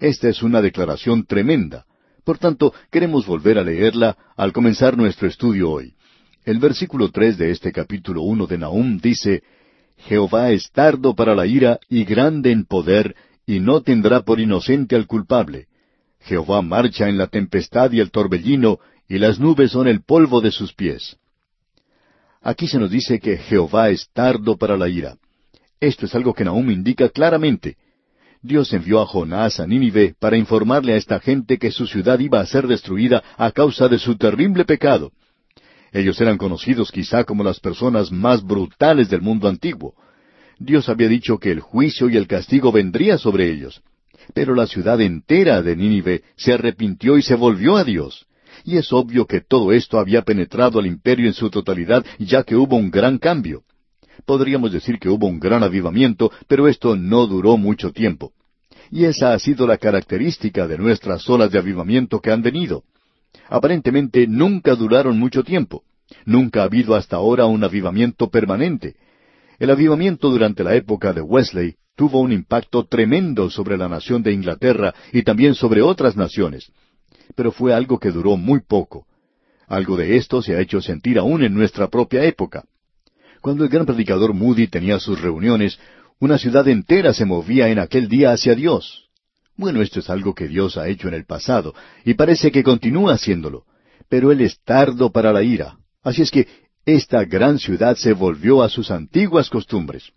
Esta 0.00 0.28
es 0.28 0.42
una 0.42 0.62
declaración 0.62 1.26
tremenda. 1.26 1.84
Por 2.24 2.38
tanto, 2.38 2.72
queremos 2.90 3.26
volver 3.26 3.58
a 3.58 3.62
leerla 3.62 4.16
al 4.36 4.52
comenzar 4.52 4.96
nuestro 4.96 5.28
estudio 5.28 5.70
hoy. 5.70 5.94
El 6.44 6.58
versículo 6.60 7.10
tres 7.10 7.36
de 7.36 7.50
este 7.50 7.72
capítulo 7.72 8.22
uno 8.22 8.46
de 8.46 8.56
Nahum 8.56 8.98
dice 8.98 9.42
Jehová 9.98 10.50
es 10.50 10.70
tardo 10.70 11.14
para 11.14 11.34
la 11.34 11.46
ira 11.46 11.78
y 11.88 12.04
grande 12.04 12.52
en 12.52 12.64
poder, 12.64 13.14
y 13.46 13.60
no 13.60 13.80
tendrá 13.80 14.22
por 14.22 14.40
inocente 14.40 14.96
al 14.96 15.06
culpable. 15.06 15.68
Jehová 16.20 16.62
marcha 16.62 17.08
en 17.08 17.16
la 17.16 17.28
tempestad 17.28 17.92
y 17.92 18.00
el 18.00 18.10
torbellino, 18.10 18.80
y 19.08 19.18
las 19.18 19.38
nubes 19.38 19.70
son 19.70 19.86
el 19.86 20.02
polvo 20.02 20.40
de 20.40 20.50
sus 20.50 20.74
pies. 20.74 21.16
Aquí 22.42 22.66
se 22.66 22.78
nos 22.78 22.90
dice 22.90 23.20
que 23.20 23.36
Jehová 23.36 23.90
es 23.90 24.08
tardo 24.12 24.56
para 24.56 24.76
la 24.76 24.88
ira. 24.88 25.16
Esto 25.78 26.06
es 26.06 26.14
algo 26.14 26.34
que 26.34 26.44
Nahum 26.44 26.70
indica 26.70 27.08
claramente. 27.08 27.76
Dios 28.42 28.72
envió 28.72 29.00
a 29.00 29.06
Jonás 29.06 29.60
a 29.60 29.66
Nínive 29.66 30.14
para 30.18 30.36
informarle 30.36 30.94
a 30.94 30.96
esta 30.96 31.20
gente 31.20 31.58
que 31.58 31.70
su 31.70 31.86
ciudad 31.86 32.18
iba 32.18 32.40
a 32.40 32.46
ser 32.46 32.66
destruida 32.66 33.22
a 33.36 33.50
causa 33.52 33.88
de 33.88 33.98
su 33.98 34.16
terrible 34.16 34.64
pecado. 34.64 35.12
Ellos 35.92 36.20
eran 36.20 36.36
conocidos 36.36 36.90
quizá 36.90 37.24
como 37.24 37.44
las 37.44 37.60
personas 37.60 38.10
más 38.10 38.42
brutales 38.42 39.08
del 39.08 39.22
mundo 39.22 39.48
antiguo. 39.48 39.94
Dios 40.58 40.88
había 40.88 41.08
dicho 41.08 41.38
que 41.38 41.50
el 41.50 41.60
juicio 41.60 42.08
y 42.08 42.16
el 42.16 42.26
castigo 42.26 42.72
vendría 42.72 43.18
sobre 43.18 43.50
ellos. 43.50 43.82
Pero 44.34 44.54
la 44.54 44.66
ciudad 44.66 45.00
entera 45.00 45.62
de 45.62 45.76
Nínive 45.76 46.22
se 46.36 46.52
arrepintió 46.52 47.18
y 47.18 47.22
se 47.22 47.34
volvió 47.34 47.76
a 47.76 47.84
Dios. 47.84 48.26
Y 48.64 48.78
es 48.78 48.92
obvio 48.92 49.26
que 49.26 49.40
todo 49.40 49.72
esto 49.72 49.98
había 49.98 50.22
penetrado 50.22 50.78
al 50.78 50.86
imperio 50.86 51.26
en 51.26 51.34
su 51.34 51.50
totalidad, 51.50 52.04
ya 52.18 52.42
que 52.42 52.56
hubo 52.56 52.76
un 52.76 52.90
gran 52.90 53.18
cambio. 53.18 53.62
Podríamos 54.24 54.72
decir 54.72 54.98
que 54.98 55.08
hubo 55.08 55.26
un 55.26 55.38
gran 55.38 55.62
avivamiento, 55.62 56.32
pero 56.48 56.66
esto 56.66 56.96
no 56.96 57.26
duró 57.26 57.56
mucho 57.56 57.92
tiempo. 57.92 58.32
Y 58.90 59.04
esa 59.04 59.32
ha 59.32 59.38
sido 59.38 59.66
la 59.66 59.78
característica 59.78 60.66
de 60.66 60.78
nuestras 60.78 61.28
olas 61.28 61.50
de 61.50 61.58
avivamiento 61.58 62.20
que 62.20 62.30
han 62.30 62.42
venido. 62.42 62.84
Aparentemente 63.48 64.26
nunca 64.26 64.74
duraron 64.74 65.18
mucho 65.18 65.44
tiempo. 65.44 65.82
Nunca 66.24 66.62
ha 66.62 66.64
habido 66.64 66.94
hasta 66.94 67.16
ahora 67.16 67.46
un 67.46 67.62
avivamiento 67.62 68.30
permanente. 68.30 68.96
El 69.58 69.70
avivamiento 69.70 70.30
durante 70.30 70.62
la 70.62 70.74
época 70.74 71.12
de 71.12 71.20
Wesley 71.20 71.76
tuvo 71.94 72.20
un 72.20 72.32
impacto 72.32 72.84
tremendo 72.86 73.50
sobre 73.50 73.76
la 73.76 73.88
nación 73.88 74.22
de 74.22 74.32
Inglaterra 74.32 74.94
y 75.12 75.22
también 75.22 75.54
sobre 75.54 75.82
otras 75.82 76.16
naciones. 76.16 76.70
Pero 77.34 77.50
fue 77.52 77.72
algo 77.72 77.98
que 77.98 78.10
duró 78.10 78.36
muy 78.36 78.60
poco. 78.60 79.06
Algo 79.66 79.96
de 79.96 80.16
esto 80.16 80.42
se 80.42 80.54
ha 80.54 80.60
hecho 80.60 80.80
sentir 80.80 81.18
aún 81.18 81.42
en 81.42 81.54
nuestra 81.54 81.88
propia 81.88 82.24
época. 82.24 82.64
Cuando 83.40 83.64
el 83.64 83.70
gran 83.70 83.86
predicador 83.86 84.34
Moody 84.34 84.68
tenía 84.68 84.98
sus 85.00 85.20
reuniones, 85.20 85.78
una 86.20 86.38
ciudad 86.38 86.66
entera 86.68 87.12
se 87.12 87.24
movía 87.24 87.68
en 87.68 87.78
aquel 87.78 88.08
día 88.08 88.32
hacia 88.32 88.54
Dios. 88.54 89.08
Bueno, 89.56 89.80
esto 89.80 90.00
es 90.00 90.10
algo 90.10 90.34
que 90.34 90.48
Dios 90.48 90.76
ha 90.76 90.88
hecho 90.88 91.08
en 91.08 91.14
el 91.14 91.24
pasado, 91.24 91.74
y 92.04 92.14
parece 92.14 92.52
que 92.52 92.62
continúa 92.62 93.14
haciéndolo. 93.14 93.64
Pero 94.08 94.30
Él 94.30 94.42
es 94.42 94.60
tardo 94.62 95.10
para 95.10 95.32
la 95.32 95.42
ira. 95.42 95.78
Así 96.02 96.22
es 96.22 96.30
que 96.30 96.46
esta 96.86 97.24
gran 97.24 97.58
ciudad 97.58 97.96
se 97.96 98.12
volvió 98.12 98.62
a 98.62 98.68
sus 98.68 98.92
antiguas 98.92 99.50
costumbres. 99.50 100.12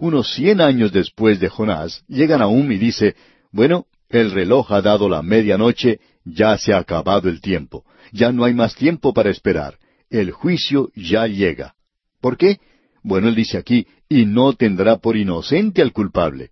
Unos 0.00 0.34
cien 0.34 0.60
años 0.60 0.92
después 0.92 1.38
de 1.38 1.48
Jonás, 1.48 2.04
llega 2.08 2.36
Nahum 2.36 2.70
y 2.72 2.76
dice, 2.76 3.14
bueno, 3.52 3.86
el 4.08 4.32
reloj 4.32 4.72
ha 4.72 4.82
dado 4.82 5.08
la 5.08 5.22
medianoche, 5.22 6.00
ya 6.24 6.58
se 6.58 6.72
ha 6.72 6.78
acabado 6.78 7.28
el 7.28 7.40
tiempo, 7.40 7.84
ya 8.12 8.32
no 8.32 8.44
hay 8.44 8.52
más 8.52 8.74
tiempo 8.74 9.14
para 9.14 9.30
esperar, 9.30 9.78
el 10.10 10.32
juicio 10.32 10.90
ya 10.96 11.26
llega. 11.28 11.74
¿Por 12.20 12.36
qué? 12.36 12.58
Bueno, 13.04 13.28
él 13.28 13.34
dice 13.36 13.56
aquí, 13.56 13.86
y 14.08 14.26
no 14.26 14.52
tendrá 14.54 14.98
por 14.98 15.16
inocente 15.16 15.82
al 15.82 15.92
culpable. 15.92 16.50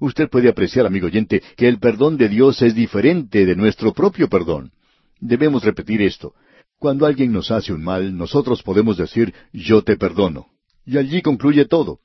Usted 0.00 0.28
puede 0.28 0.48
apreciar, 0.48 0.86
amigo 0.86 1.06
oyente, 1.06 1.42
que 1.56 1.68
el 1.68 1.78
perdón 1.78 2.16
de 2.16 2.28
Dios 2.28 2.62
es 2.62 2.74
diferente 2.74 3.46
de 3.46 3.56
nuestro 3.56 3.92
propio 3.92 4.28
perdón. 4.28 4.72
Debemos 5.20 5.64
repetir 5.64 6.02
esto. 6.02 6.34
Cuando 6.78 7.06
alguien 7.06 7.32
nos 7.32 7.50
hace 7.50 7.72
un 7.72 7.82
mal, 7.82 8.16
nosotros 8.16 8.62
podemos 8.62 8.96
decir, 8.96 9.34
yo 9.52 9.82
te 9.82 9.96
perdono. 9.96 10.46
Y 10.86 10.96
allí 10.96 11.22
concluye 11.22 11.64
todo. 11.64 11.98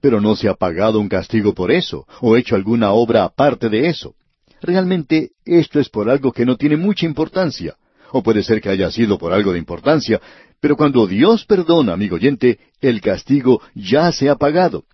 Pero 0.00 0.20
no 0.20 0.34
se 0.34 0.48
ha 0.48 0.54
pagado 0.54 0.98
un 0.98 1.08
castigo 1.08 1.54
por 1.54 1.70
eso, 1.70 2.06
o 2.20 2.36
hecho 2.36 2.56
alguna 2.56 2.90
obra 2.92 3.22
aparte 3.22 3.68
de 3.68 3.88
eso. 3.88 4.14
Realmente 4.60 5.30
esto 5.44 5.78
es 5.78 5.88
por 5.88 6.10
algo 6.10 6.32
que 6.32 6.44
no 6.44 6.56
tiene 6.56 6.76
mucha 6.76 7.06
importancia. 7.06 7.76
O 8.10 8.22
puede 8.22 8.42
ser 8.42 8.60
que 8.60 8.68
haya 8.68 8.90
sido 8.90 9.16
por 9.16 9.32
algo 9.32 9.52
de 9.52 9.58
importancia, 9.58 10.20
pero 10.60 10.76
cuando 10.76 11.06
Dios 11.06 11.44
perdona, 11.44 11.92
amigo 11.92 12.16
oyente, 12.16 12.58
el 12.80 13.00
castigo 13.00 13.60
ya 13.74 14.10
se 14.10 14.28
ha 14.28 14.34
pagado. 14.34 14.84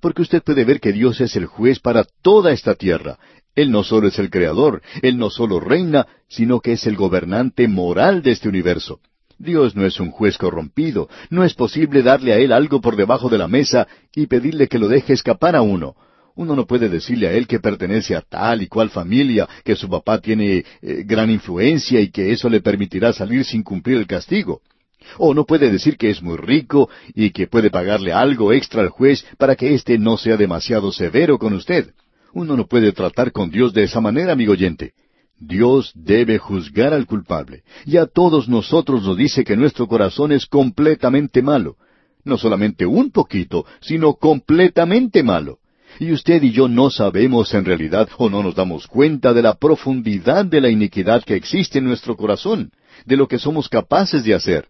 Porque 0.00 0.22
usted 0.22 0.42
puede 0.42 0.64
ver 0.64 0.80
que 0.80 0.92
Dios 0.92 1.20
es 1.20 1.36
el 1.36 1.46
juez 1.46 1.78
para 1.78 2.04
toda 2.22 2.52
esta 2.52 2.74
tierra, 2.74 3.18
él 3.60 3.70
no 3.70 3.84
solo 3.84 4.08
es 4.08 4.18
el 4.18 4.30
creador, 4.30 4.82
Él 5.02 5.18
no 5.18 5.30
solo 5.30 5.60
reina, 5.60 6.06
sino 6.28 6.60
que 6.60 6.72
es 6.72 6.86
el 6.86 6.96
gobernante 6.96 7.68
moral 7.68 8.22
de 8.22 8.32
este 8.32 8.48
universo. 8.48 9.00
Dios 9.38 9.74
no 9.74 9.86
es 9.86 9.98
un 9.98 10.10
juez 10.10 10.36
corrompido, 10.36 11.08
no 11.30 11.44
es 11.44 11.54
posible 11.54 12.02
darle 12.02 12.32
a 12.32 12.36
Él 12.36 12.52
algo 12.52 12.80
por 12.80 12.96
debajo 12.96 13.28
de 13.28 13.38
la 13.38 13.48
mesa 13.48 13.88
y 14.14 14.26
pedirle 14.26 14.68
que 14.68 14.78
lo 14.78 14.86
deje 14.86 15.14
escapar 15.14 15.56
a 15.56 15.62
uno. 15.62 15.94
Uno 16.36 16.54
no 16.54 16.66
puede 16.66 16.88
decirle 16.88 17.26
a 17.26 17.32
Él 17.32 17.46
que 17.46 17.58
pertenece 17.58 18.14
a 18.14 18.20
tal 18.20 18.62
y 18.62 18.68
cual 18.68 18.90
familia, 18.90 19.48
que 19.64 19.76
su 19.76 19.88
papá 19.88 20.20
tiene 20.20 20.64
eh, 20.82 21.04
gran 21.04 21.30
influencia 21.30 22.00
y 22.00 22.10
que 22.10 22.32
eso 22.32 22.48
le 22.48 22.60
permitirá 22.60 23.12
salir 23.12 23.44
sin 23.44 23.62
cumplir 23.62 23.96
el 23.96 24.06
castigo. 24.06 24.60
O 25.16 25.34
no 25.34 25.44
puede 25.44 25.70
decir 25.70 25.96
que 25.96 26.10
es 26.10 26.22
muy 26.22 26.36
rico 26.36 26.90
y 27.14 27.30
que 27.30 27.46
puede 27.46 27.70
pagarle 27.70 28.12
algo 28.12 28.52
extra 28.52 28.82
al 28.82 28.90
juez 28.90 29.24
para 29.38 29.56
que 29.56 29.74
éste 29.74 29.98
no 29.98 30.16
sea 30.18 30.36
demasiado 30.36 30.92
severo 30.92 31.38
con 31.38 31.54
usted. 31.54 31.92
Uno 32.32 32.56
no 32.56 32.66
puede 32.66 32.92
tratar 32.92 33.32
con 33.32 33.50
Dios 33.50 33.72
de 33.72 33.84
esa 33.84 34.00
manera, 34.00 34.32
amigo 34.32 34.52
oyente. 34.52 34.92
Dios 35.38 35.92
debe 35.94 36.38
juzgar 36.38 36.92
al 36.92 37.06
culpable. 37.06 37.62
Y 37.86 37.96
a 37.96 38.06
todos 38.06 38.48
nosotros 38.48 39.02
nos 39.02 39.16
dice 39.16 39.42
que 39.42 39.56
nuestro 39.56 39.88
corazón 39.88 40.32
es 40.32 40.46
completamente 40.46 41.42
malo. 41.42 41.76
No 42.24 42.36
solamente 42.36 42.84
un 42.84 43.10
poquito, 43.10 43.64
sino 43.80 44.14
completamente 44.14 45.22
malo. 45.22 45.58
Y 45.98 46.12
usted 46.12 46.42
y 46.42 46.52
yo 46.52 46.68
no 46.68 46.90
sabemos 46.90 47.52
en 47.54 47.64
realidad 47.64 48.08
o 48.18 48.30
no 48.30 48.42
nos 48.42 48.54
damos 48.54 48.86
cuenta 48.86 49.32
de 49.32 49.42
la 49.42 49.54
profundidad 49.54 50.44
de 50.44 50.60
la 50.60 50.68
iniquidad 50.68 51.24
que 51.24 51.34
existe 51.34 51.78
en 51.78 51.84
nuestro 51.84 52.16
corazón, 52.16 52.70
de 53.06 53.16
lo 53.16 53.26
que 53.26 53.38
somos 53.38 53.68
capaces 53.68 54.22
de 54.22 54.34
hacer. 54.34 54.68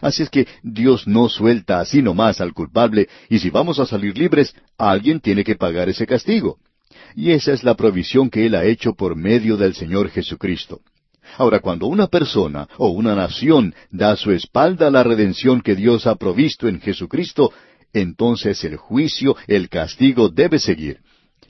Así 0.00 0.24
es 0.24 0.30
que 0.30 0.46
Dios 0.62 1.06
no 1.06 1.28
suelta 1.28 1.80
así 1.80 2.02
nomás 2.02 2.40
al 2.40 2.52
culpable, 2.52 3.08
y 3.28 3.38
si 3.38 3.50
vamos 3.50 3.78
a 3.78 3.86
salir 3.86 4.18
libres, 4.18 4.54
alguien 4.76 5.20
tiene 5.20 5.44
que 5.44 5.54
pagar 5.54 5.88
ese 5.88 6.06
castigo. 6.06 6.58
Y 7.14 7.32
esa 7.32 7.52
es 7.52 7.62
la 7.64 7.74
provisión 7.74 8.30
que 8.30 8.46
Él 8.46 8.54
ha 8.54 8.64
hecho 8.64 8.94
por 8.94 9.16
medio 9.16 9.56
del 9.56 9.74
Señor 9.74 10.08
Jesucristo. 10.10 10.80
Ahora, 11.38 11.60
cuando 11.60 11.86
una 11.86 12.08
persona 12.08 12.68
o 12.76 12.88
una 12.88 13.14
nación 13.14 13.74
da 13.90 14.16
su 14.16 14.32
espalda 14.32 14.88
a 14.88 14.90
la 14.90 15.02
redención 15.02 15.60
que 15.62 15.74
Dios 15.74 16.06
ha 16.06 16.16
provisto 16.16 16.68
en 16.68 16.80
Jesucristo, 16.80 17.52
entonces 17.92 18.62
el 18.64 18.76
juicio, 18.76 19.36
el 19.46 19.68
castigo 19.68 20.28
debe 20.28 20.58
seguir. 20.58 21.00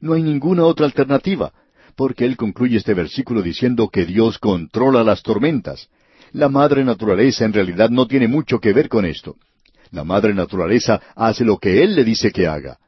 No 0.00 0.14
hay 0.14 0.22
ninguna 0.22 0.64
otra 0.64 0.86
alternativa, 0.86 1.52
porque 1.96 2.24
Él 2.24 2.36
concluye 2.36 2.76
este 2.76 2.94
versículo 2.94 3.42
diciendo 3.42 3.88
que 3.88 4.04
Dios 4.04 4.38
controla 4.38 5.04
las 5.04 5.22
tormentas. 5.22 5.88
La 6.32 6.48
madre 6.48 6.84
naturaleza 6.84 7.44
en 7.44 7.52
realidad 7.52 7.90
no 7.90 8.06
tiene 8.06 8.26
mucho 8.26 8.58
que 8.58 8.72
ver 8.72 8.88
con 8.88 9.04
esto. 9.04 9.36
La 9.90 10.04
madre 10.04 10.32
naturaleza 10.32 11.00
hace 11.14 11.44
lo 11.44 11.58
que 11.58 11.82
Él 11.82 11.94
le 11.94 12.04
dice 12.04 12.32
que 12.32 12.46
haga. 12.46 12.78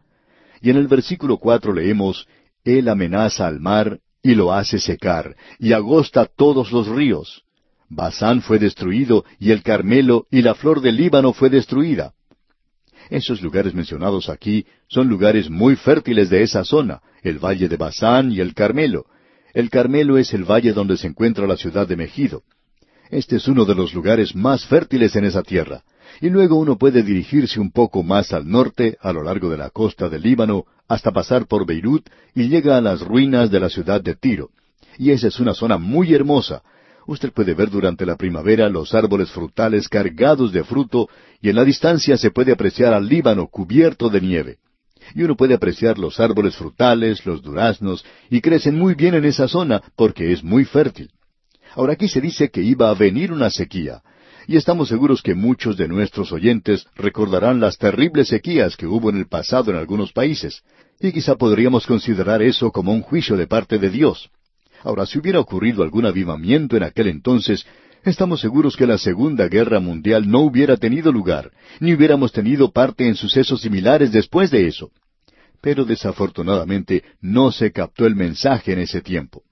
Y 0.63 0.71
en 0.71 0.77
el 0.77 0.89
versículo 0.89 1.37
cuatro 1.37 1.75
leemos, 1.75 2.27
él 2.65 2.89
amenaza 2.89 3.47
al 3.47 3.61
mar 3.61 4.01
y 4.23 4.35
lo 4.35 4.53
hace 4.53 4.79
secar, 4.79 5.37
y 5.59 5.73
agosta 5.73 6.27
todos 6.27 6.73
los 6.73 6.89
ríos. 6.89 7.43
Basán 7.91 8.41
fue 8.41 8.59
destruido, 8.59 9.25
y 9.39 9.51
el 9.51 9.63
Carmelo 9.63 10.27
y 10.31 10.41
la 10.43 10.55
flor 10.55 10.81
del 10.81 10.97
Líbano 10.97 11.33
fue 11.35 11.51
destruida. 11.51 12.15
Esos 13.11 13.43
lugares 13.43 13.75
mencionados 13.75 14.31
aquí 14.31 14.65
son 14.89 15.09
lugares 15.09 15.51
muy 15.51 15.77
fértiles 15.77 16.31
de 16.31 16.43
esa 16.43 16.65
zona, 16.65 17.03
el 17.23 17.39
valle 17.39 17.69
de 17.69 17.77
Basán 17.77 18.33
y 18.33 18.41
el 18.41 18.55
Carmelo. 18.55 19.05
El 19.53 19.69
Carmelo 19.69 20.17
es 20.17 20.33
el 20.33 20.45
valle 20.45 20.73
donde 20.73 20.97
se 20.97 21.09
encuentra 21.09 21.47
la 21.47 21.59
ciudad 21.59 21.87
de 21.87 21.97
Megido. 21.97 22.43
Este 23.11 23.37
es 23.37 23.47
uno 23.47 23.67
de 23.67 23.75
los 23.75 23.93
lugares 23.93 24.35
más 24.35 24.65
fértiles 24.65 25.15
en 25.17 25.27
esa 25.27 25.43
tierra 25.43 25.85
y 26.21 26.31
luego 26.31 26.57
uno 26.57 26.79
puede 26.79 27.03
dirigirse 27.03 27.61
un 27.61 27.71
poco 27.71 28.03
más 28.03 28.33
al 28.33 28.49
norte, 28.49 28.97
a 29.01 29.13
lo 29.13 29.23
largo 29.23 29.51
de 29.51 29.57
la 29.57 29.71
costa 29.71 30.09
del 30.09 30.23
Líbano, 30.23 30.65
hasta 30.89 31.11
pasar 31.11 31.47
por 31.47 31.67
Beirut 31.67 32.09
y 32.35 32.49
llega 32.49 32.77
a 32.77 32.81
las 32.81 33.01
ruinas 33.01 33.51
de 33.51 33.61
la 33.61 33.69
ciudad 33.69 34.01
de 34.01 34.15
Tiro. 34.15 34.51
Y 34.99 35.11
esa 35.11 35.29
es 35.29 35.41
una 35.41 35.55
zona 35.55 35.79
muy 35.79 36.15
hermosa. 36.15 36.63
Usted 37.07 37.33
puede 37.33 37.55
ver 37.55 37.71
durante 37.71 38.07
la 38.07 38.17
primavera 38.17 38.69
los 38.69 38.95
árboles 38.95 39.31
frutales 39.31 39.89
cargados 39.89 40.53
de 40.53 40.65
fruto 40.65 41.09
y 41.43 41.51
en 41.51 41.57
la 41.57 41.65
distancia 41.65 42.17
se 42.17 42.31
puede 42.31 42.53
apreciar 42.53 42.95
al 42.95 43.09
Líbano 43.09 43.49
cubierto 43.49 44.09
de 44.09 44.21
nieve. 44.21 44.59
Y 45.15 45.23
uno 45.23 45.37
puede 45.37 45.55
apreciar 45.55 45.99
los 45.99 46.19
árboles 46.19 46.57
frutales, 46.57 47.27
los 47.27 47.43
duraznos, 47.43 48.05
y 48.31 48.41
crecen 48.41 48.79
muy 48.79 48.95
bien 48.95 49.15
en 49.15 49.27
esa 49.27 49.49
zona 49.49 49.83
porque 49.97 50.33
es 50.33 50.43
muy 50.43 50.65
fértil. 50.65 51.11
Ahora 51.75 51.95
aquí 51.95 52.09
se 52.09 52.21
dice 52.21 52.51
que 52.51 52.63
iba 52.63 52.89
a 52.89 52.95
venir 52.95 53.33
una 53.33 53.51
sequía, 53.51 54.03
y 54.47 54.57
estamos 54.57 54.89
seguros 54.89 55.23
que 55.23 55.35
muchos 55.35 55.77
de 55.77 55.89
nuestros 55.89 56.33
oyentes 56.33 56.87
recordarán 56.95 57.61
las 57.61 57.79
terribles 57.79 58.29
sequías 58.29 58.77
que 58.77 58.87
hubo 58.87 59.11
en 59.11 59.17
el 59.17 59.27
pasado 59.27 59.71
en 59.71 59.77
algunos 59.77 60.13
países, 60.13 60.63
y 61.01 61.13
quizá 61.13 61.37
podríamos 61.37 61.87
considerar 61.87 62.43
eso 62.43 62.71
como 62.71 62.93
un 62.93 63.03
juicio 63.03 63.37
de 63.37 63.47
parte 63.47 63.79
de 63.79 63.91
Dios. 63.91 64.31
Ahora, 64.83 65.07
si 65.07 65.19
hubiera 65.19 65.41
ocurrido 65.41 65.83
algún 65.83 66.07
avivamiento 66.07 66.77
en 66.77 66.83
aquel 66.83 67.09
entonces, 67.09 67.67
estamos 68.05 68.41
seguros 68.41 68.77
que 68.77 68.87
la 68.87 68.99
Segunda 68.99 69.49
Guerra 69.49 69.81
Mundial 69.81 70.29
no 70.31 70.41
hubiera 70.41 70.77
tenido 70.77 71.11
lugar, 71.11 71.51
ni 71.81 71.95
hubiéramos 71.95 72.33
tenido 72.33 72.71
parte 72.71 73.09
en 73.09 73.15
sucesos 73.15 73.63
similares 73.63 74.13
después 74.13 74.51
de 74.51 74.67
eso. 74.67 74.91
Pero 75.63 75.87
desafortunadamente 75.87 77.03
no 77.23 77.51
se 77.51 77.73
captó 77.73 78.07
el 78.07 78.15
mensaje 78.15 78.73
en 78.73 78.81
ese 78.81 79.01
tiempo. 79.01 79.43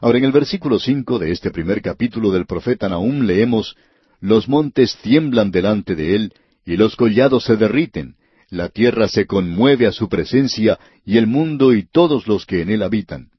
Ahora 0.00 0.18
en 0.18 0.24
el 0.24 0.32
versículo 0.32 0.78
cinco 0.78 1.18
de 1.18 1.32
este 1.32 1.50
primer 1.50 1.80
capítulo 1.80 2.30
del 2.30 2.46
profeta 2.46 2.88
Nahum 2.88 3.22
leemos 3.22 3.76
Los 4.20 4.48
montes 4.48 4.96
tiemblan 5.02 5.50
delante 5.50 5.94
de 5.94 6.14
él, 6.16 6.32
y 6.64 6.76
los 6.76 6.96
collados 6.96 7.44
se 7.44 7.56
derriten, 7.56 8.16
la 8.50 8.68
tierra 8.68 9.08
se 9.08 9.26
conmueve 9.26 9.86
a 9.86 9.92
su 9.92 10.08
presencia, 10.08 10.78
y 11.04 11.16
el 11.16 11.26
mundo 11.26 11.72
y 11.72 11.84
todos 11.84 12.26
los 12.26 12.44
que 12.44 12.62
en 12.62 12.70
él 12.70 12.82
habitan. 12.82 13.30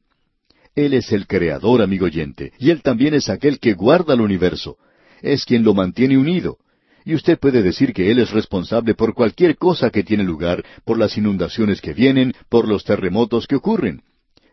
Él 0.75 0.93
es 0.93 1.11
el 1.11 1.27
creador, 1.27 1.81
amigo 1.81 2.05
oyente, 2.05 2.53
y 2.59 2.69
él 2.71 2.81
también 2.81 3.13
es 3.13 3.29
aquel 3.29 3.59
que 3.59 3.73
guarda 3.73 4.13
el 4.13 4.21
universo. 4.21 4.77
Es 5.21 5.45
quien 5.45 5.63
lo 5.63 5.73
mantiene 5.73 6.17
unido. 6.17 6.57
Y 7.03 7.15
usted 7.15 7.39
puede 7.39 7.63
decir 7.63 7.93
que 7.93 8.11
Él 8.11 8.19
es 8.19 8.31
responsable 8.31 8.93
por 8.93 9.13
cualquier 9.13 9.55
cosa 9.55 9.89
que 9.89 10.03
tiene 10.03 10.25
lugar, 10.25 10.63
por 10.83 10.99
las 10.99 11.17
inundaciones 11.17 11.79
que 11.79 11.93
vienen, 11.93 12.33
por 12.49 12.67
los 12.67 12.83
terremotos 12.83 13.47
que 13.47 13.55
ocurren. 13.55 14.01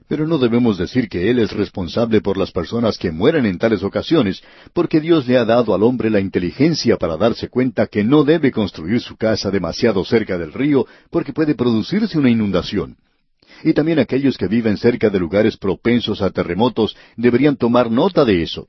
Pero 0.07 0.27
no 0.27 0.39
debemos 0.39 0.77
decir 0.77 1.09
que 1.09 1.31
Él 1.31 1.39
es 1.39 1.53
responsable 1.53 2.21
por 2.21 2.37
las 2.37 2.53
personas 2.53 2.99
que 2.99 3.11
mueren 3.11 3.47
en 3.47 3.59
tales 3.59 3.83
ocasiones, 3.83 4.43
porque 4.75 5.01
Dios 5.01 5.27
le 5.27 5.39
ha 5.39 5.45
dado 5.47 5.75
al 5.75 5.83
hombre 5.83 6.11
la 6.11 6.21
inteligencia 6.21 6.99
para 6.99 7.17
darse 7.17 7.49
cuenta 7.49 7.87
que 7.87 8.05
no 8.05 8.23
debe 8.23 8.53
construir 8.53 9.01
su 9.01 9.17
casa 9.17 9.51
demasiado 9.51 10.05
cerca 10.05 10.37
del 10.37 10.53
río, 10.53 10.87
porque 11.11 11.33
puede 11.33 11.55
producirse 11.55 12.19
una 12.19 12.31
inundación. 12.31 12.97
Y 13.63 13.73
también 13.73 13.99
aquellos 13.99 14.37
que 14.37 14.47
viven 14.47 14.77
cerca 14.77 15.09
de 15.09 15.19
lugares 15.19 15.57
propensos 15.57 16.21
a 16.21 16.31
terremotos 16.31 16.95
deberían 17.17 17.57
tomar 17.57 17.91
nota 17.91 18.27
de 18.27 18.43
eso. 18.43 18.69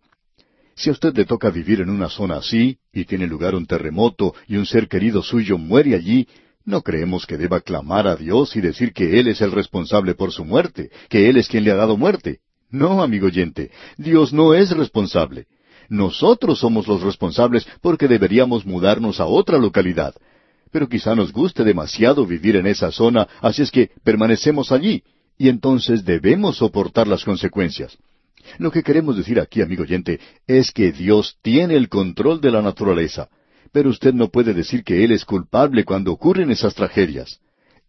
Si 0.74 0.90
a 0.90 0.94
usted 0.94 1.16
le 1.16 1.26
toca 1.26 1.50
vivir 1.50 1.82
en 1.82 1.90
una 1.90 2.10
zona 2.10 2.38
así, 2.38 2.78
y 2.94 3.06
tiene 3.06 3.28
lugar 3.28 3.56
un 3.56 3.66
terremoto, 3.66 4.36
y 4.48 4.56
un 4.56 4.66
ser 4.66 4.88
querido 4.88 5.22
suyo 5.22 5.58
muere 5.58 5.96
allí, 5.96 6.28
no 6.66 6.82
creemos 6.82 7.26
que 7.26 7.38
deba 7.38 7.62
clamar 7.62 8.08
a 8.08 8.16
Dios 8.16 8.56
y 8.56 8.62
decir 8.62 8.92
que 8.92 9.20
Él 9.20 9.28
es 9.28 9.42
el 9.42 9.52
responsable 9.52 10.16
por 10.16 10.32
su 10.32 10.44
muerte, 10.44 10.90
que 11.10 11.30
Él 11.30 11.38
es 11.38 11.48
quien 11.48 11.64
le 11.64 11.72
ha 11.72 11.76
dado 11.76 11.96
muerte. 11.96 12.40
No, 12.72 13.04
amigo 13.04 13.28
oyente, 13.28 13.72
Dios 13.98 14.34
no 14.34 14.54
es 14.54 14.72
responsable. 14.72 15.46
Nosotros 15.88 16.60
somos 16.60 16.88
los 16.88 17.02
responsables 17.04 17.68
porque 17.82 18.08
deberíamos 18.08 18.66
mudarnos 18.66 19.20
a 19.20 19.26
otra 19.26 19.60
localidad. 19.60 20.16
Pero 20.72 20.90
quizá 20.90 21.16
nos 21.16 21.32
guste 21.32 21.64
demasiado 21.64 22.26
vivir 22.26 22.56
en 22.56 22.66
esa 22.66 22.92
zona, 22.92 23.28
así 23.42 23.62
es 23.62 23.72
que 23.72 23.92
permanecemos 24.04 24.72
allí, 24.72 25.04
y 25.38 25.50
entonces 25.50 26.04
debemos 26.04 26.58
soportar 26.58 27.08
las 27.08 27.24
consecuencias. 27.24 27.98
Lo 28.58 28.72
que 28.72 28.84
queremos 28.84 29.16
decir 29.16 29.40
aquí, 29.40 29.62
amigo 29.62 29.84
oyente, 29.84 30.20
es 30.48 30.72
que 30.72 30.92
Dios 30.92 31.38
tiene 31.42 31.76
el 31.76 31.90
control 31.90 32.42
de 32.42 32.52
la 32.52 32.62
naturaleza, 32.62 33.30
pero 33.76 33.90
usted 33.90 34.14
no 34.14 34.30
puede 34.30 34.54
decir 34.54 34.86
que 34.86 35.04
Él 35.04 35.12
es 35.12 35.26
culpable 35.26 35.84
cuando 35.84 36.14
ocurren 36.14 36.50
esas 36.50 36.74
tragedias. 36.74 37.42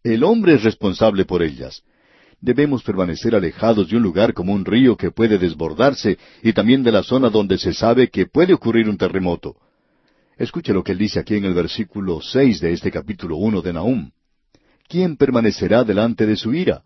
El 0.03 0.25
hombre 0.25 0.55
es 0.55 0.65
responsable 0.65 1.25
por 1.25 1.45
ellas. 1.45 1.85
Debemos 2.41 2.83
permanecer 2.83 3.37
alejados 3.37 3.89
de 3.89 3.97
un 3.97 4.03
lugar 4.03 4.35
como 4.35 4.53
un 4.53 4.65
río 4.65 4.97
que 4.97 5.13
puede 5.13 5.39
desbordarse 5.39 6.19
y 6.43 6.53
también 6.55 6.83
de 6.83 6.91
la 6.91 7.05
zona 7.05 7.31
donde 7.31 7.57
se 7.57 7.73
sabe 7.73 8.09
que 8.09 8.27
puede 8.27 8.53
ocurrir 8.53 8.89
un 8.89 8.99
terremoto. 8.99 9.55
Escuche 10.37 10.73
lo 10.73 10.83
que 10.83 10.91
él 10.91 10.99
dice 10.99 11.21
aquí 11.21 11.37
en 11.37 11.45
el 11.45 11.55
versículo 11.55 12.21
seis 12.21 12.59
de 12.59 12.73
este 12.73 12.91
capítulo 12.91 13.37
uno 13.37 13.63
de 13.63 13.73
Nahum. 13.73 14.11
¿Quién 14.89 15.17
permanecerá 15.17 15.85
delante 15.85 16.27
de 16.27 16.35
su 16.35 16.53
ira? 16.53 16.83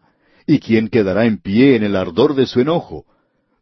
¿Y 0.46 0.58
quién 0.58 0.88
quedará 0.88 1.24
en 1.24 1.38
pie 1.38 1.74
en 1.74 1.84
el 1.84 1.96
ardor 1.96 2.34
de 2.34 2.44
su 2.44 2.60
enojo? 2.60 3.06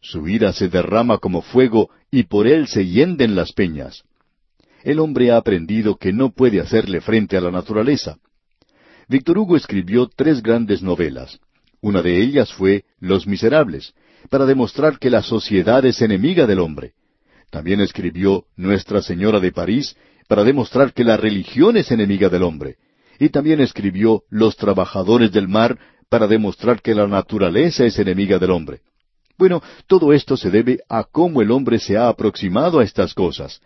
Su 0.00 0.26
ira 0.26 0.52
se 0.52 0.68
derrama 0.68 1.18
como 1.18 1.42
fuego 1.42 1.90
y 2.10 2.24
por 2.24 2.48
él 2.48 2.66
se 2.66 2.84
hienden 2.88 3.36
las 3.36 3.52
peñas. 3.52 4.02
El 4.82 5.00
hombre 5.00 5.30
ha 5.30 5.36
aprendido 5.36 5.96
que 5.96 6.12
no 6.12 6.30
puede 6.30 6.60
hacerle 6.60 7.00
frente 7.00 7.36
a 7.36 7.40
la 7.40 7.50
naturaleza. 7.50 8.18
Víctor 9.08 9.38
Hugo 9.38 9.56
escribió 9.56 10.08
tres 10.14 10.42
grandes 10.42 10.82
novelas. 10.82 11.40
Una 11.80 12.02
de 12.02 12.20
ellas 12.20 12.52
fue 12.52 12.84
Los 12.98 13.26
Miserables, 13.26 13.94
para 14.30 14.46
demostrar 14.46 14.98
que 14.98 15.10
la 15.10 15.22
sociedad 15.22 15.84
es 15.84 16.02
enemiga 16.02 16.46
del 16.46 16.58
hombre. 16.58 16.92
También 17.50 17.80
escribió 17.80 18.44
Nuestra 18.56 19.00
Señora 19.00 19.40
de 19.40 19.52
París, 19.52 19.96
para 20.28 20.44
demostrar 20.44 20.92
que 20.92 21.04
la 21.04 21.16
religión 21.16 21.76
es 21.76 21.90
enemiga 21.90 22.28
del 22.28 22.42
hombre. 22.42 22.76
Y 23.18 23.30
también 23.30 23.60
escribió 23.60 24.24
Los 24.28 24.56
Trabajadores 24.56 25.32
del 25.32 25.48
Mar, 25.48 25.78
para 26.08 26.26
demostrar 26.26 26.82
que 26.82 26.94
la 26.94 27.06
naturaleza 27.06 27.84
es 27.84 27.98
enemiga 27.98 28.38
del 28.38 28.50
hombre. 28.50 28.80
Bueno, 29.36 29.62
todo 29.86 30.12
esto 30.12 30.36
se 30.36 30.50
debe 30.50 30.80
a 30.88 31.04
cómo 31.04 31.42
el 31.42 31.50
hombre 31.50 31.78
se 31.78 31.96
ha 31.96 32.08
aproximado 32.08 32.80
a 32.80 32.84
estas 32.84 33.14
cosas. 33.14 33.60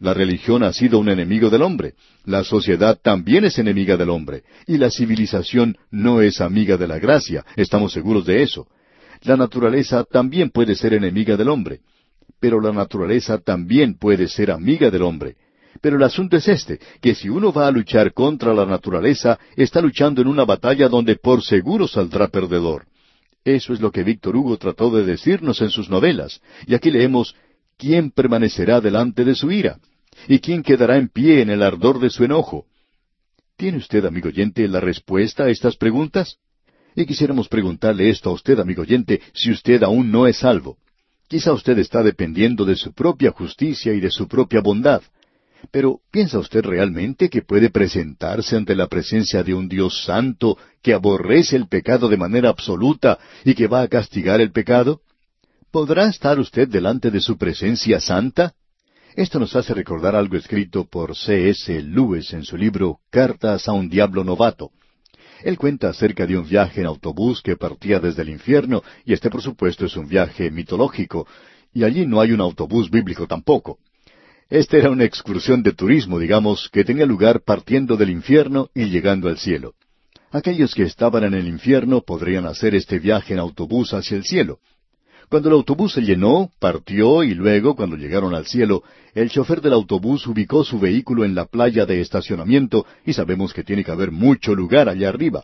La 0.00 0.14
religión 0.14 0.62
ha 0.62 0.72
sido 0.72 0.98
un 0.98 1.08
enemigo 1.08 1.50
del 1.50 1.62
hombre, 1.62 1.94
la 2.24 2.44
sociedad 2.44 2.98
también 3.00 3.44
es 3.44 3.58
enemiga 3.58 3.96
del 3.96 4.10
hombre, 4.10 4.42
y 4.66 4.76
la 4.76 4.90
civilización 4.90 5.76
no 5.90 6.20
es 6.20 6.40
amiga 6.40 6.76
de 6.76 6.88
la 6.88 6.98
gracia, 6.98 7.44
estamos 7.56 7.92
seguros 7.92 8.26
de 8.26 8.42
eso. 8.42 8.66
La 9.22 9.36
naturaleza 9.36 10.04
también 10.04 10.50
puede 10.50 10.74
ser 10.74 10.94
enemiga 10.94 11.36
del 11.36 11.48
hombre, 11.48 11.80
pero 12.40 12.60
la 12.60 12.72
naturaleza 12.72 13.38
también 13.38 13.96
puede 13.98 14.28
ser 14.28 14.50
amiga 14.50 14.90
del 14.90 15.02
hombre. 15.02 15.36
Pero 15.80 15.96
el 15.96 16.02
asunto 16.02 16.36
es 16.36 16.46
este, 16.48 16.78
que 17.00 17.14
si 17.14 17.28
uno 17.28 17.52
va 17.52 17.66
a 17.66 17.70
luchar 17.70 18.12
contra 18.12 18.54
la 18.54 18.66
naturaleza, 18.66 19.38
está 19.56 19.80
luchando 19.80 20.22
en 20.22 20.28
una 20.28 20.44
batalla 20.44 20.88
donde 20.88 21.16
por 21.16 21.42
seguro 21.42 21.88
saldrá 21.88 22.28
perdedor. 22.28 22.86
Eso 23.44 23.72
es 23.72 23.80
lo 23.80 23.90
que 23.90 24.04
Víctor 24.04 24.36
Hugo 24.36 24.56
trató 24.56 24.90
de 24.90 25.04
decirnos 25.04 25.60
en 25.60 25.70
sus 25.70 25.90
novelas. 25.90 26.40
Y 26.66 26.74
aquí 26.74 26.90
leemos, 26.90 27.34
¿quién 27.76 28.10
permanecerá 28.10 28.80
delante 28.80 29.24
de 29.24 29.34
su 29.34 29.50
ira? 29.50 29.78
¿Y 30.28 30.38
quién 30.38 30.62
quedará 30.62 30.96
en 30.96 31.08
pie 31.08 31.42
en 31.42 31.50
el 31.50 31.62
ardor 31.62 31.98
de 32.00 32.10
su 32.10 32.24
enojo? 32.24 32.66
¿Tiene 33.56 33.78
usted, 33.78 34.04
amigo 34.04 34.28
oyente, 34.28 34.66
la 34.68 34.80
respuesta 34.80 35.44
a 35.44 35.50
estas 35.50 35.76
preguntas? 35.76 36.38
Y 36.96 37.06
quisiéramos 37.06 37.48
preguntarle 37.48 38.08
esto 38.08 38.30
a 38.30 38.32
usted, 38.32 38.58
amigo 38.58 38.82
oyente, 38.82 39.20
si 39.32 39.50
usted 39.50 39.82
aún 39.82 40.10
no 40.10 40.26
es 40.26 40.38
salvo. 40.38 40.78
Quizá 41.28 41.52
usted 41.52 41.78
está 41.78 42.02
dependiendo 42.02 42.64
de 42.64 42.76
su 42.76 42.92
propia 42.92 43.30
justicia 43.30 43.92
y 43.92 44.00
de 44.00 44.10
su 44.10 44.28
propia 44.28 44.60
bondad. 44.60 45.02
Pero 45.70 46.00
¿piensa 46.10 46.38
usted 46.38 46.62
realmente 46.62 47.30
que 47.30 47.42
puede 47.42 47.70
presentarse 47.70 48.56
ante 48.56 48.74
la 48.74 48.86
presencia 48.86 49.42
de 49.42 49.54
un 49.54 49.68
Dios 49.68 50.04
santo 50.04 50.58
que 50.82 50.92
aborrece 50.92 51.56
el 51.56 51.68
pecado 51.68 52.08
de 52.08 52.16
manera 52.16 52.50
absoluta 52.50 53.18
y 53.44 53.54
que 53.54 53.66
va 53.66 53.82
a 53.82 53.88
castigar 53.88 54.40
el 54.40 54.52
pecado? 54.52 55.00
¿Podrá 55.74 56.06
estar 56.06 56.38
usted 56.38 56.68
delante 56.68 57.10
de 57.10 57.20
su 57.20 57.36
presencia 57.36 57.98
santa? 57.98 58.54
Esto 59.16 59.40
nos 59.40 59.56
hace 59.56 59.74
recordar 59.74 60.14
algo 60.14 60.36
escrito 60.36 60.84
por 60.84 61.16
C. 61.16 61.48
S. 61.48 61.82
Lewis 61.82 62.32
en 62.32 62.44
su 62.44 62.56
libro 62.56 63.00
Cartas 63.10 63.66
a 63.66 63.72
un 63.72 63.88
Diablo 63.88 64.22
Novato. 64.22 64.70
Él 65.42 65.58
cuenta 65.58 65.88
acerca 65.88 66.28
de 66.28 66.38
un 66.38 66.48
viaje 66.48 66.82
en 66.82 66.86
autobús 66.86 67.42
que 67.42 67.56
partía 67.56 67.98
desde 67.98 68.22
el 68.22 68.28
infierno, 68.28 68.84
y 69.04 69.14
este 69.14 69.30
por 69.30 69.42
supuesto 69.42 69.84
es 69.84 69.96
un 69.96 70.06
viaje 70.06 70.48
mitológico, 70.48 71.26
y 71.72 71.82
allí 71.82 72.06
no 72.06 72.20
hay 72.20 72.30
un 72.30 72.40
autobús 72.40 72.88
bíblico 72.88 73.26
tampoco. 73.26 73.80
Esta 74.48 74.76
era 74.76 74.90
una 74.90 75.02
excursión 75.02 75.64
de 75.64 75.72
turismo, 75.72 76.20
digamos, 76.20 76.68
que 76.72 76.84
tenía 76.84 77.04
lugar 77.04 77.40
partiendo 77.44 77.96
del 77.96 78.10
infierno 78.10 78.70
y 78.76 78.84
llegando 78.84 79.28
al 79.28 79.38
cielo. 79.38 79.74
Aquellos 80.30 80.72
que 80.72 80.84
estaban 80.84 81.24
en 81.24 81.34
el 81.34 81.48
infierno 81.48 82.02
podrían 82.02 82.46
hacer 82.46 82.76
este 82.76 83.00
viaje 83.00 83.32
en 83.32 83.40
autobús 83.40 83.92
hacia 83.92 84.16
el 84.16 84.22
cielo. 84.22 84.60
Cuando 85.34 85.48
el 85.48 85.56
autobús 85.56 85.94
se 85.94 86.02
llenó, 86.02 86.52
partió 86.60 87.24
y 87.24 87.34
luego, 87.34 87.74
cuando 87.74 87.96
llegaron 87.96 88.36
al 88.36 88.46
cielo, 88.46 88.84
el 89.16 89.30
chofer 89.30 89.60
del 89.60 89.72
autobús 89.72 90.28
ubicó 90.28 90.62
su 90.62 90.78
vehículo 90.78 91.24
en 91.24 91.34
la 91.34 91.46
playa 91.46 91.86
de 91.86 92.00
estacionamiento 92.00 92.86
y 93.04 93.14
sabemos 93.14 93.52
que 93.52 93.64
tiene 93.64 93.82
que 93.82 93.90
haber 93.90 94.12
mucho 94.12 94.54
lugar 94.54 94.88
allá 94.88 95.08
arriba. 95.08 95.42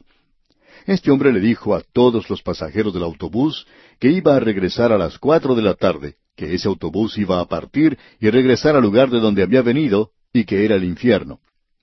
Este 0.87 1.11
hombre 1.11 1.33
le 1.33 1.41
dijo 1.41 1.75
a 1.75 1.83
todos 1.93 2.31
los 2.31 2.41
pasajeros 2.41 2.95
del 2.95 3.03
autobús 3.03 3.67
que 3.99 4.13
iba 4.13 4.37
a 4.37 4.39
regresar 4.39 4.93
a 4.93 4.97
las 4.97 5.19
cuatro 5.19 5.57
de 5.57 5.63
la 5.63 5.75
tarde, 5.75 6.15
que 6.37 6.55
ese 6.55 6.69
autobús 6.69 7.19
iba 7.19 7.41
a 7.41 7.47
partir 7.47 7.99
y 8.21 8.31
regresar 8.31 8.77
al 8.77 8.83
lugar 8.83 9.11
de 9.11 9.19
donde 9.19 9.43
había 9.43 9.63
venido 9.63 10.13
y 10.33 10.45
que 10.45 10.65
era 10.65 10.77
el 10.77 10.85
infierno. 10.85 11.41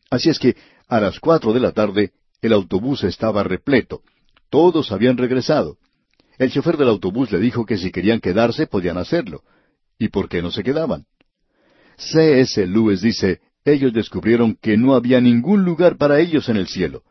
Así 0.09 0.29
es 0.29 0.39
que 0.39 0.55
a 0.87 1.01
las 1.01 1.19
cuatro 1.19 1.51
de 1.51 1.59
la 1.59 1.73
tarde 1.73 2.13
el 2.41 2.53
autobús 2.53 3.03
estaba 3.03 3.43
repleto. 3.43 3.99
Todos 4.49 4.93
habían 4.93 5.17
regresado. 5.17 5.75
El 6.37 6.51
chofer 6.51 6.77
del 6.77 6.89
autobús 6.89 7.31
le 7.31 7.39
dijo 7.39 7.65
que 7.65 7.77
si 7.77 7.91
querían 7.91 8.19
quedarse 8.19 8.67
podían 8.67 8.97
hacerlo. 8.97 9.41
¿Y 9.97 10.09
por 10.09 10.29
qué 10.29 10.41
no 10.41 10.51
se 10.51 10.63
quedaban? 10.63 11.05
C. 11.97 12.41
S. 12.41 12.67
Lewis 12.67 13.01
dice, 13.01 13.39
ellos 13.65 13.91
descubrieron 13.91 14.55
que 14.61 14.77
no 14.77 14.93
había 14.93 15.19
ningún 15.19 15.65
lugar 15.65 15.97
para 15.97 16.19
ellos 16.19 16.47
en 16.49 16.57
el 16.57 16.67
cielo. 16.67 17.01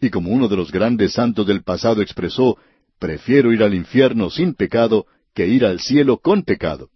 Y 0.00 0.10
como 0.10 0.30
uno 0.30 0.48
de 0.48 0.56
los 0.56 0.72
grandes 0.72 1.12
santos 1.12 1.46
del 1.46 1.62
pasado 1.62 2.00
expresó, 2.00 2.56
prefiero 2.98 3.52
ir 3.52 3.62
al 3.62 3.74
infierno 3.74 4.30
sin 4.30 4.54
pecado 4.54 5.06
que 5.34 5.46
ir 5.46 5.64
al 5.64 5.80
cielo 5.80 6.18
con 6.18 6.42
pecado. 6.42 6.88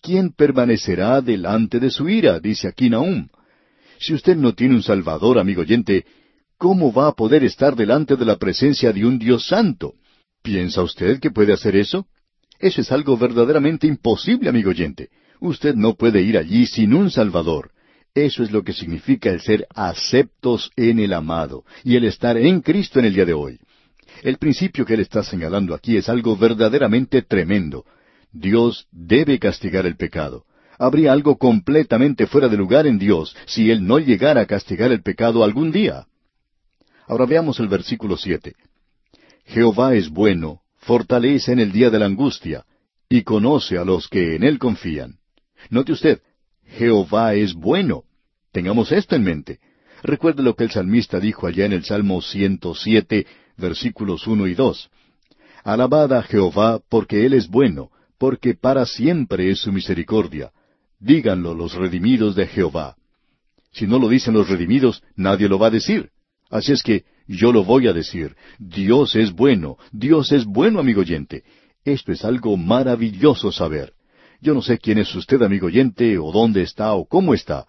¿Quién 0.00 0.32
permanecerá 0.32 1.20
delante 1.20 1.80
de 1.80 1.90
su 1.90 2.08
ira? 2.08 2.38
dice 2.38 2.68
aquí 2.68 2.88
Nahum. 2.88 3.28
Si 3.98 4.14
usted 4.14 4.36
no 4.36 4.54
tiene 4.54 4.76
un 4.76 4.82
Salvador, 4.82 5.38
amigo 5.38 5.62
oyente, 5.62 6.06
¿cómo 6.56 6.92
va 6.92 7.08
a 7.08 7.12
poder 7.12 7.42
estar 7.42 7.74
delante 7.74 8.14
de 8.14 8.24
la 8.24 8.36
presencia 8.36 8.92
de 8.92 9.04
un 9.04 9.18
Dios 9.18 9.46
santo? 9.48 9.94
¿Piensa 10.48 10.82
usted 10.82 11.20
que 11.20 11.30
puede 11.30 11.52
hacer 11.52 11.76
eso? 11.76 12.06
Eso 12.58 12.80
es 12.80 12.90
algo 12.90 13.18
verdaderamente 13.18 13.86
imposible, 13.86 14.48
amigo 14.48 14.70
oyente. 14.70 15.10
Usted 15.40 15.74
no 15.74 15.92
puede 15.92 16.22
ir 16.22 16.38
allí 16.38 16.64
sin 16.64 16.94
un 16.94 17.10
Salvador. 17.10 17.70
Eso 18.14 18.42
es 18.42 18.50
lo 18.50 18.62
que 18.62 18.72
significa 18.72 19.28
el 19.28 19.42
ser 19.42 19.66
aceptos 19.74 20.70
en 20.74 21.00
el 21.00 21.12
amado 21.12 21.64
y 21.84 21.96
el 21.96 22.04
estar 22.06 22.38
en 22.38 22.62
Cristo 22.62 22.98
en 22.98 23.04
el 23.04 23.14
día 23.14 23.26
de 23.26 23.34
hoy. 23.34 23.60
El 24.22 24.38
principio 24.38 24.86
que 24.86 24.94
él 24.94 25.00
está 25.00 25.22
señalando 25.22 25.74
aquí 25.74 25.98
es 25.98 26.08
algo 26.08 26.34
verdaderamente 26.34 27.20
tremendo. 27.20 27.84
Dios 28.32 28.86
debe 28.90 29.38
castigar 29.38 29.84
el 29.84 29.96
pecado. 29.96 30.46
Habría 30.78 31.12
algo 31.12 31.36
completamente 31.36 32.26
fuera 32.26 32.48
de 32.48 32.56
lugar 32.56 32.86
en 32.86 32.98
Dios 32.98 33.36
si 33.44 33.70
Él 33.70 33.86
no 33.86 33.98
llegara 33.98 34.40
a 34.40 34.46
castigar 34.46 34.92
el 34.92 35.02
pecado 35.02 35.44
algún 35.44 35.72
día. 35.72 36.06
Ahora 37.06 37.26
veamos 37.26 37.60
el 37.60 37.68
versículo 37.68 38.16
siete. 38.16 38.54
Jehová 39.48 39.94
es 39.94 40.10
bueno, 40.10 40.60
fortalece 40.76 41.52
en 41.52 41.58
el 41.58 41.72
día 41.72 41.90
de 41.90 41.98
la 41.98 42.06
angustia, 42.06 42.64
y 43.08 43.22
conoce 43.22 43.78
a 43.78 43.84
los 43.84 44.08
que 44.08 44.36
en 44.36 44.42
Él 44.42 44.58
confían. 44.58 45.16
Note 45.70 45.92
usted, 45.92 46.20
Jehová 46.66 47.34
es 47.34 47.54
bueno. 47.54 48.04
Tengamos 48.52 48.92
esto 48.92 49.16
en 49.16 49.24
mente. 49.24 49.58
Recuerde 50.02 50.42
lo 50.42 50.54
que 50.54 50.64
el 50.64 50.70
salmista 50.70 51.18
dijo 51.18 51.46
allá 51.46 51.64
en 51.64 51.72
el 51.72 51.84
Salmo 51.84 52.20
107, 52.20 53.26
versículos 53.56 54.26
uno 54.26 54.46
y 54.46 54.54
dos. 54.54 54.90
Alabad 55.64 56.12
a 56.12 56.22
Jehová 56.22 56.80
porque 56.88 57.24
Él 57.24 57.32
es 57.32 57.48
bueno, 57.48 57.90
porque 58.18 58.54
para 58.54 58.84
siempre 58.84 59.50
es 59.50 59.60
su 59.60 59.72
misericordia. 59.72 60.52
Díganlo 61.00 61.54
los 61.54 61.74
redimidos 61.74 62.34
de 62.36 62.46
Jehová. 62.46 62.96
Si 63.72 63.86
no 63.86 63.98
lo 63.98 64.08
dicen 64.08 64.34
los 64.34 64.48
redimidos, 64.48 65.02
nadie 65.16 65.48
lo 65.48 65.58
va 65.58 65.68
a 65.68 65.70
decir. 65.70 66.10
Así 66.50 66.72
es 66.72 66.82
que 66.82 67.04
yo 67.28 67.52
lo 67.52 67.62
voy 67.62 67.86
a 67.86 67.92
decir. 67.92 68.34
Dios 68.58 69.14
es 69.14 69.32
bueno, 69.32 69.76
Dios 69.92 70.32
es 70.32 70.44
bueno, 70.44 70.80
amigo 70.80 71.02
oyente. 71.02 71.44
Esto 71.84 72.10
es 72.10 72.24
algo 72.24 72.56
maravilloso 72.56 73.52
saber. 73.52 73.92
Yo 74.40 74.54
no 74.54 74.62
sé 74.62 74.78
quién 74.78 74.98
es 74.98 75.14
usted, 75.14 75.42
amigo 75.42 75.66
oyente, 75.66 76.18
o 76.18 76.32
dónde 76.32 76.62
está, 76.62 76.92
o 76.94 77.04
cómo 77.06 77.34
está, 77.34 77.66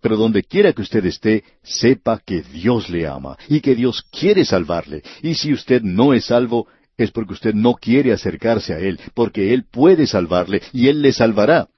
pero 0.00 0.16
donde 0.16 0.42
quiera 0.42 0.72
que 0.72 0.82
usted 0.82 1.04
esté, 1.06 1.44
sepa 1.62 2.20
que 2.24 2.42
Dios 2.42 2.90
le 2.90 3.06
ama 3.06 3.36
y 3.48 3.60
que 3.60 3.74
Dios 3.74 4.02
quiere 4.10 4.44
salvarle. 4.44 5.02
Y 5.22 5.34
si 5.34 5.52
usted 5.52 5.82
no 5.82 6.12
es 6.12 6.26
salvo, 6.26 6.66
es 6.96 7.10
porque 7.10 7.34
usted 7.34 7.54
no 7.54 7.74
quiere 7.74 8.12
acercarse 8.12 8.74
a 8.74 8.78
Él, 8.78 8.98
porque 9.14 9.54
Él 9.54 9.64
puede 9.70 10.06
salvarle 10.06 10.62
y 10.72 10.88
Él 10.88 11.02
le 11.02 11.12
salvará. 11.12 11.68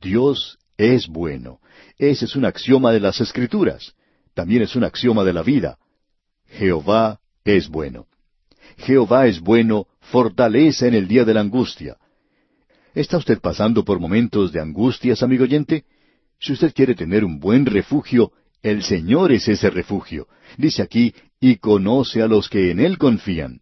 Dios 0.00 0.58
es 0.76 1.06
bueno. 1.08 1.60
Ese 1.98 2.24
es 2.24 2.36
un 2.36 2.44
axioma 2.44 2.92
de 2.92 3.00
las 3.00 3.20
Escrituras. 3.20 3.94
También 4.34 4.62
es 4.62 4.74
un 4.76 4.84
axioma 4.84 5.24
de 5.24 5.32
la 5.32 5.42
vida. 5.42 5.78
Jehová 6.54 7.18
es 7.44 7.68
bueno. 7.68 8.06
Jehová 8.78 9.26
es 9.26 9.40
bueno, 9.40 9.86
fortaleza 10.00 10.86
en 10.86 10.94
el 10.94 11.08
día 11.08 11.24
de 11.24 11.34
la 11.34 11.40
angustia. 11.40 11.96
¿Está 12.94 13.16
usted 13.16 13.40
pasando 13.40 13.84
por 13.84 13.98
momentos 13.98 14.52
de 14.52 14.60
angustias, 14.60 15.22
amigo 15.22 15.44
oyente? 15.44 15.84
Si 16.38 16.52
usted 16.52 16.72
quiere 16.72 16.94
tener 16.94 17.24
un 17.24 17.40
buen 17.40 17.66
refugio, 17.66 18.32
el 18.62 18.82
Señor 18.82 19.32
es 19.32 19.48
ese 19.48 19.68
refugio. 19.68 20.28
Dice 20.56 20.82
aquí, 20.82 21.14
y 21.40 21.56
conoce 21.56 22.22
a 22.22 22.28
los 22.28 22.48
que 22.48 22.70
en 22.70 22.80
Él 22.80 22.98
confían. 22.98 23.60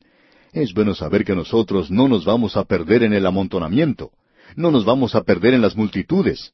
Es 0.52 0.74
bueno 0.74 0.94
saber 0.94 1.24
que 1.24 1.34
nosotros 1.34 1.90
no 1.90 2.08
nos 2.08 2.26
vamos 2.26 2.56
a 2.56 2.64
perder 2.64 3.04
en 3.04 3.14
el 3.14 3.24
amontonamiento, 3.26 4.10
no 4.54 4.70
nos 4.70 4.84
vamos 4.84 5.14
a 5.14 5.22
perder 5.22 5.54
en 5.54 5.62
las 5.62 5.76
multitudes. 5.76 6.52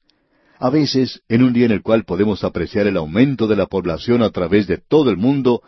A 0.60 0.70
veces, 0.70 1.20
en 1.28 1.42
un 1.42 1.52
día 1.52 1.66
en 1.66 1.72
el 1.72 1.82
cual 1.82 2.04
podemos 2.04 2.44
apreciar 2.44 2.86
el 2.86 2.96
aumento 2.96 3.48
de 3.48 3.56
la 3.56 3.66
población 3.66 4.22
a 4.22 4.30
través 4.30 4.66
de 4.68 4.78
todo 4.78 5.10
el 5.10 5.16
mundo, 5.16 5.62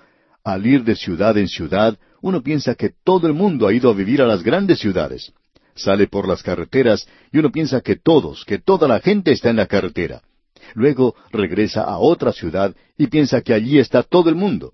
al 0.44 0.66
ir 0.66 0.84
de 0.84 0.96
ciudad 0.96 1.36
en 1.38 1.48
ciudad, 1.48 1.98
uno 2.22 2.42
piensa 2.42 2.74
que 2.74 2.92
todo 3.04 3.26
el 3.26 3.34
mundo 3.34 3.66
ha 3.66 3.72
ido 3.72 3.90
a 3.90 3.94
vivir 3.94 4.22
a 4.22 4.26
las 4.26 4.42
grandes 4.42 4.78
ciudades. 4.78 5.32
Sale 5.74 6.06
por 6.06 6.28
las 6.28 6.42
carreteras 6.42 7.06
y 7.32 7.38
uno 7.38 7.50
piensa 7.50 7.80
que 7.80 7.96
todos, 7.96 8.44
que 8.44 8.58
toda 8.58 8.88
la 8.88 9.00
gente 9.00 9.32
está 9.32 9.50
en 9.50 9.56
la 9.56 9.66
carretera. 9.66 10.22
Luego 10.74 11.14
regresa 11.32 11.82
a 11.82 11.98
otra 11.98 12.32
ciudad 12.32 12.74
y 12.98 13.06
piensa 13.06 13.40
que 13.40 13.54
allí 13.54 13.78
está 13.78 14.02
todo 14.02 14.28
el 14.28 14.36
mundo. 14.36 14.72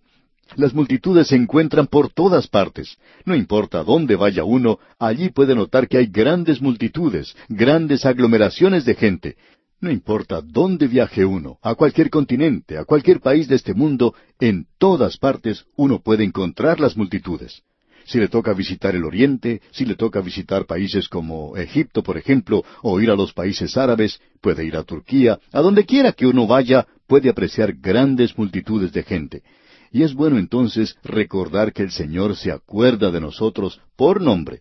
Las 0.54 0.74
multitudes 0.74 1.28
se 1.28 1.36
encuentran 1.36 1.86
por 1.86 2.12
todas 2.12 2.46
partes. 2.46 2.96
No 3.24 3.34
importa 3.34 3.82
dónde 3.82 4.14
vaya 4.14 4.44
uno, 4.44 4.78
allí 4.98 5.30
puede 5.30 5.54
notar 5.54 5.88
que 5.88 5.98
hay 5.98 6.06
grandes 6.06 6.62
multitudes, 6.62 7.36
grandes 7.48 8.06
aglomeraciones 8.06 8.84
de 8.84 8.94
gente. 8.94 9.36
No 9.80 9.90
importa 9.90 10.40
dónde 10.40 10.88
viaje 10.88 11.24
uno, 11.24 11.58
a 11.62 11.74
cualquier 11.74 12.08
continente, 12.08 12.78
a 12.78 12.84
cualquier 12.84 13.20
país 13.20 13.46
de 13.46 13.56
este 13.56 13.74
mundo, 13.74 14.14
en 14.40 14.66
todas 14.78 15.18
partes 15.18 15.66
uno 15.76 16.00
puede 16.00 16.24
encontrar 16.24 16.80
las 16.80 16.96
multitudes. 16.96 17.62
Si 18.06 18.18
le 18.18 18.28
toca 18.28 18.54
visitar 18.54 18.94
el 18.94 19.04
Oriente, 19.04 19.60
si 19.72 19.84
le 19.84 19.96
toca 19.96 20.20
visitar 20.20 20.64
países 20.64 21.08
como 21.08 21.56
Egipto, 21.56 22.02
por 22.02 22.16
ejemplo, 22.16 22.64
o 22.82 23.00
ir 23.00 23.10
a 23.10 23.16
los 23.16 23.32
países 23.32 23.76
árabes, 23.76 24.20
puede 24.40 24.64
ir 24.64 24.76
a 24.76 24.84
Turquía, 24.84 25.40
a 25.52 25.60
donde 25.60 25.84
quiera 25.84 26.12
que 26.12 26.26
uno 26.26 26.46
vaya, 26.46 26.86
puede 27.06 27.28
apreciar 27.28 27.74
grandes 27.74 28.38
multitudes 28.38 28.92
de 28.92 29.02
gente. 29.02 29.42
Y 29.90 30.04
es 30.04 30.14
bueno 30.14 30.38
entonces 30.38 30.96
recordar 31.02 31.72
que 31.72 31.82
el 31.82 31.90
Señor 31.90 32.36
se 32.36 32.52
acuerda 32.52 33.10
de 33.10 33.20
nosotros 33.20 33.80
por 33.96 34.20
nombre. 34.22 34.60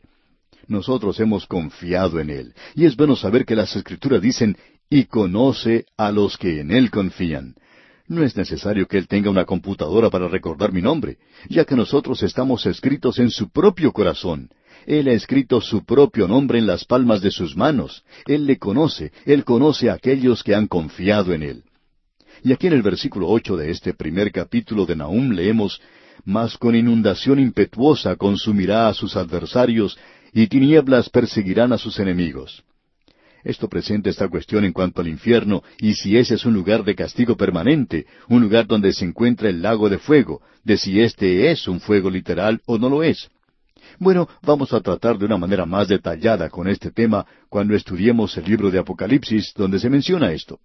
Nosotros 0.67 1.19
hemos 1.19 1.45
confiado 1.45 2.19
en 2.19 2.31
Él. 2.31 2.53
Y 2.73 2.85
es 2.85 2.95
bueno 2.95 3.15
saber 3.15 3.45
que 3.45 3.55
las 3.55 3.75
Escrituras 3.75 4.21
dicen, 4.21 4.57
y 4.89 5.05
conoce 5.05 5.85
a 5.97 6.11
los 6.11 6.37
que 6.37 6.59
en 6.61 6.71
Él 6.71 6.91
confían. 6.91 7.55
No 8.07 8.23
es 8.23 8.35
necesario 8.37 8.87
que 8.87 8.97
Él 8.97 9.07
tenga 9.07 9.29
una 9.29 9.45
computadora 9.45 10.09
para 10.09 10.27
recordar 10.27 10.71
mi 10.71 10.81
nombre, 10.81 11.17
ya 11.49 11.65
que 11.65 11.75
nosotros 11.75 12.21
estamos 12.21 12.65
escritos 12.65 13.17
en 13.17 13.31
su 13.31 13.49
propio 13.49 13.91
corazón. 13.91 14.49
Él 14.85 15.07
ha 15.07 15.13
escrito 15.13 15.59
su 15.61 15.83
propio 15.83 16.27
nombre 16.27 16.59
en 16.59 16.67
las 16.67 16.85
palmas 16.85 17.21
de 17.21 17.31
sus 17.31 17.55
manos. 17.55 18.03
Él 18.27 18.45
le 18.45 18.57
conoce, 18.59 19.11
Él 19.25 19.43
conoce 19.43 19.89
a 19.89 19.93
aquellos 19.93 20.43
que 20.43 20.53
han 20.53 20.67
confiado 20.67 21.33
en 21.33 21.41
Él. 21.41 21.63
Y 22.43 22.53
aquí 22.53 22.67
en 22.67 22.73
el 22.73 22.83
versículo 22.83 23.27
ocho 23.29 23.57
de 23.57 23.71
este 23.71 23.95
primer 23.95 24.31
capítulo 24.31 24.85
de 24.85 24.95
Nahum 24.95 25.31
leemos, 25.31 25.81
Mas 26.23 26.57
con 26.57 26.75
inundación 26.75 27.39
impetuosa 27.39 28.15
consumirá 28.15 28.87
a 28.87 28.93
sus 28.93 29.15
adversarios, 29.15 29.97
y 30.31 30.47
tinieblas 30.47 31.09
perseguirán 31.09 31.73
a 31.73 31.77
sus 31.77 31.99
enemigos. 31.99 32.63
Esto 33.45 33.69
presenta 33.69 34.09
esta 34.09 34.27
cuestión 34.27 34.65
en 34.65 34.73
cuanto 34.73 35.01
al 35.01 35.07
infierno, 35.07 35.61
y 35.77 35.93
si 35.93 36.17
ese 36.17 36.33
es 36.33 36.45
un 36.45 36.55
lugar 36.55 36.83
de 36.83 36.95
castigo 36.95 37.37
permanente, 37.37 38.07
un 38.27 38.41
lugar 38.41 38.65
donde 38.65 38.91
se 38.91 39.05
encuentra 39.05 39.49
el 39.49 39.61
lago 39.61 39.87
de 39.87 39.99
fuego, 39.99 40.41
de 40.63 40.77
si 40.77 40.99
este 40.99 41.51
es 41.51 41.67
un 41.67 41.79
fuego 41.79 42.09
literal 42.09 42.59
o 42.65 42.79
no 42.79 42.89
lo 42.89 43.03
es. 43.03 43.29
Bueno, 43.99 44.27
vamos 44.41 44.73
a 44.73 44.81
tratar 44.81 45.19
de 45.19 45.25
una 45.25 45.37
manera 45.37 45.63
más 45.67 45.87
detallada 45.87 46.49
con 46.49 46.67
este 46.67 46.89
tema 46.89 47.23
cuando 47.47 47.75
estudiemos 47.75 48.35
el 48.35 48.45
libro 48.45 48.71
de 48.71 48.79
Apocalipsis, 48.79 49.53
donde 49.55 49.77
se 49.77 49.91
menciona 49.91 50.31
esto. 50.31 50.59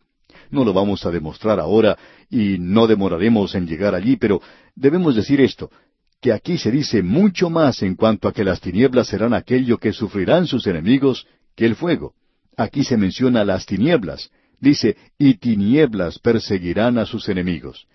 No 0.51 0.65
lo 0.65 0.73
vamos 0.73 1.05
a 1.05 1.11
demostrar 1.11 1.61
ahora 1.61 1.99
y 2.31 2.57
no 2.59 2.87
demoraremos 2.87 3.55
en 3.55 3.67
llegar 3.67 3.95
allí, 3.95 4.17
pero 4.17 4.41
debemos 4.75 5.15
decir 5.15 5.43
esto, 5.43 5.71
que 6.19 6.33
aquí 6.33 6.57
se 6.57 6.71
dice 6.71 7.03
mucho 7.03 7.51
más 7.51 7.83
en 7.83 7.95
cuanto 7.95 8.27
a 8.27 8.33
que 8.33 8.43
las 8.43 8.63
tinieblas 8.63 9.09
serán 9.09 9.35
aquello 9.35 9.77
que 9.77 9.93
sufrirán 9.93 10.47
sus 10.47 10.67
enemigos 10.67 11.27
que 11.55 11.67
el 11.67 11.77
fuego. 11.77 12.15
Aquí 12.61 12.85
se 12.85 12.99
menciona 12.99 13.43
las 13.43 13.65
tinieblas. 13.65 14.31
Dice, 14.61 14.95
y 15.17 15.39
tinieblas 15.39 16.19
perseguirán 16.19 16.99
a 16.99 17.07
sus 17.07 17.31
enemigos. 17.31 17.87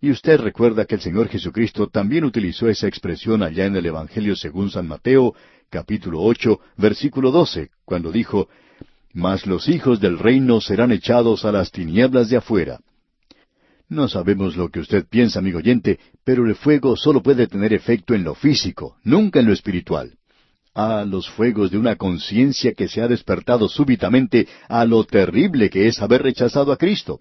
Y 0.00 0.12
usted 0.12 0.38
recuerda 0.38 0.84
que 0.84 0.94
el 0.94 1.00
Señor 1.00 1.26
Jesucristo 1.26 1.88
también 1.88 2.22
utilizó 2.22 2.68
esa 2.68 2.86
expresión 2.86 3.42
allá 3.42 3.66
en 3.66 3.74
el 3.74 3.84
Evangelio 3.86 4.36
según 4.36 4.70
San 4.70 4.86
Mateo, 4.86 5.34
capítulo 5.68 6.22
ocho, 6.22 6.60
versículo 6.76 7.32
doce, 7.32 7.70
cuando 7.84 8.12
dijo, 8.12 8.48
mas 9.14 9.48
los 9.48 9.68
hijos 9.68 9.98
del 9.98 10.20
reino 10.20 10.60
serán 10.60 10.92
echados 10.92 11.44
a 11.44 11.50
las 11.50 11.72
tinieblas 11.72 12.28
de 12.28 12.36
afuera. 12.36 12.78
No 13.88 14.06
sabemos 14.06 14.56
lo 14.56 14.68
que 14.68 14.78
usted 14.78 15.08
piensa, 15.08 15.40
amigo 15.40 15.58
oyente, 15.58 15.98
pero 16.22 16.46
el 16.46 16.54
fuego 16.54 16.94
solo 16.94 17.20
puede 17.20 17.48
tener 17.48 17.72
efecto 17.72 18.14
en 18.14 18.22
lo 18.22 18.36
físico, 18.36 18.96
nunca 19.02 19.40
en 19.40 19.46
lo 19.46 19.52
espiritual. 19.52 20.17
Ah, 20.74 21.04
los 21.06 21.28
fuegos 21.28 21.70
de 21.70 21.78
una 21.78 21.96
conciencia 21.96 22.72
que 22.72 22.88
se 22.88 23.00
ha 23.00 23.08
despertado 23.08 23.68
súbitamente 23.68 24.46
a 24.68 24.84
lo 24.84 25.04
terrible 25.04 25.70
que 25.70 25.88
es 25.88 26.00
haber 26.00 26.22
rechazado 26.22 26.72
a 26.72 26.76
Cristo. 26.76 27.20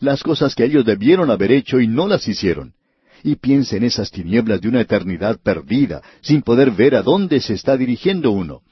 Las 0.00 0.22
cosas 0.22 0.54
que 0.54 0.64
ellos 0.64 0.84
debieron 0.84 1.30
haber 1.30 1.52
hecho 1.52 1.80
y 1.80 1.86
no 1.86 2.06
las 2.06 2.26
hicieron. 2.26 2.74
Y 3.22 3.36
piense 3.36 3.76
en 3.76 3.84
esas 3.84 4.10
tinieblas 4.10 4.60
de 4.60 4.68
una 4.68 4.80
eternidad 4.80 5.38
perdida, 5.42 6.02
sin 6.20 6.42
poder 6.42 6.70
ver 6.70 6.94
a 6.94 7.02
dónde 7.02 7.40
se 7.40 7.54
está 7.54 7.76
dirigiendo 7.76 8.30
uno. 8.30 8.62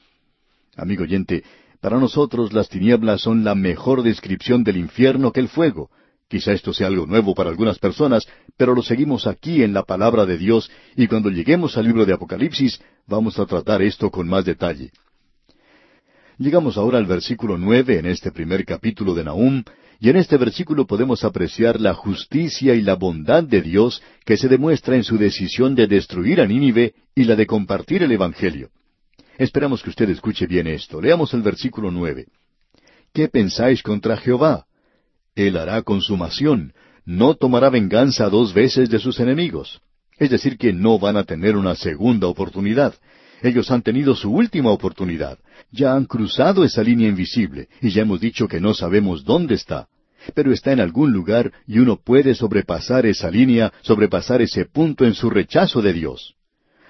Amigo 0.75 1.03
oyente, 1.03 1.43
para 1.81 1.99
nosotros 1.99 2.53
las 2.53 2.69
tinieblas 2.69 3.21
son 3.21 3.43
la 3.43 3.53
mejor 3.53 4.01
descripción 4.01 4.63
del 4.63 4.77
infierno 4.77 5.31
que 5.31 5.39
el 5.39 5.49
fuego. 5.49 5.89
Quizá 6.27 6.53
esto 6.53 6.73
sea 6.73 6.87
algo 6.87 7.05
nuevo 7.05 7.35
para 7.35 7.51
algunas 7.51 7.77
personas, 7.77 8.27
pero 8.57 8.73
lo 8.73 8.81
seguimos 8.81 9.27
aquí 9.27 9.61
en 9.61 9.73
la 9.73 9.83
palabra 9.83 10.25
de 10.25 10.37
Dios 10.37 10.71
y 10.95 11.07
cuando 11.07 11.29
lleguemos 11.29 11.77
al 11.77 11.85
libro 11.85 12.05
de 12.05 12.13
Apocalipsis 12.13 12.81
vamos 13.05 13.37
a 13.37 13.45
tratar 13.45 13.81
esto 13.83 14.09
con 14.09 14.27
más 14.27 14.43
detalle. 14.43 14.91
Llegamos 16.37 16.77
ahora 16.77 16.97
al 16.97 17.05
versículo 17.05 17.57
nueve 17.57 17.99
en 17.99 18.07
este 18.07 18.31
primer 18.31 18.65
capítulo 18.65 19.13
de 19.13 19.23
Nahum, 19.23 19.63
y 19.99 20.09
en 20.09 20.17
este 20.17 20.37
versículo 20.37 20.85
podemos 20.85 21.23
apreciar 21.23 21.79
la 21.79 21.93
justicia 21.93 22.75
y 22.75 22.81
la 22.81 22.95
bondad 22.95 23.43
de 23.43 23.61
Dios 23.61 24.01
que 24.25 24.35
se 24.35 24.49
demuestra 24.49 24.95
en 24.95 25.03
su 25.03 25.17
decisión 25.17 25.75
de 25.75 25.87
destruir 25.87 26.41
a 26.41 26.45
Nínive 26.45 26.93
y 27.15 27.23
la 27.23 27.35
de 27.35 27.45
compartir 27.45 28.03
el 28.03 28.11
Evangelio. 28.11 28.69
Esperamos 29.37 29.81
que 29.81 29.91
usted 29.91 30.09
escuche 30.09 30.47
bien 30.47 30.67
esto. 30.67 30.99
Leamos 30.99 31.33
el 31.33 31.41
versículo 31.41 31.91
nueve. 31.91 32.25
¿Qué 33.13 33.29
pensáis 33.29 33.81
contra 33.81 34.17
Jehová? 34.17 34.65
Él 35.35 35.57
hará 35.57 35.81
consumación, 35.81 36.73
no 37.05 37.35
tomará 37.35 37.69
venganza 37.69 38.29
dos 38.29 38.53
veces 38.53 38.89
de 38.89 38.99
sus 38.99 39.19
enemigos. 39.19 39.81
Es 40.17 40.29
decir, 40.29 40.57
que 40.57 40.71
no 40.71 40.97
van 40.97 41.17
a 41.17 41.25
tener 41.25 41.57
una 41.57 41.75
segunda 41.75 42.27
oportunidad. 42.27 42.95
Ellos 43.41 43.69
han 43.69 43.81
tenido 43.81 44.15
su 44.15 44.31
última 44.31 44.71
oportunidad. 44.71 45.37
Ya 45.71 45.93
han 45.93 46.05
cruzado 46.05 46.63
esa 46.63 46.81
línea 46.83 47.09
invisible, 47.09 47.67
y 47.81 47.89
ya 47.89 48.03
hemos 48.03 48.21
dicho 48.21 48.47
que 48.47 48.61
no 48.61 48.73
sabemos 48.73 49.25
dónde 49.25 49.55
está. 49.55 49.87
Pero 50.33 50.53
está 50.53 50.71
en 50.71 50.79
algún 50.79 51.11
lugar 51.11 51.51
y 51.67 51.79
uno 51.79 51.97
puede 51.97 52.33
sobrepasar 52.33 53.05
esa 53.05 53.29
línea, 53.29 53.71
sobrepasar 53.81 54.41
ese 54.41 54.65
punto 54.65 55.05
en 55.05 55.13
su 55.13 55.29
rechazo 55.29 55.81
de 55.81 55.93
Dios. 55.93 56.33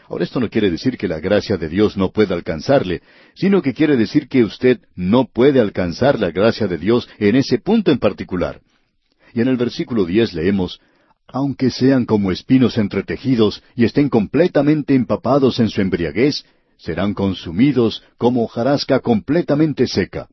Ahora 0.08 0.24
esto 0.24 0.39
no 0.39 0.49
quiere 0.49 0.70
decir 0.70 0.97
que 0.97 1.08
la 1.08 1.20
gracia 1.20 1.58
de 1.58 1.68
Dios 1.68 1.97
no 1.97 2.12
pueda 2.12 2.36
alcanzarle, 2.36 3.01
sino 3.34 3.62
que 3.62 3.74
quiere 3.74 3.97
decir 3.97 4.28
que 4.28 4.43
usted 4.43 4.80
no 4.95 5.26
puede 5.26 5.60
alcanzar 5.60 6.20
la 6.20 6.32
gracia 6.32 6.68
de 6.68 6.78
Dios 6.78 7.10
en 7.18 7.36
ese 7.36 7.58
punto 7.58 7.91
en 7.91 7.97
particular. 7.97 8.62
Y 9.34 9.41
en 9.41 9.47
el 9.47 9.58
versículo 9.58 10.06
diez 10.06 10.34
leemos, 10.34 10.80
aunque 11.28 11.72
sean 11.72 12.06
como 12.06 12.32
espinos 12.32 12.78
entretejidos 12.78 13.64
y 13.76 13.86
estén 13.86 14.10
completamente 14.10 14.93
empapados 14.93 15.60
en 15.60 15.70
su 15.70 15.82
embriaguez, 15.82 16.45
serán 16.78 17.14
consumidos 17.14 18.03
como 18.18 18.43
hojarasca 18.43 18.99
completamente 18.99 19.88
seca. 19.88 20.28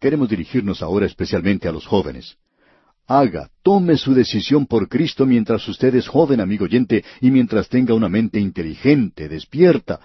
Queremos 0.00 0.28
dirigirnos 0.28 0.82
ahora 0.82 1.06
especialmente 1.06 1.66
a 1.66 1.72
los 1.72 1.86
jóvenes. 1.86 2.36
Haga, 3.06 3.50
tome 3.62 3.96
su 3.96 4.14
decisión 4.14 4.66
por 4.66 4.88
Cristo 4.88 5.26
mientras 5.26 5.66
usted 5.68 5.94
es 5.94 6.06
joven, 6.06 6.40
amigo 6.40 6.64
oyente, 6.64 7.04
y 7.20 7.30
mientras 7.30 7.68
tenga 7.68 7.94
una 7.94 8.08
mente 8.08 8.38
inteligente, 8.38 9.28
despierta, 9.28 10.00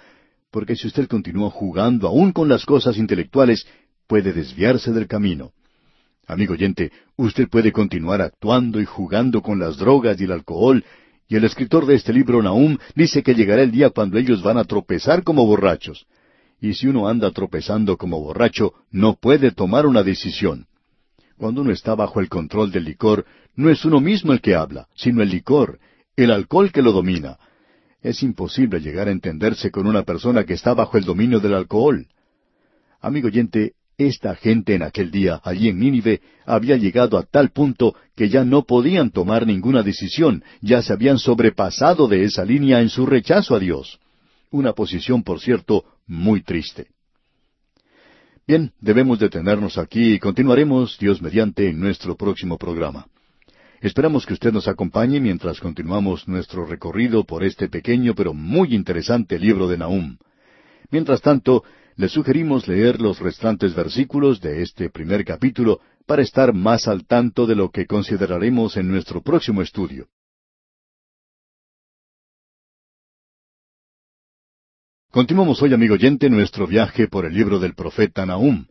porque 0.51 0.75
si 0.75 0.87
usted 0.87 1.07
continúa 1.07 1.49
jugando 1.49 2.07
aún 2.07 2.31
con 2.31 2.49
las 2.49 2.65
cosas 2.65 2.97
intelectuales, 2.97 3.67
puede 4.07 4.33
desviarse 4.33 4.91
del 4.91 5.07
camino. 5.07 5.51
Amigo 6.25 6.53
oyente, 6.53 6.91
usted 7.15 7.47
puede 7.47 7.71
continuar 7.71 8.21
actuando 8.21 8.81
y 8.81 8.85
jugando 8.85 9.41
con 9.41 9.59
las 9.59 9.77
drogas 9.77 10.19
y 10.19 10.25
el 10.25 10.31
alcohol, 10.31 10.83
y 11.29 11.35
el 11.35 11.43
escritor 11.43 11.85
de 11.85 11.95
este 11.95 12.13
libro, 12.13 12.41
Nahum, 12.41 12.77
dice 12.95 13.21
que 13.21 13.35
llegará 13.35 13.61
el 13.61 13.71
día 13.71 13.89
cuando 13.89 14.17
ellos 14.17 14.41
van 14.41 14.57
a 14.57 14.63
tropezar 14.63 15.23
como 15.23 15.45
borrachos. 15.45 16.07
Y 16.59 16.73
si 16.73 16.87
uno 16.87 17.07
anda 17.07 17.31
tropezando 17.31 17.97
como 17.97 18.19
borracho, 18.19 18.73
no 18.91 19.15
puede 19.15 19.51
tomar 19.51 19.85
una 19.85 20.03
decisión. 20.03 20.65
Cuando 21.37 21.61
uno 21.61 21.71
está 21.71 21.93
bajo 21.93 22.19
el 22.19 22.29
control 22.29 22.71
del 22.71 22.85
licor, 22.85 23.25
no 23.55 23.69
es 23.69 23.85
uno 23.85 23.99
mismo 23.99 24.33
el 24.33 24.41
que 24.41 24.55
habla, 24.55 24.87
sino 24.95 25.21
el 25.21 25.29
licor, 25.29 25.79
el 26.15 26.31
alcohol 26.31 26.71
que 26.71 26.81
lo 26.81 26.91
domina. 26.91 27.37
Es 28.01 28.23
imposible 28.23 28.79
llegar 28.79 29.07
a 29.07 29.11
entenderse 29.11 29.69
con 29.69 29.85
una 29.85 30.03
persona 30.03 30.45
que 30.45 30.53
está 30.53 30.73
bajo 30.73 30.97
el 30.97 31.03
dominio 31.03 31.39
del 31.39 31.53
alcohol. 31.53 32.07
Amigo 33.01 33.27
oyente, 33.27 33.73
esta 33.97 34.35
gente 34.35 34.75
en 34.75 34.83
aquel 34.83 35.11
día, 35.11 35.39
allí 35.43 35.69
en 35.69 35.79
Nínive, 35.79 36.21
había 36.45 36.75
llegado 36.75 37.17
a 37.17 37.23
tal 37.23 37.49
punto 37.49 37.95
que 38.15 38.29
ya 38.29 38.43
no 38.43 38.63
podían 38.63 39.11
tomar 39.11 39.45
ninguna 39.45 39.83
decisión, 39.83 40.43
ya 40.61 40.81
se 40.81 40.93
habían 40.93 41.19
sobrepasado 41.19 42.07
de 42.07 42.23
esa 42.23 42.45
línea 42.45 42.81
en 42.81 42.89
su 42.89 43.05
rechazo 43.05 43.55
a 43.55 43.59
Dios. 43.59 43.99
Una 44.51 44.73
posición, 44.73 45.23
por 45.23 45.39
cierto, 45.39 45.83
muy 46.05 46.41
triste. 46.41 46.87
Bien, 48.47 48.71
debemos 48.79 49.19
detenernos 49.19 49.77
aquí 49.77 50.13
y 50.13 50.19
continuaremos, 50.19 50.97
Dios 50.99 51.21
mediante, 51.21 51.67
en 51.67 51.81
nuestro 51.81 52.15
próximo 52.15 52.57
programa. 52.57 53.07
Esperamos 53.81 54.25
que 54.25 54.31
usted 54.31 54.53
nos 54.53 54.69
acompañe 54.69 55.19
mientras 55.19 55.59
continuamos 55.59 56.29
nuestro 56.29 56.65
recorrido 56.65 57.25
por 57.25 57.43
este 57.43 57.67
pequeño 57.67 58.15
pero 58.15 58.33
muy 58.33 58.73
interesante 58.73 59.37
libro 59.37 59.67
de 59.67 59.77
Nahum. 59.77 60.17
Mientras 60.91 61.21
tanto, 61.21 61.65
le 61.97 62.07
sugerimos 62.07 62.69
leer 62.69 63.01
los 63.01 63.19
restantes 63.19 63.75
versículos 63.75 64.39
de 64.39 64.61
este 64.61 64.89
primer 64.89 65.25
capítulo 65.25 65.81
para 66.05 66.21
estar 66.21 66.53
más 66.53 66.87
al 66.87 67.05
tanto 67.05 67.47
de 67.47 67.55
lo 67.55 67.69
que 67.69 67.85
consideraremos 67.85 68.77
en 68.77 68.87
nuestro 68.87 69.21
próximo 69.21 69.61
estudio. 69.61 70.07
Continuamos 75.17 75.63
hoy, 75.63 75.73
amigo 75.73 75.95
oyente, 75.95 76.29
nuestro 76.29 76.67
viaje 76.67 77.07
por 77.07 77.25
el 77.25 77.33
libro 77.33 77.57
del 77.57 77.73
profeta 77.73 78.23
Nahum. 78.23 78.67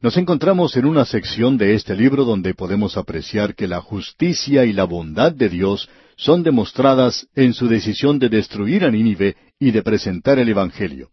Nos 0.00 0.16
encontramos 0.16 0.76
en 0.76 0.84
una 0.84 1.04
sección 1.04 1.58
de 1.58 1.74
este 1.74 1.96
libro 1.96 2.24
donde 2.24 2.54
podemos 2.54 2.96
apreciar 2.96 3.56
que 3.56 3.66
la 3.66 3.80
justicia 3.80 4.64
y 4.64 4.72
la 4.72 4.84
bondad 4.84 5.32
de 5.32 5.48
Dios 5.48 5.88
son 6.14 6.44
demostradas 6.44 7.26
en 7.34 7.52
su 7.52 7.66
decisión 7.66 8.20
de 8.20 8.28
destruir 8.28 8.84
a 8.84 8.92
Nínive 8.92 9.34
y 9.58 9.72
de 9.72 9.82
presentar 9.82 10.38
el 10.38 10.48
Evangelio. 10.50 11.08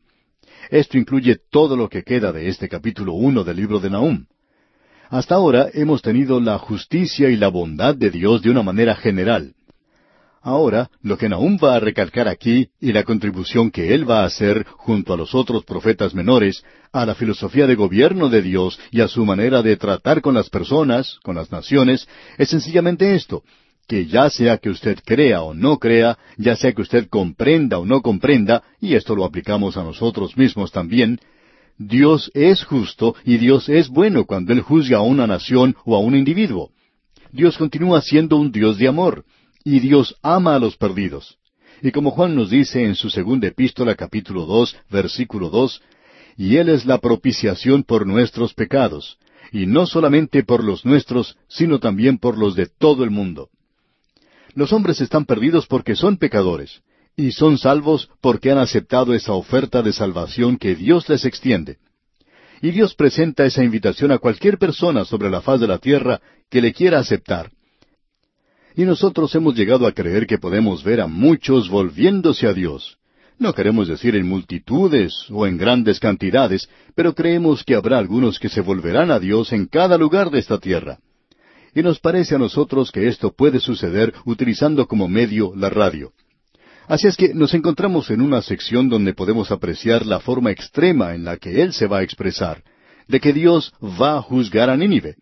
Esto 0.70 1.00
incluye 1.00 1.40
todo 1.50 1.76
lo 1.76 1.90
que 1.90 2.04
queda 2.04 2.32
de 2.32 2.48
este 2.48 2.70
capítulo 2.70 3.14
uno 3.14 3.44
del 3.44 3.58
libro 3.58 3.80
de 3.80 3.90
Nahum. 3.90 4.28
Hasta 5.10 5.34
ahora 5.34 5.70
hemos 5.74 6.04
tenido 6.04 6.40
la 6.40 6.60
justicia 6.60 7.32
y 7.32 7.38
la 7.38 7.48
bondad 7.48 7.96
de 7.96 8.12
Dios 8.12 8.44
de 8.44 8.52
una 8.52 8.62
manera 8.62 8.94
general. 8.94 9.56
Ahora, 10.42 10.90
lo 11.02 11.18
que 11.18 11.28
Nahum 11.28 11.58
va 11.62 11.76
a 11.76 11.80
recalcar 11.80 12.30
aquí 12.30 12.70
y 12.80 12.94
la 12.94 13.04
contribución 13.04 13.72
que 13.72 13.94
él 13.94 14.10
va 14.10 14.22
a 14.22 14.26
hacer 14.26 14.66
junto 14.66 15.14
a 15.14 15.18
los 15.18 15.36
otros 15.36 15.66
profetas 15.66 16.14
menores 16.14 16.64
a 16.94 17.06
la 17.06 17.14
filosofía 17.14 17.68
de 17.68 17.76
gobierno 17.76 18.30
de 18.30 18.42
Dios 18.42 18.80
y 18.92 19.02
a 19.02 19.10
su 19.10 19.26
manera 19.26 19.62
de 19.62 19.76
tratar 19.76 20.22
con 20.22 20.34
las 20.34 20.50
personas, 20.50 21.20
con 21.24 21.36
las 21.36 21.52
naciones, 21.52 22.08
es 22.38 22.50
sencillamente 22.50 23.16
esto, 23.16 23.44
que 23.86 24.06
ya 24.06 24.30
sea 24.30 24.58
que 24.58 24.70
usted 24.70 25.00
crea 25.04 25.42
o 25.42 25.54
no 25.54 25.78
crea, 25.78 26.18
ya 26.38 26.56
sea 26.56 26.72
que 26.72 26.84
usted 26.84 27.10
comprenda 27.10 27.78
o 27.78 27.86
no 27.86 28.02
comprenda, 28.02 28.64
y 28.80 28.96
esto 28.96 29.16
lo 29.16 29.26
aplicamos 29.26 29.76
a 29.76 29.84
nosotros 29.84 30.38
mismos 30.38 30.72
también, 30.72 31.20
Dios 31.78 32.32
es 32.34 32.64
justo 32.64 33.16
y 33.26 33.38
Dios 33.38 33.68
es 33.68 33.90
bueno 33.90 34.26
cuando 34.26 34.54
Él 34.54 34.62
juzga 34.62 35.00
a 35.00 35.02
una 35.02 35.28
nación 35.28 35.76
o 35.86 35.96
a 35.96 36.00
un 36.00 36.16
individuo. 36.16 36.72
Dios 37.32 37.58
continúa 37.58 38.02
siendo 38.02 38.38
un 38.38 38.52
Dios 38.52 38.78
de 38.78 38.88
amor 38.88 39.26
y 39.64 39.80
Dios 39.80 40.16
ama 40.22 40.56
a 40.56 40.60
los 40.60 40.78
perdidos. 40.78 41.38
Y 41.82 41.92
como 41.92 42.12
Juan 42.12 42.36
nos 42.36 42.50
dice 42.50 42.84
en 42.84 42.96
su 42.96 43.10
segunda 43.10 43.48
epístola 43.48 43.96
capítulo 43.96 44.46
dos, 44.46 44.76
versículo 44.90 45.50
dos, 45.50 45.82
y 46.38 46.58
Él 46.58 46.70
es 46.70 46.86
la 46.86 47.00
propiciación 47.00 47.84
por 47.84 48.06
nuestros 48.06 48.54
pecados, 48.54 49.18
y 49.52 49.66
no 49.66 49.86
solamente 49.86 50.44
por 50.44 50.64
los 50.64 50.86
nuestros, 50.86 51.38
sino 51.48 51.80
también 51.80 52.18
por 52.18 52.38
los 52.38 52.56
de 52.56 52.68
todo 52.68 53.04
el 53.04 53.12
mundo. 53.12 53.50
Los 54.56 54.74
hombres 54.74 55.02
están 55.02 55.26
perdidos 55.26 55.68
porque 55.68 55.96
son 55.96 56.18
pecadores, 56.18 56.82
y 57.16 57.32
son 57.32 57.58
salvos 57.58 58.10
porque 58.22 58.52
han 58.52 58.58
aceptado 58.58 59.14
esa 59.14 59.34
oferta 59.34 59.82
de 59.82 59.94
salvación 59.94 60.58
que 60.58 60.76
Dios 60.76 61.08
les 61.10 61.26
extiende. 61.26 61.78
Y 62.62 62.72
Dios 62.72 62.94
presenta 62.94 63.46
esa 63.46 63.64
invitación 63.64 64.12
a 64.12 64.18
cualquier 64.18 64.58
persona 64.58 65.06
sobre 65.06 65.30
la 65.30 65.42
faz 65.42 65.60
de 65.60 65.68
la 65.68 65.78
tierra 65.78 66.22
que 66.50 66.62
le 66.62 66.74
quiera 66.74 67.00
aceptar. 67.00 67.52
Y 68.76 68.84
nosotros 68.84 69.34
hemos 69.36 69.56
llegado 69.56 69.88
a 69.88 69.92
creer 69.92 70.28
que 70.28 70.38
podemos 70.38 70.84
ver 70.84 71.02
a 71.02 71.08
muchos 71.08 71.70
volviéndose 71.70 72.48
a 72.48 72.54
Dios. 72.54 72.98
No 73.40 73.54
queremos 73.54 73.88
decir 73.88 74.16
en 74.16 74.28
multitudes 74.28 75.14
o 75.30 75.48
en 75.48 75.58
grandes 75.58 76.00
cantidades, 76.00 76.70
pero 76.94 77.16
creemos 77.16 77.64
que 77.64 77.76
habrá 77.76 77.98
algunos 77.98 78.38
que 78.38 78.50
se 78.50 78.60
volverán 78.60 79.12
a 79.12 79.20
Dios 79.20 79.54
en 79.54 79.66
cada 79.66 79.98
lugar 79.98 80.30
de 80.30 80.40
esta 80.40 80.60
tierra. 80.60 81.00
Y 81.74 81.82
nos 81.82 82.00
parece 82.00 82.36
a 82.36 82.38
nosotros 82.38 82.92
que 82.92 83.08
esto 83.08 83.32
puede 83.32 83.60
suceder 83.60 84.14
utilizando 84.26 84.88
como 84.88 85.08
medio 85.08 85.54
la 85.56 85.70
radio. 85.70 86.12
Así 86.90 87.08
es 87.08 87.16
que 87.16 87.34
nos 87.34 87.54
encontramos 87.54 88.10
en 88.10 88.20
una 88.20 88.42
sección 88.42 88.90
donde 88.90 89.14
podemos 89.14 89.52
apreciar 89.52 90.06
la 90.06 90.20
forma 90.20 90.52
extrema 90.52 91.14
en 91.14 91.24
la 91.24 91.38
que 91.38 91.62
Él 91.62 91.72
se 91.72 91.88
va 91.88 92.00
a 92.00 92.04
expresar, 92.04 92.64
de 93.08 93.20
que 93.20 93.32
Dios 93.32 93.72
va 93.82 94.18
a 94.18 94.22
juzgar 94.22 94.70
a 94.70 94.76
Nínive. 94.76 95.16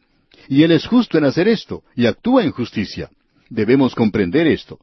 Y 0.48 0.64
Él 0.64 0.72
es 0.72 0.88
justo 0.88 1.18
en 1.18 1.26
hacer 1.26 1.48
esto, 1.48 1.84
y 1.96 2.06
actúa 2.06 2.44
en 2.44 2.52
justicia. 2.52 3.10
Debemos 3.50 3.96
comprender 3.96 4.48
esto, 4.48 4.80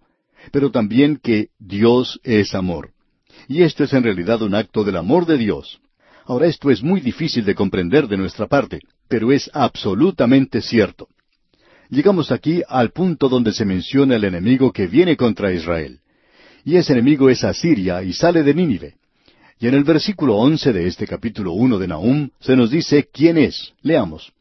pero 0.52 0.70
también 0.70 1.18
que 1.22 1.48
Dios 1.58 2.20
es 2.22 2.54
amor. 2.54 2.90
Y 3.48 3.62
esto 3.62 3.84
es 3.84 3.92
en 3.92 4.02
realidad 4.02 4.42
un 4.42 4.54
acto 4.54 4.84
del 4.84 4.96
amor 4.96 5.26
de 5.26 5.38
Dios. 5.38 5.80
Ahora 6.26 6.46
esto 6.46 6.70
es 6.70 6.82
muy 6.82 7.00
difícil 7.00 7.44
de 7.44 7.54
comprender 7.54 8.08
de 8.08 8.16
nuestra 8.16 8.46
parte, 8.46 8.80
pero 9.08 9.32
es 9.32 9.50
absolutamente 9.52 10.62
cierto. 10.62 11.08
Llegamos 11.90 12.32
aquí 12.32 12.62
al 12.66 12.90
punto 12.90 13.28
donde 13.28 13.52
se 13.52 13.64
menciona 13.66 14.16
el 14.16 14.24
enemigo 14.24 14.72
que 14.72 14.86
viene 14.86 15.16
contra 15.16 15.52
Israel. 15.52 16.00
Y 16.64 16.76
ese 16.76 16.92
enemigo 16.92 17.28
es 17.28 17.44
Asiria 17.44 18.02
y 18.02 18.14
sale 18.14 18.42
de 18.42 18.54
Nínive. 18.54 18.94
Y 19.60 19.68
en 19.68 19.74
el 19.74 19.84
versículo 19.84 20.36
once 20.36 20.72
de 20.72 20.86
este 20.86 21.06
capítulo 21.06 21.52
uno 21.52 21.78
de 21.78 21.88
Nahum 21.88 22.30
se 22.40 22.56
nos 22.56 22.70
dice 22.70 23.08
quién 23.12 23.36
es. 23.36 23.74
Leamos. 23.82 24.32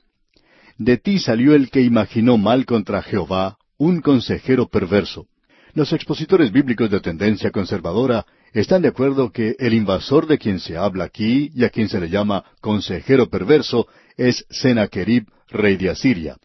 De 0.77 0.97
ti 0.97 1.19
salió 1.19 1.53
el 1.53 1.69
que 1.69 1.81
imaginó 1.81 2.37
mal 2.37 2.65
contra 2.65 3.01
Jehová, 3.01 3.57
un 3.77 4.01
consejero 4.01 4.67
perverso. 4.67 5.27
Los 5.73 5.91
expositores 5.91 6.51
bíblicos 6.51 6.89
de 6.91 6.99
tendencia 6.99 7.49
conservadora 7.49 8.25
están 8.53 8.83
de 8.83 8.89
acuerdo 8.89 9.31
que 9.31 9.55
el 9.57 9.73
invasor 9.73 10.27
de 10.27 10.37
quien 10.37 10.59
se 10.59 10.77
habla 10.77 11.05
aquí 11.05 11.51
y 11.55 11.63
a 11.63 11.69
quien 11.69 11.89
se 11.89 11.99
le 11.99 12.09
llama 12.09 12.43
consejero 12.61 13.27
perverso 13.29 13.87
es 14.15 14.45
Sennacherib, 14.49 15.25
rey 15.49 15.75
de 15.77 15.89
Asiria. 15.89 16.37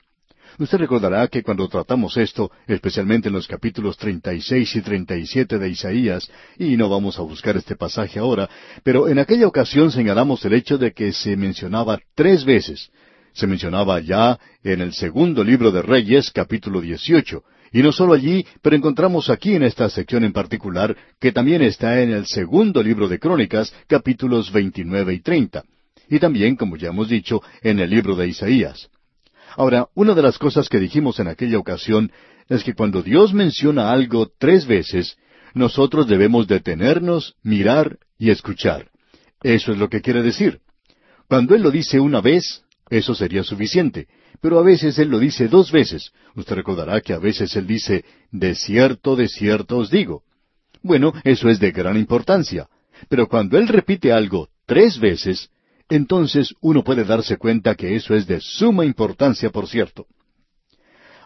Usted 0.59 0.79
recordará 0.79 1.29
que 1.29 1.43
cuando 1.43 1.68
tratamos 1.68 2.16
esto, 2.16 2.51
especialmente 2.66 3.29
en 3.29 3.35
los 3.35 3.47
capítulos 3.47 3.97
36 3.97 4.76
y 4.76 4.81
37 4.81 5.59
de 5.59 5.68
Isaías, 5.68 6.29
y 6.59 6.76
no 6.76 6.89
vamos 6.89 7.18
a 7.18 7.22
buscar 7.22 7.57
este 7.57 7.76
pasaje 7.76 8.18
ahora, 8.18 8.49
pero 8.83 9.09
en 9.09 9.20
aquella 9.20 9.47
ocasión 9.47 9.93
señalamos 9.93 10.45
el 10.45 10.55
hecho 10.55 10.76
de 10.76 10.93
que 10.93 11.12
se 11.12 11.37
mencionaba 11.37 12.01
tres 12.16 12.45
veces, 12.45 12.91
se 13.39 13.47
mencionaba 13.47 14.01
ya 14.01 14.36
en 14.64 14.80
el 14.80 14.93
segundo 14.93 15.45
libro 15.45 15.70
de 15.70 15.80
Reyes, 15.80 16.32
capítulo 16.32 16.80
18, 16.80 17.45
y 17.72 17.82
no 17.82 17.93
solo 17.93 18.14
allí, 18.14 18.45
pero 18.62 18.74
encontramos 18.74 19.30
aquí 19.30 19.55
en 19.55 19.62
esta 19.62 19.89
sección 19.89 20.24
en 20.24 20.32
particular, 20.32 20.97
que 21.20 21.30
también 21.30 21.62
está 21.62 22.03
en 22.03 22.11
el 22.11 22.26
segundo 22.26 22.82
libro 22.82 23.07
de 23.07 23.20
Crónicas, 23.20 23.72
capítulos 23.86 24.51
29 24.51 25.14
y 25.14 25.20
30, 25.20 25.62
y 26.11 26.18
también, 26.18 26.57
como 26.57 26.76
ya 26.76 26.89
hemos 26.89 27.09
dicho, 27.09 27.41
en 27.62 27.78
el 27.78 27.91
libro 27.91 28.16
de 28.16 28.26
Isaías. 28.26 28.89
Ahora, 29.57 29.86
una 29.95 30.14
de 30.14 30.22
las 30.22 30.36
cosas 30.36 30.68
que 30.68 30.80
dijimos 30.80 31.20
en 31.20 31.28
aquella 31.28 31.59
ocasión 31.59 32.11
es 32.49 32.64
que 32.64 32.74
cuando 32.74 33.03
Dios 33.03 33.34
menciona 33.34 33.93
algo 33.93 34.32
tres 34.36 34.66
veces, 34.66 35.16
nosotros 35.55 36.09
debemos 36.09 36.49
detenernos, 36.49 37.36
mirar 37.45 37.99
y 38.18 38.30
escuchar. 38.30 38.91
Eso 39.45 39.70
es 39.70 39.78
lo 39.78 39.89
que 39.89 40.01
quiere 40.01 40.24
decir. 40.24 40.59
Cuando 41.28 41.55
Él 41.55 41.62
lo 41.62 41.70
dice 41.70 42.01
una 42.01 42.20
vez, 42.20 42.64
eso 42.91 43.14
sería 43.14 43.43
suficiente. 43.43 44.09
Pero 44.41 44.59
a 44.59 44.62
veces 44.62 44.99
Él 44.99 45.09
lo 45.09 45.18
dice 45.18 45.49
dos 45.49 45.72
veces. 45.72 46.12
Usted 46.34 46.57
recordará 46.57 47.01
que 47.01 47.12
a 47.12 47.18
veces 47.18 47.55
Él 47.57 47.66
dice, 47.66 48.05
de 48.30 48.55
cierto, 48.55 49.16
de 49.16 49.28
cierto 49.28 49.78
os 49.78 49.91
digo. 49.91 50.22
Bueno, 50.82 51.12
eso 51.24 51.49
es 51.49 51.59
de 51.59 51.72
gran 51.72 51.97
importancia. 51.97 52.68
Pero 53.09 53.28
cuando 53.28 53.59
Él 53.59 53.68
repite 53.68 54.12
algo 54.12 54.49
tres 54.66 54.99
veces, 54.99 55.51
entonces 55.89 56.55
uno 56.61 56.84
puede 56.84 57.05
darse 57.05 57.36
cuenta 57.36 57.74
que 57.74 57.97
eso 57.97 58.14
es 58.14 58.26
de 58.26 58.41
suma 58.41 58.84
importancia, 58.84 59.51
por 59.51 59.66
cierto. 59.66 60.07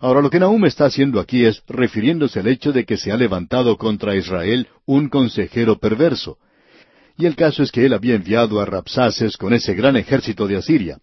Ahora 0.01 0.21
lo 0.21 0.31
que 0.31 0.41
Nahum 0.41 0.65
está 0.65 0.87
haciendo 0.87 1.21
aquí 1.21 1.45
es 1.45 1.63
refiriéndose 1.69 2.41
al 2.41 2.49
hecho 2.49 2.73
de 2.73 2.85
que 2.85 2.97
se 2.97 3.13
ha 3.13 3.17
levantado 3.17 3.77
contra 3.77 4.17
Israel 4.17 4.69
un 4.85 5.09
consejero 5.09 5.79
perverso. 5.79 6.39
Y 7.17 7.27
el 7.27 7.37
caso 7.37 7.63
es 7.63 7.71
que 7.71 7.85
él 7.85 7.93
había 7.93 8.15
enviado 8.15 8.61
a 8.61 8.65
Rapsaces 8.65 9.37
con 9.37 9.53
ese 9.53 9.75
gran 9.75 9.97
ejército 9.97 10.49
de 10.49 10.57
Asiria. 10.57 10.99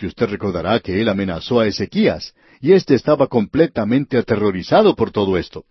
Y 0.00 0.06
usted 0.06 0.28
recordará 0.28 0.80
que 0.80 1.00
él 1.00 1.08
amenazó 1.08 1.60
a 1.60 1.66
Ezequías, 1.66 2.34
y 2.60 2.72
éste 2.72 2.94
estaba 2.94 3.26
completamente 3.26 4.18
aterrorizado 4.18 4.94
por 4.94 5.10
todo 5.10 5.36
esto. 5.38 5.64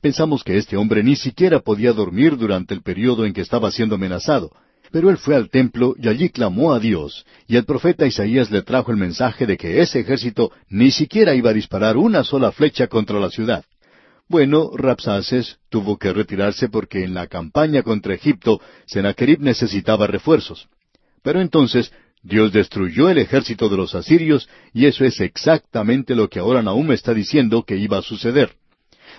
Pensamos 0.00 0.42
que 0.42 0.56
este 0.56 0.76
hombre 0.76 1.02
ni 1.02 1.16
siquiera 1.16 1.60
podía 1.60 1.92
dormir 1.92 2.36
durante 2.36 2.74
el 2.74 2.82
periodo 2.82 3.24
en 3.24 3.32
que 3.32 3.40
estaba 3.40 3.70
siendo 3.70 3.94
amenazado. 3.94 4.50
Pero 4.90 5.10
él 5.10 5.16
fue 5.16 5.34
al 5.34 5.50
templo 5.50 5.94
y 5.98 6.08
allí 6.08 6.28
clamó 6.28 6.72
a 6.72 6.78
Dios, 6.78 7.26
y 7.48 7.56
el 7.56 7.64
profeta 7.64 8.06
Isaías 8.06 8.50
le 8.50 8.62
trajo 8.62 8.92
el 8.92 8.96
mensaje 8.96 9.46
de 9.46 9.56
que 9.56 9.80
ese 9.80 10.00
ejército 10.00 10.52
ni 10.68 10.90
siquiera 10.90 11.34
iba 11.34 11.50
a 11.50 11.54
disparar 11.54 11.96
una 11.96 12.22
sola 12.22 12.52
flecha 12.52 12.86
contra 12.86 13.18
la 13.18 13.30
ciudad. 13.30 13.64
Bueno, 14.28 14.70
Rapsaces 14.74 15.58
tuvo 15.68 15.98
que 15.98 16.12
retirarse 16.12 16.68
porque 16.68 17.04
en 17.04 17.12
la 17.12 17.26
campaña 17.26 17.82
contra 17.82 18.14
Egipto 18.14 18.60
Sennacherib 18.86 19.40
necesitaba 19.40 20.06
refuerzos. 20.06 20.68
Pero 21.22 21.40
entonces 21.40 21.92
Dios 22.24 22.52
destruyó 22.52 23.10
el 23.10 23.18
ejército 23.18 23.68
de 23.68 23.76
los 23.76 23.94
asirios 23.94 24.48
y 24.72 24.86
eso 24.86 25.04
es 25.04 25.20
exactamente 25.20 26.14
lo 26.14 26.30
que 26.30 26.38
ahora 26.38 26.62
Nahum 26.62 26.90
está 26.90 27.12
diciendo 27.12 27.64
que 27.64 27.76
iba 27.76 27.98
a 27.98 28.02
suceder. 28.02 28.56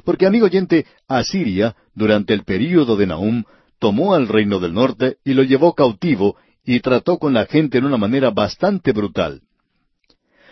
Porque, 0.03 0.25
amigo 0.25 0.47
oyente, 0.47 0.87
Asiria, 1.07 1.75
durante 1.93 2.33
el 2.33 2.43
período 2.43 2.97
de 2.97 3.05
Nahum, 3.05 3.43
tomó 3.77 4.15
al 4.15 4.27
reino 4.27 4.59
del 4.59 4.73
norte 4.73 5.17
y 5.23 5.35
lo 5.35 5.43
llevó 5.43 5.75
cautivo 5.75 6.35
y 6.65 6.79
trató 6.79 7.19
con 7.19 7.33
la 7.33 7.45
gente 7.45 7.77
en 7.77 7.85
una 7.85 7.97
manera 7.97 8.31
bastante 8.31 8.91
brutal. 8.91 9.41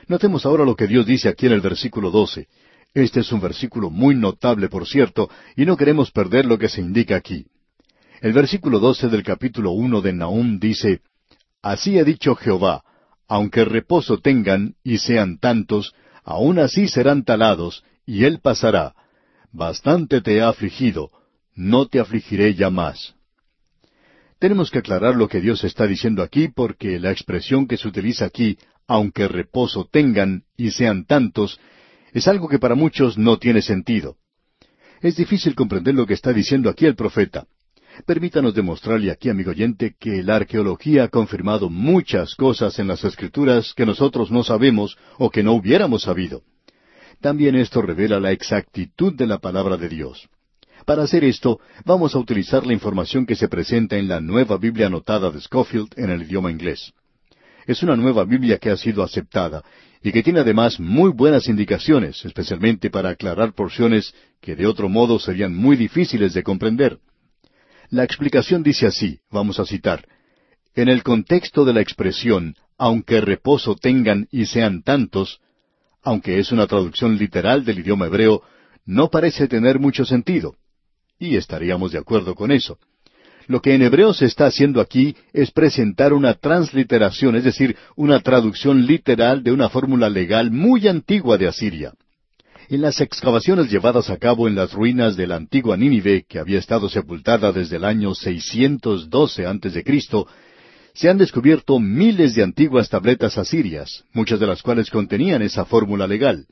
Notemos 0.08 0.46
ahora 0.46 0.64
lo 0.64 0.76
que 0.76 0.86
Dios 0.86 1.08
dice 1.08 1.30
aquí 1.30 1.48
en 1.48 1.54
el 1.54 1.62
versículo 1.62 2.12
12. 2.12 2.48
Este 2.94 3.22
es 3.22 3.32
un 3.32 3.42
versículo 3.42 3.90
muy 3.90 4.14
notable, 4.14 4.70
por 4.70 4.88
cierto, 4.88 5.28
y 5.56 5.66
no 5.66 5.76
queremos 5.76 6.12
perder 6.12 6.46
lo 6.46 6.60
que 6.60 6.70
se 6.70 6.82
indica 6.82 7.16
aquí. 7.16 7.48
El 8.22 8.32
versículo 8.32 8.80
12 8.80 9.10
del 9.10 9.24
capítulo 9.24 9.72
uno 9.72 10.02
de 10.02 10.14
Nahum 10.14 10.60
dice, 10.60 11.02
Así 11.64 11.98
ha 11.98 12.04
dicho 12.04 12.36
Jehová, 12.36 12.84
aunque 13.28 13.64
reposo 13.64 14.20
tengan 14.20 14.76
y 14.84 14.98
sean 14.98 15.40
tantos, 15.40 15.96
aun 16.26 16.60
así 16.60 16.90
serán 16.90 17.24
talados, 17.24 17.86
y 18.06 18.26
él 18.26 18.42
pasará. 18.42 18.94
Bastante 19.54 20.20
te 20.20 20.36
he 20.36 20.42
afligido, 20.42 21.10
no 21.56 21.88
te 21.88 22.02
afligiré 22.02 22.54
ya 22.54 22.70
más. 22.70 23.16
Tenemos 24.40 24.72
que 24.72 24.80
aclarar 24.80 25.16
lo 25.16 25.30
que 25.30 25.40
Dios 25.40 25.64
está 25.64 25.88
diciendo 25.88 26.22
aquí 26.22 26.50
porque 26.50 27.00
la 27.00 27.12
expresión 27.12 27.66
que 27.66 27.78
se 27.78 27.88
utiliza 27.88 28.26
aquí, 28.26 28.58
aunque 28.86 29.30
reposo 29.30 29.88
tengan 29.90 30.44
y 30.58 30.72
sean 30.72 31.06
tantos, 31.06 31.62
es 32.12 32.28
algo 32.28 32.50
que 32.50 32.60
para 32.60 32.76
muchos 32.76 33.18
no 33.18 33.40
tiene 33.40 33.62
sentido. 33.62 34.18
Es 35.00 35.16
difícil 35.16 35.56
comprender 35.56 35.96
lo 35.96 36.06
que 36.06 36.14
está 36.14 36.34
diciendo 36.34 36.70
aquí 36.70 36.86
el 36.86 36.96
profeta. 36.96 37.48
Permítanos 38.06 38.54
demostrarle 38.54 39.12
aquí, 39.12 39.30
amigo 39.30 39.52
oyente, 39.52 39.96
que 40.00 40.24
la 40.24 40.38
arqueología 40.38 41.06
ha 41.06 41.08
confirmado 41.10 41.70
muchas 41.70 42.36
cosas 42.36 42.80
en 42.80 42.88
las 42.88 43.04
escrituras 43.04 43.74
que 43.76 43.86
nosotros 43.86 44.32
no 44.32 44.44
sabemos 44.44 44.98
o 45.18 45.30
que 45.30 45.44
no 45.44 45.54
hubiéramos 45.54 46.04
sabido. 46.04 46.42
También 47.22 47.56
esto 47.56 47.82
revela 47.82 48.20
la 48.20 48.32
exactitud 48.32 49.14
de 49.14 49.28
la 49.28 49.38
palabra 49.38 49.78
de 49.78 49.90
Dios. 49.90 50.28
Para 50.86 51.04
hacer 51.04 51.24
esto, 51.24 51.60
vamos 51.86 52.16
a 52.16 52.20
utilizar 52.20 52.66
la 52.66 52.74
información 52.74 53.26
que 53.26 53.36
se 53.36 53.48
presenta 53.48 53.96
en 53.96 54.08
la 54.08 54.20
nueva 54.20 54.58
Biblia 54.58 54.88
anotada 54.88 55.30
de 55.32 55.40
Schofield 55.40 55.94
en 55.96 56.10
el 56.10 56.24
idioma 56.24 56.52
inglés. 56.52 56.92
Es 57.66 57.82
una 57.84 57.96
nueva 57.96 58.26
Biblia 58.26 58.58
que 58.58 58.72
ha 58.72 58.76
sido 58.76 59.04
aceptada 59.04 59.64
y 60.02 60.12
que 60.12 60.24
tiene 60.24 60.42
además 60.42 60.80
muy 60.80 61.12
buenas 61.12 61.48
indicaciones, 61.48 62.26
especialmente 62.26 62.90
para 62.90 63.12
aclarar 63.12 63.54
porciones 63.54 64.14
que 64.42 64.56
de 64.58 64.68
otro 64.68 64.90
modo 64.90 65.18
serían 65.20 65.56
muy 65.56 65.78
difíciles 65.78 66.34
de 66.34 66.44
comprender. 66.44 67.00
La 67.94 68.04
explicación 68.04 68.64
dice 68.64 68.88
así, 68.88 69.20
vamos 69.30 69.60
a 69.60 69.68
citar, 69.68 70.08
En 70.74 70.90
el 70.90 71.04
contexto 71.04 71.64
de 71.64 71.74
la 71.74 71.82
expresión, 71.82 72.56
aunque 72.76 73.22
reposo 73.22 73.76
tengan 73.76 74.28
y 74.32 74.48
sean 74.48 74.82
tantos, 74.82 75.42
aunque 76.02 76.40
es 76.40 76.52
una 76.52 76.66
traducción 76.66 77.20
literal 77.20 77.64
del 77.64 77.78
idioma 77.78 78.08
hebreo, 78.08 78.42
no 78.84 79.12
parece 79.12 79.48
tener 79.48 79.78
mucho 79.78 80.06
sentido. 80.06 80.56
Y 81.20 81.36
estaríamos 81.36 81.92
de 81.92 82.00
acuerdo 82.00 82.34
con 82.34 82.52
eso. 82.52 82.80
Lo 83.46 83.62
que 83.62 83.76
en 83.76 83.84
hebreo 83.84 84.12
se 84.12 84.26
está 84.26 84.48
haciendo 84.48 84.82
aquí 84.82 85.16
es 85.32 85.52
presentar 85.52 86.14
una 86.14 86.34
transliteración, 86.34 87.36
es 87.36 87.44
decir, 87.44 87.78
una 87.96 88.22
traducción 88.22 88.88
literal 88.88 89.44
de 89.44 89.52
una 89.52 89.70
fórmula 89.70 90.10
legal 90.10 90.50
muy 90.50 90.88
antigua 90.88 91.38
de 91.38 91.48
Asiria. 91.48 91.94
En 92.74 92.82
las 92.82 93.02
excavaciones 93.02 93.70
llevadas 93.70 94.10
a 94.10 94.18
cabo 94.18 94.48
en 94.48 94.56
las 94.56 94.74
ruinas 94.74 95.16
de 95.16 95.28
la 95.28 95.36
antigua 95.36 95.78
Nínive, 95.78 96.26
que 96.28 96.40
había 96.40 96.58
estado 96.58 96.90
sepultada 96.90 97.52
desde 97.52 97.76
el 97.76 97.86
año 97.86 98.16
612 98.16 99.46
a.C., 99.46 99.84
se 100.96 101.08
han 101.08 101.20
descubierto 101.20 101.80
miles 101.80 102.34
de 102.34 102.42
antiguas 102.42 102.90
tabletas 102.90 103.38
asirias, 103.38 104.04
muchas 104.12 104.40
de 104.40 104.48
las 104.48 104.64
cuales 104.64 104.90
contenían 104.90 105.44
esa 105.44 105.66
fórmula 105.66 106.08
legal. 106.08 106.48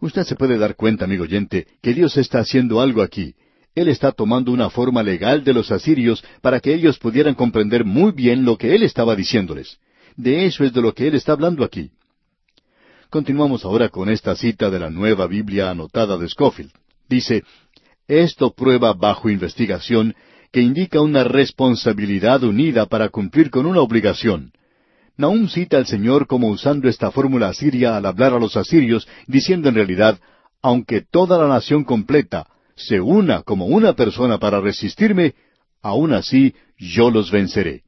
Usted 0.00 0.24
se 0.24 0.34
puede 0.34 0.58
dar 0.58 0.74
cuenta, 0.74 1.04
amigo 1.04 1.22
oyente, 1.22 1.68
que 1.80 1.94
Dios 1.94 2.16
está 2.16 2.40
haciendo 2.40 2.80
algo 2.80 3.00
aquí. 3.00 3.36
Él 3.76 3.86
está 3.86 4.10
tomando 4.10 4.50
una 4.50 4.70
forma 4.70 5.04
legal 5.04 5.44
de 5.44 5.54
los 5.54 5.70
asirios 5.70 6.24
para 6.42 6.58
que 6.58 6.74
ellos 6.74 6.98
pudieran 6.98 7.36
comprender 7.36 7.84
muy 7.84 8.10
bien 8.10 8.44
lo 8.44 8.58
que 8.58 8.74
Él 8.74 8.82
estaba 8.82 9.14
diciéndoles. 9.14 9.78
De 10.16 10.46
eso 10.46 10.64
es 10.64 10.72
de 10.72 10.82
lo 10.82 10.92
que 10.92 11.06
Él 11.06 11.14
está 11.14 11.30
hablando 11.30 11.62
aquí. 11.62 11.92
Continuamos 13.14 13.64
ahora 13.64 13.90
con 13.90 14.08
esta 14.08 14.34
cita 14.34 14.70
de 14.70 14.80
la 14.80 14.90
nueva 14.90 15.28
Biblia 15.28 15.70
anotada 15.70 16.18
de 16.18 16.28
Scofield. 16.28 16.72
Dice, 17.08 17.44
Esto 18.08 18.52
prueba 18.52 18.92
bajo 18.92 19.30
investigación 19.30 20.16
que 20.50 20.60
indica 20.60 21.00
una 21.00 21.22
responsabilidad 21.22 22.42
unida 22.42 22.86
para 22.86 23.10
cumplir 23.10 23.50
con 23.50 23.66
una 23.66 23.82
obligación. 23.82 24.50
Nahum 25.16 25.46
cita 25.46 25.76
al 25.76 25.86
Señor 25.86 26.26
como 26.26 26.48
usando 26.48 26.88
esta 26.88 27.12
fórmula 27.12 27.50
asiria 27.50 27.96
al 27.96 28.04
hablar 28.04 28.32
a 28.34 28.40
los 28.40 28.56
asirios, 28.56 29.06
diciendo 29.28 29.68
en 29.68 29.76
realidad, 29.76 30.18
aunque 30.60 31.00
toda 31.00 31.38
la 31.38 31.46
nación 31.46 31.84
completa 31.84 32.48
se 32.74 33.00
una 33.00 33.42
como 33.42 33.66
una 33.66 33.92
persona 33.92 34.38
para 34.40 34.58
resistirme, 34.58 35.34
aun 35.82 36.14
así 36.14 36.52
yo 36.78 37.12
los 37.12 37.30
venceré. 37.30 37.84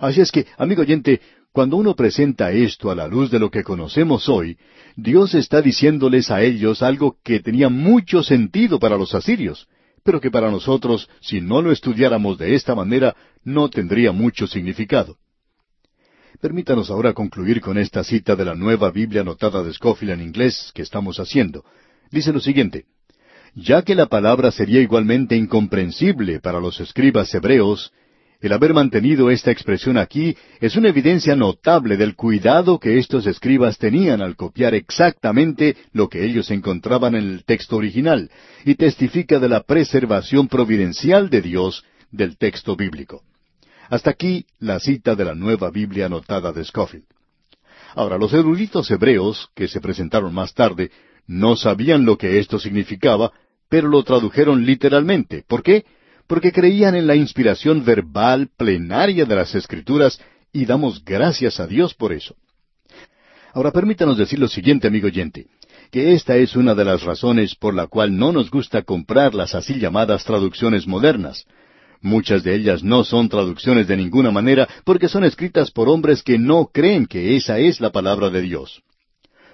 Así 0.00 0.20
es 0.20 0.32
que, 0.32 0.48
amigo 0.58 0.82
oyente, 0.82 1.20
cuando 1.52 1.76
uno 1.76 1.94
presenta 1.94 2.50
esto 2.50 2.90
a 2.90 2.94
la 2.94 3.06
luz 3.06 3.30
de 3.30 3.38
lo 3.38 3.50
que 3.50 3.62
conocemos 3.62 4.28
hoy, 4.28 4.56
Dios 4.96 5.34
está 5.34 5.60
diciéndoles 5.60 6.30
a 6.30 6.42
ellos 6.42 6.82
algo 6.82 7.18
que 7.22 7.40
tenía 7.40 7.68
mucho 7.68 8.22
sentido 8.22 8.78
para 8.78 8.96
los 8.96 9.14
asirios, 9.14 9.68
pero 10.02 10.20
que 10.20 10.30
para 10.30 10.50
nosotros, 10.50 11.08
si 11.20 11.40
no 11.42 11.60
lo 11.60 11.70
estudiáramos 11.70 12.38
de 12.38 12.54
esta 12.54 12.74
manera, 12.74 13.14
no 13.44 13.68
tendría 13.68 14.12
mucho 14.12 14.46
significado. 14.46 15.18
Permítanos 16.40 16.90
ahora 16.90 17.12
concluir 17.12 17.60
con 17.60 17.76
esta 17.78 18.02
cita 18.02 18.34
de 18.34 18.46
la 18.46 18.54
nueva 18.54 18.90
Biblia 18.90 19.20
anotada 19.20 19.62
de 19.62 19.72
Scofield 19.72 20.14
en 20.14 20.22
inglés 20.22 20.72
que 20.74 20.82
estamos 20.82 21.20
haciendo. 21.20 21.64
Dice 22.10 22.32
lo 22.32 22.40
siguiente, 22.40 22.86
ya 23.54 23.82
que 23.82 23.94
la 23.94 24.06
palabra 24.06 24.50
sería 24.50 24.80
igualmente 24.80 25.36
incomprensible 25.36 26.40
para 26.40 26.60
los 26.60 26.80
escribas 26.80 27.32
hebreos, 27.34 27.92
el 28.42 28.52
haber 28.52 28.74
mantenido 28.74 29.30
esta 29.30 29.52
expresión 29.52 29.96
aquí 29.96 30.36
es 30.60 30.74
una 30.74 30.88
evidencia 30.88 31.36
notable 31.36 31.96
del 31.96 32.16
cuidado 32.16 32.80
que 32.80 32.98
estos 32.98 33.26
escribas 33.26 33.78
tenían 33.78 34.20
al 34.20 34.34
copiar 34.34 34.74
exactamente 34.74 35.76
lo 35.92 36.08
que 36.08 36.24
ellos 36.24 36.50
encontraban 36.50 37.14
en 37.14 37.22
el 37.22 37.44
texto 37.44 37.76
original, 37.76 38.30
y 38.64 38.74
testifica 38.74 39.38
de 39.38 39.48
la 39.48 39.62
preservación 39.62 40.48
providencial 40.48 41.30
de 41.30 41.40
Dios 41.40 41.84
del 42.10 42.36
texto 42.36 42.74
bíblico. 42.74 43.22
Hasta 43.88 44.10
aquí 44.10 44.44
la 44.58 44.80
cita 44.80 45.14
de 45.14 45.24
la 45.24 45.36
nueva 45.36 45.70
Biblia 45.70 46.06
anotada 46.06 46.52
de 46.52 46.64
Scofield. 46.64 47.06
Ahora, 47.94 48.18
los 48.18 48.32
eruditos 48.32 48.90
hebreos, 48.90 49.50
que 49.54 49.68
se 49.68 49.80
presentaron 49.80 50.34
más 50.34 50.52
tarde, 50.52 50.90
no 51.28 51.54
sabían 51.54 52.04
lo 52.04 52.18
que 52.18 52.40
esto 52.40 52.58
significaba, 52.58 53.30
pero 53.68 53.86
lo 53.86 54.02
tradujeron 54.02 54.66
literalmente. 54.66 55.44
¿Por 55.46 55.62
qué? 55.62 55.84
Porque 56.32 56.50
creían 56.50 56.94
en 56.94 57.06
la 57.06 57.14
inspiración 57.14 57.84
verbal 57.84 58.48
plenaria 58.56 59.26
de 59.26 59.36
las 59.36 59.54
Escrituras 59.54 60.18
y 60.50 60.64
damos 60.64 61.04
gracias 61.04 61.60
a 61.60 61.66
Dios 61.66 61.92
por 61.92 62.10
eso. 62.10 62.36
Ahora 63.52 63.70
permítanos 63.70 64.16
decir 64.16 64.38
lo 64.38 64.48
siguiente, 64.48 64.86
amigo 64.86 65.08
oyente, 65.08 65.48
que 65.90 66.14
esta 66.14 66.36
es 66.36 66.56
una 66.56 66.74
de 66.74 66.86
las 66.86 67.02
razones 67.02 67.54
por 67.54 67.74
la 67.74 67.86
cual 67.86 68.16
no 68.16 68.32
nos 68.32 68.50
gusta 68.50 68.80
comprar 68.80 69.34
las 69.34 69.54
así 69.54 69.78
llamadas 69.78 70.24
traducciones 70.24 70.86
modernas. 70.86 71.44
Muchas 72.00 72.42
de 72.42 72.54
ellas 72.54 72.82
no 72.82 73.04
son 73.04 73.28
traducciones 73.28 73.86
de 73.86 73.98
ninguna 73.98 74.30
manera 74.30 74.66
porque 74.84 75.08
son 75.08 75.24
escritas 75.24 75.70
por 75.70 75.90
hombres 75.90 76.22
que 76.22 76.38
no 76.38 76.70
creen 76.72 77.04
que 77.04 77.36
esa 77.36 77.58
es 77.58 77.78
la 77.78 77.92
palabra 77.92 78.30
de 78.30 78.40
Dios. 78.40 78.80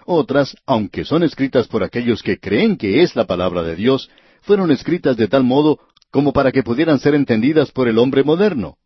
Otras, 0.07 0.57
aunque 0.65 1.05
son 1.05 1.25
escritas 1.25 1.67
por 1.67 1.83
aquellos 1.83 2.23
que 2.23 2.39
creen 2.39 2.77
que 2.77 3.03
es 3.03 3.17
la 3.17 3.27
palabra 3.27 3.65
de 3.65 3.75
Dios, 3.75 4.09
fueron 4.43 4.71
escritas 4.71 5.17
de 5.17 5.29
tal 5.29 5.45
modo 5.45 5.79
como 6.11 6.33
para 6.33 6.53
que 6.53 6.63
pudieran 6.63 6.99
ser 6.99 7.15
entendidas 7.15 7.71
por 7.71 7.89
el 7.89 7.99
hombre 7.99 8.25
moderno. 8.25 8.77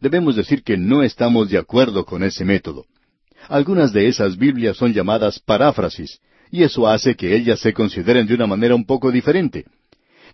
Debemos 0.00 0.36
decir 0.36 0.62
que 0.62 0.76
no 0.76 1.02
estamos 1.02 1.50
de 1.50 1.58
acuerdo 1.58 2.04
con 2.04 2.22
ese 2.22 2.44
método. 2.44 2.84
Algunas 3.48 3.92
de 3.92 4.08
esas 4.08 4.36
Biblias 4.36 4.76
son 4.76 4.92
llamadas 4.92 5.38
paráfrasis, 5.38 6.20
y 6.50 6.62
eso 6.62 6.86
hace 6.86 7.14
que 7.14 7.34
ellas 7.34 7.60
se 7.60 7.72
consideren 7.72 8.26
de 8.26 8.34
una 8.34 8.46
manera 8.46 8.74
un 8.74 8.84
poco 8.84 9.10
diferente. 9.10 9.64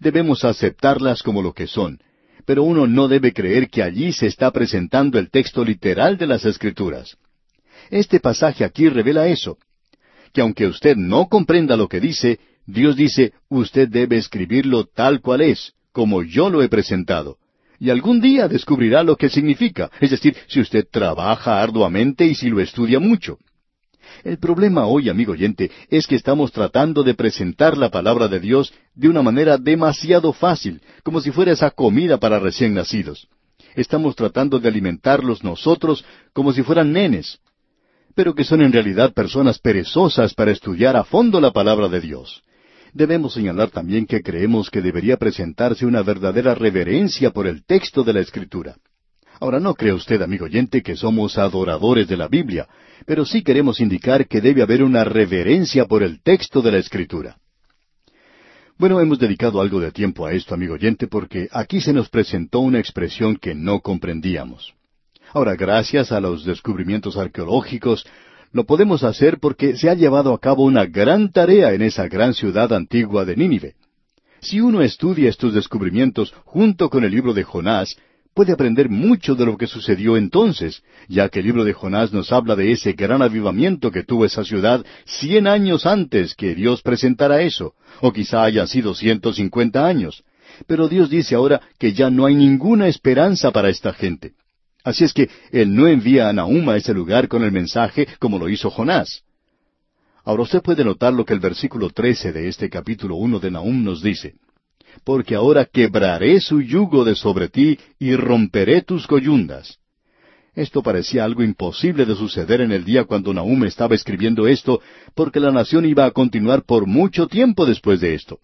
Debemos 0.01 0.45
aceptarlas 0.45 1.23
como 1.23 1.43
lo 1.43 1.53
que 1.53 1.67
son, 1.67 2.01
pero 2.45 2.65
uno 2.65 2.87
no 2.87 3.09
debe 3.09 3.33
creer 3.33 3.69
que 3.69 3.83
allí 3.83 4.13
se 4.13 4.27
está 4.27 4.51
presentando 4.51 5.19
el 5.19 5.31
texto 5.31 5.65
literal 5.65 6.17
de 6.17 6.27
las 6.27 6.45
Escrituras. 6.45 7.17
Este 7.91 8.21
pasaje 8.21 8.65
aquí 8.65 8.89
revela 8.89 9.29
eso, 9.29 9.59
que 10.33 10.41
aunque 10.41 10.67
usted 10.67 10.97
no 10.97 11.29
comprenda 11.29 11.77
lo 11.77 11.89
que 11.89 12.01
dice, 12.01 12.41
Dios 12.67 12.97
dice, 12.97 13.33
usted 13.49 13.89
debe 13.89 14.17
escribirlo 14.17 14.87
tal 14.87 15.21
cual 15.21 15.43
es, 15.43 15.75
como 15.93 16.23
yo 16.23 16.51
lo 16.51 16.63
he 16.63 16.69
presentado. 16.69 17.37
Y 17.79 17.91
algún 17.91 18.21
día 18.21 18.49
descubrirá 18.49 19.03
lo 19.03 19.17
que 19.17 19.29
significa, 19.29 19.91
es 20.01 20.11
decir, 20.11 20.37
si 20.47 20.61
usted 20.61 20.87
trabaja 20.91 21.61
arduamente 21.61 22.25
y 22.27 22.35
si 22.35 22.49
lo 22.49 22.61
estudia 22.61 23.01
mucho. 23.01 23.39
El 24.25 24.39
problema 24.39 24.87
hoy, 24.87 25.09
amigo 25.09 25.33
oyente, 25.33 25.71
es 25.89 26.07
que 26.07 26.15
estamos 26.15 26.53
tratando 26.53 27.03
de 27.03 27.15
presentar 27.15 27.77
la 27.77 27.91
palabra 27.91 28.29
de 28.29 28.41
Dios 28.41 28.73
de 28.95 29.09
una 29.09 29.23
manera 29.23 29.59
demasiado 29.59 30.33
fácil, 30.33 30.81
como 31.03 31.21
si 31.21 31.31
fuera 31.31 31.53
esa 31.53 31.71
comida 31.71 32.19
para 32.19 32.39
recién 32.39 32.75
nacidos. 32.75 33.29
Estamos 33.75 34.15
tratando 34.15 34.59
de 34.59 34.69
alimentarlos 34.69 35.43
nosotros 35.43 36.05
como 36.33 36.53
si 36.53 36.63
fueran 36.63 36.93
nenes, 36.93 37.41
pero 38.15 38.35
que 38.35 38.45
son 38.45 38.61
en 38.63 38.73
realidad 38.73 39.13
personas 39.13 39.59
perezosas 39.59 40.35
para 40.35 40.51
estudiar 40.51 40.97
a 40.97 41.05
fondo 41.05 41.41
la 41.41 41.53
palabra 41.53 41.89
de 41.89 42.01
Dios. 42.01 42.43
Debemos 42.93 43.33
señalar 43.33 43.71
también 43.71 44.07
que 44.07 44.23
creemos 44.23 44.71
que 44.71 44.83
debería 44.83 45.17
presentarse 45.17 45.87
una 45.87 46.03
verdadera 46.03 46.55
reverencia 46.55 47.31
por 47.31 47.47
el 47.47 47.65
texto 47.65 48.05
de 48.05 48.13
la 48.13 48.21
Escritura. 48.21 48.77
Ahora, 49.41 49.59
no 49.61 49.75
cree 49.75 49.95
usted, 49.95 50.21
amigo 50.21 50.45
oyente, 50.45 50.83
que 50.83 50.95
somos 50.95 51.39
adoradores 51.39 52.07
de 52.07 52.17
la 52.19 52.29
Biblia, 52.29 52.69
pero 53.07 53.25
sí 53.25 53.43
queremos 53.43 53.81
indicar 53.81 54.29
que 54.29 54.41
debe 54.41 54.63
haber 54.63 54.83
una 54.83 55.05
reverencia 55.05 55.87
por 55.87 56.03
el 56.03 56.23
texto 56.23 56.61
de 56.61 56.73
la 56.73 56.79
Escritura. 56.79 57.39
Bueno, 58.79 59.01
hemos 59.01 59.19
dedicado 59.19 59.61
algo 59.61 59.81
de 59.81 59.91
tiempo 59.91 60.27
a 60.27 60.33
esto, 60.33 60.55
amigo 60.55 60.75
oyente, 60.75 61.07
porque 61.07 61.49
aquí 61.51 61.81
se 61.81 61.93
nos 61.93 62.11
presentó 62.11 62.61
una 62.61 62.79
expresión 62.79 63.37
que 63.37 63.55
no 63.55 63.81
comprendíamos. 63.81 64.75
Ahora, 65.33 65.57
gracias 65.57 66.13
a 66.13 66.21
los 66.21 66.45
descubrimientos 66.45 67.17
arqueológicos, 67.17 68.07
lo 68.53 68.65
podemos 68.65 69.03
hacer 69.03 69.39
porque 69.41 69.77
se 69.77 69.89
ha 69.89 69.95
llevado 69.95 70.35
a 70.35 70.39
cabo 70.39 70.65
una 70.65 70.87
gran 70.87 71.33
tarea 71.33 71.73
en 71.73 71.83
esa 71.83 72.09
gran 72.09 72.35
ciudad 72.35 72.73
antigua 72.73 73.25
de 73.25 73.37
Nínive. 73.37 73.75
Si 74.41 74.61
uno 74.61 74.83
estudia 74.83 75.31
estos 75.31 75.55
descubrimientos 75.55 76.35
junto 76.45 76.91
con 76.91 77.05
el 77.05 77.13
libro 77.13 77.33
de 77.33 77.45
Jonás, 77.45 77.97
puede 78.35 78.53
aprender 78.53 78.89
mucho 78.89 79.35
de 79.35 79.47
lo 79.47 79.57
que 79.57 79.67
sucedió 79.67 80.17
entonces, 80.17 80.83
ya 81.09 81.29
que 81.29 81.41
el 81.41 81.47
libro 81.47 81.65
de 81.65 81.73
Jonás 81.73 82.13
nos 82.13 82.33
habla 82.33 82.57
de 82.57 82.73
ese 82.73 82.93
gran 82.93 83.23
avivamiento 83.23 83.91
que 83.91 84.05
tuvo 84.05 84.25
esa 84.25 84.45
ciudad 84.45 84.85
cien 85.05 85.47
años 85.47 85.87
antes 85.87 86.35
que 86.35 86.55
Dios 86.55 86.83
presentara 86.83 87.43
eso, 87.43 87.75
o 88.01 88.13
quizá 88.13 88.43
hayan 88.43 88.69
sido 88.69 88.95
ciento 88.95 89.33
cincuenta 89.33 89.87
años. 89.87 90.25
Pero 90.67 90.89
Dios 90.89 91.09
dice 91.09 91.35
ahora 91.35 91.61
que 91.79 91.93
ya 91.93 92.11
no 92.11 92.27
hay 92.27 92.35
ninguna 92.35 92.89
esperanza 92.89 93.51
para 93.51 93.69
esta 93.69 93.93
gente. 93.93 94.33
Así 94.85 95.05
es 95.05 95.13
que 95.13 95.31
él 95.53 95.75
no 95.75 95.87
envía 95.87 96.29
a 96.29 96.33
Nahum 96.33 96.69
a 96.69 96.77
ese 96.77 96.93
lugar 96.93 97.29
con 97.29 97.45
el 97.45 97.53
mensaje 97.53 98.09
como 98.19 98.39
lo 98.39 98.49
hizo 98.49 98.71
Jonás. 98.71 99.23
Ahora 100.25 100.43
usted 100.43 100.63
puede 100.63 100.85
notar 100.85 101.13
lo 101.13 101.25
que 101.25 101.35
el 101.35 101.41
versículo 101.41 101.91
trece 101.91 102.33
de 102.33 102.49
este 102.49 102.69
capítulo 102.69 103.17
uno 103.17 103.39
de 103.39 103.51
Nahum 103.51 103.83
nos 103.83 104.03
dice. 104.03 104.35
Porque 105.05 105.35
ahora 105.35 105.65
quebraré 105.65 106.41
su 106.41 106.61
yugo 106.61 107.05
de 107.05 107.15
sobre 107.15 107.49
ti 107.49 107.79
y 107.99 108.15
romperé 108.15 108.83
tus 108.83 109.07
coyundas. 109.07 109.79
Esto 110.55 110.83
parecía 110.83 111.25
algo 111.25 111.43
imposible 111.43 112.05
de 112.05 112.15
suceder 112.15 112.61
en 112.61 112.73
el 112.73 112.85
día 112.85 113.05
cuando 113.05 113.33
Nahum 113.33 113.65
estaba 113.65 113.95
escribiendo 113.95 114.47
esto, 114.47 114.81
porque 115.15 115.41
la 115.41 115.51
nación 115.51 115.87
iba 115.87 116.05
a 116.05 116.11
continuar 116.11 116.65
por 116.65 116.87
mucho 116.87 117.27
tiempo 117.27 117.65
después 117.65 118.01
de 118.01 118.15
esto. 118.15 118.39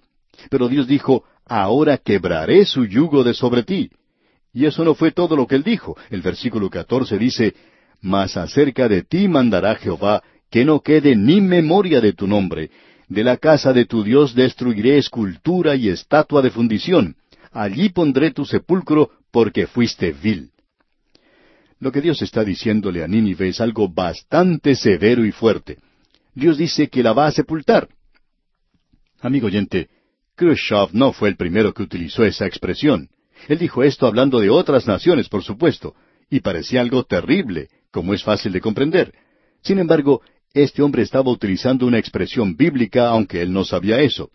Pero 0.50 0.68
Dios 0.68 0.86
dijo, 0.86 1.24
ahora 1.44 1.98
quebraré 1.98 2.64
su 2.64 2.86
yugo 2.86 3.24
de 3.24 3.34
sobre 3.34 3.62
ti. 3.62 3.90
Y 4.52 4.66
eso 4.66 4.84
no 4.84 4.94
fue 4.94 5.12
todo 5.12 5.36
lo 5.36 5.46
que 5.46 5.56
él 5.56 5.62
dijo. 5.62 5.96
El 6.10 6.22
versículo 6.22 6.70
catorce 6.70 7.18
dice, 7.18 7.54
Mas 8.00 8.36
acerca 8.36 8.88
de 8.88 9.02
ti 9.02 9.28
mandará 9.28 9.74
Jehová, 9.76 10.22
que 10.50 10.64
no 10.64 10.80
quede 10.80 11.14
ni 11.16 11.40
memoria 11.40 12.00
de 12.00 12.12
tu 12.12 12.26
nombre. 12.26 12.70
De 13.08 13.24
la 13.24 13.36
casa 13.36 13.72
de 13.72 13.86
tu 13.86 14.02
Dios 14.02 14.34
destruiré 14.34 14.98
escultura 14.98 15.76
y 15.76 15.88
estatua 15.88 16.42
de 16.42 16.50
fundición. 16.50 17.16
Allí 17.52 17.88
pondré 17.90 18.30
tu 18.32 18.44
sepulcro, 18.44 19.10
porque 19.30 19.66
fuiste 19.66 20.12
vil. 20.12 20.50
Lo 21.80 21.92
que 21.92 22.00
Dios 22.00 22.20
está 22.22 22.44
diciéndole 22.44 23.04
a 23.04 23.08
Nínive 23.08 23.48
es 23.48 23.60
algo 23.60 23.88
bastante 23.88 24.74
severo 24.74 25.24
y 25.24 25.32
fuerte. 25.32 25.78
Dios 26.34 26.58
dice 26.58 26.88
que 26.88 27.02
la 27.02 27.12
va 27.12 27.26
a 27.26 27.32
sepultar. 27.32 27.88
Amigo 29.20 29.46
oyente, 29.46 29.88
Khrushchev 30.34 30.90
no 30.92 31.12
fue 31.12 31.28
el 31.28 31.36
primero 31.36 31.72
que 31.72 31.82
utilizó 31.82 32.24
esa 32.24 32.46
expresión. 32.46 33.08
Él 33.46 33.58
dijo 33.58 33.82
esto 33.82 34.06
hablando 34.06 34.40
de 34.40 34.50
otras 34.50 34.86
naciones, 34.86 35.28
por 35.28 35.42
supuesto, 35.42 35.94
y 36.30 36.40
parecía 36.40 36.80
algo 36.80 37.04
terrible, 37.04 37.68
como 37.90 38.14
es 38.14 38.22
fácil 38.22 38.52
de 38.52 38.60
comprender. 38.60 39.14
Sin 39.62 39.78
embargo, 39.78 40.22
este 40.52 40.82
hombre 40.82 41.02
estaba 41.02 41.30
utilizando 41.30 41.86
una 41.86 41.98
expresión 41.98 42.56
bíblica, 42.56 43.08
aunque 43.08 43.42
él 43.42 43.52
no 43.52 43.64
sabía 43.64 44.00
eso. 44.00 44.30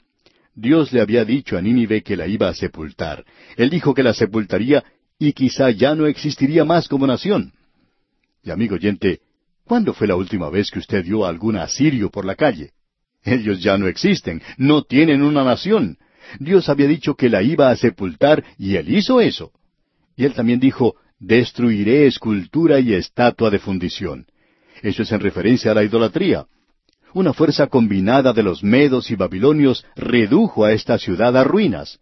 Dios 0.55 0.93
le 0.93 1.01
había 1.01 1.25
dicho 1.25 1.57
a 1.57 1.61
Nínive 1.61 2.03
que 2.03 2.15
la 2.15 2.27
iba 2.27 2.47
a 2.47 2.53
sepultar. 2.53 3.25
Él 3.57 3.69
dijo 3.69 3.93
que 3.93 4.03
la 4.03 4.13
sepultaría 4.13 4.83
y 5.17 5.33
quizá 5.33 5.71
ya 5.71 5.95
no 5.95 6.05
existiría 6.05 6.63
más 6.63 6.87
como 6.87 7.07
nación. 7.07 7.53
Y 8.43 8.51
amigo 8.51 8.75
oyente, 8.75 9.21
¿cuándo 9.63 9.93
fue 9.93 10.07
la 10.07 10.15
última 10.15 10.49
vez 10.49 10.69
que 10.69 10.79
usted 10.79 11.03
vio 11.03 11.25
a 11.25 11.29
algún 11.29 11.57
asirio 11.57 12.09
por 12.09 12.25
la 12.25 12.35
calle? 12.35 12.71
Ellos 13.23 13.61
ya 13.63 13.77
no 13.77 13.87
existen, 13.87 14.41
no 14.57 14.83
tienen 14.83 15.23
una 15.23 15.43
nación. 15.43 15.97
Dios 16.39 16.69
había 16.69 16.87
dicho 16.87 17.15
que 17.15 17.29
la 17.29 17.41
iba 17.41 17.69
a 17.69 17.75
sepultar 17.75 18.43
y 18.57 18.75
él 18.75 18.93
hizo 18.93 19.21
eso. 19.21 19.51
Y 20.15 20.25
él 20.25 20.33
también 20.33 20.59
dijo, 20.59 20.95
destruiré 21.19 22.05
escultura 22.05 22.79
y 22.79 22.93
estatua 22.93 23.49
de 23.49 23.59
fundición. 23.59 24.25
Eso 24.81 25.03
es 25.03 25.11
en 25.11 25.19
referencia 25.19 25.71
a 25.71 25.75
la 25.75 25.83
idolatría. 25.83 26.45
Una 27.13 27.33
fuerza 27.33 27.67
combinada 27.67 28.33
de 28.33 28.43
los 28.43 28.63
medos 28.63 29.11
y 29.11 29.15
babilonios 29.15 29.85
redujo 29.95 30.65
a 30.65 30.73
esta 30.73 30.97
ciudad 30.97 31.35
a 31.37 31.43
ruinas. 31.43 31.99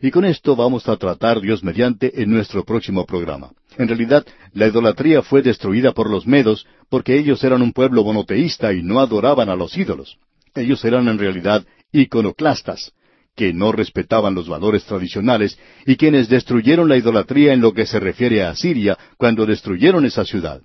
Y 0.00 0.10
con 0.10 0.24
esto 0.24 0.56
vamos 0.56 0.88
a 0.88 0.96
tratar 0.96 1.40
Dios 1.40 1.62
mediante 1.62 2.22
en 2.22 2.30
nuestro 2.30 2.64
próximo 2.64 3.04
programa. 3.04 3.50
En 3.78 3.88
realidad, 3.88 4.24
la 4.52 4.66
idolatría 4.66 5.22
fue 5.22 5.42
destruida 5.42 5.92
por 5.92 6.10
los 6.10 6.26
medos 6.26 6.66
porque 6.88 7.16
ellos 7.16 7.42
eran 7.44 7.62
un 7.62 7.72
pueblo 7.72 8.02
monoteísta 8.04 8.72
y 8.72 8.82
no 8.82 9.00
adoraban 9.00 9.48
a 9.48 9.56
los 9.56 9.76
ídolos. 9.76 10.18
Ellos 10.54 10.84
eran 10.84 11.06
en 11.08 11.18
realidad 11.18 11.64
iconoclastas 11.92 12.92
que 13.34 13.52
no 13.52 13.72
respetaban 13.72 14.34
los 14.34 14.48
valores 14.48 14.84
tradicionales 14.84 15.58
y 15.86 15.96
quienes 15.96 16.28
destruyeron 16.28 16.88
la 16.88 16.96
idolatría 16.96 17.52
en 17.52 17.60
lo 17.60 17.72
que 17.72 17.86
se 17.86 17.98
refiere 17.98 18.42
a 18.44 18.54
Siria 18.54 18.98
cuando 19.16 19.46
destruyeron 19.46 20.04
esa 20.04 20.24
ciudad. 20.24 20.60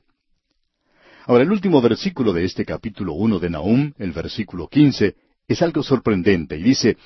Ahora, 1.25 1.43
el 1.43 1.51
último 1.51 1.81
versículo 1.81 2.33
de 2.33 2.45
este 2.45 2.65
capítulo 2.65 3.13
uno 3.13 3.39
de 3.39 3.49
Nahum, 3.49 3.93
el 3.97 4.11
versículo 4.11 4.67
quince, 4.67 5.15
es 5.47 5.61
algo 5.61 5.83
sorprendente 5.83 6.57
y 6.57 6.63
dice, 6.63 6.97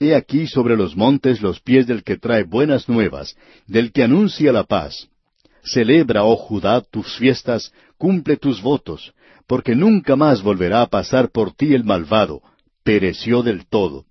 He 0.00 0.14
aquí 0.14 0.46
sobre 0.46 0.76
los 0.76 0.96
montes 0.96 1.42
los 1.42 1.60
pies 1.60 1.86
del 1.86 2.04
que 2.04 2.16
trae 2.16 2.44
buenas 2.44 2.88
nuevas, 2.88 3.36
del 3.66 3.90
que 3.90 4.04
anuncia 4.04 4.52
la 4.52 4.64
paz. 4.64 5.08
Celebra, 5.64 6.22
oh 6.22 6.36
Judá, 6.36 6.80
tus 6.82 7.16
fiestas, 7.16 7.72
cumple 7.96 8.36
tus 8.36 8.62
votos, 8.62 9.12
porque 9.48 9.74
nunca 9.74 10.14
más 10.14 10.40
volverá 10.42 10.82
a 10.82 10.86
pasar 10.86 11.30
por 11.30 11.52
ti 11.52 11.74
el 11.74 11.82
malvado, 11.82 12.42
pereció 12.84 13.42
del 13.42 13.66
todo. 13.66 14.04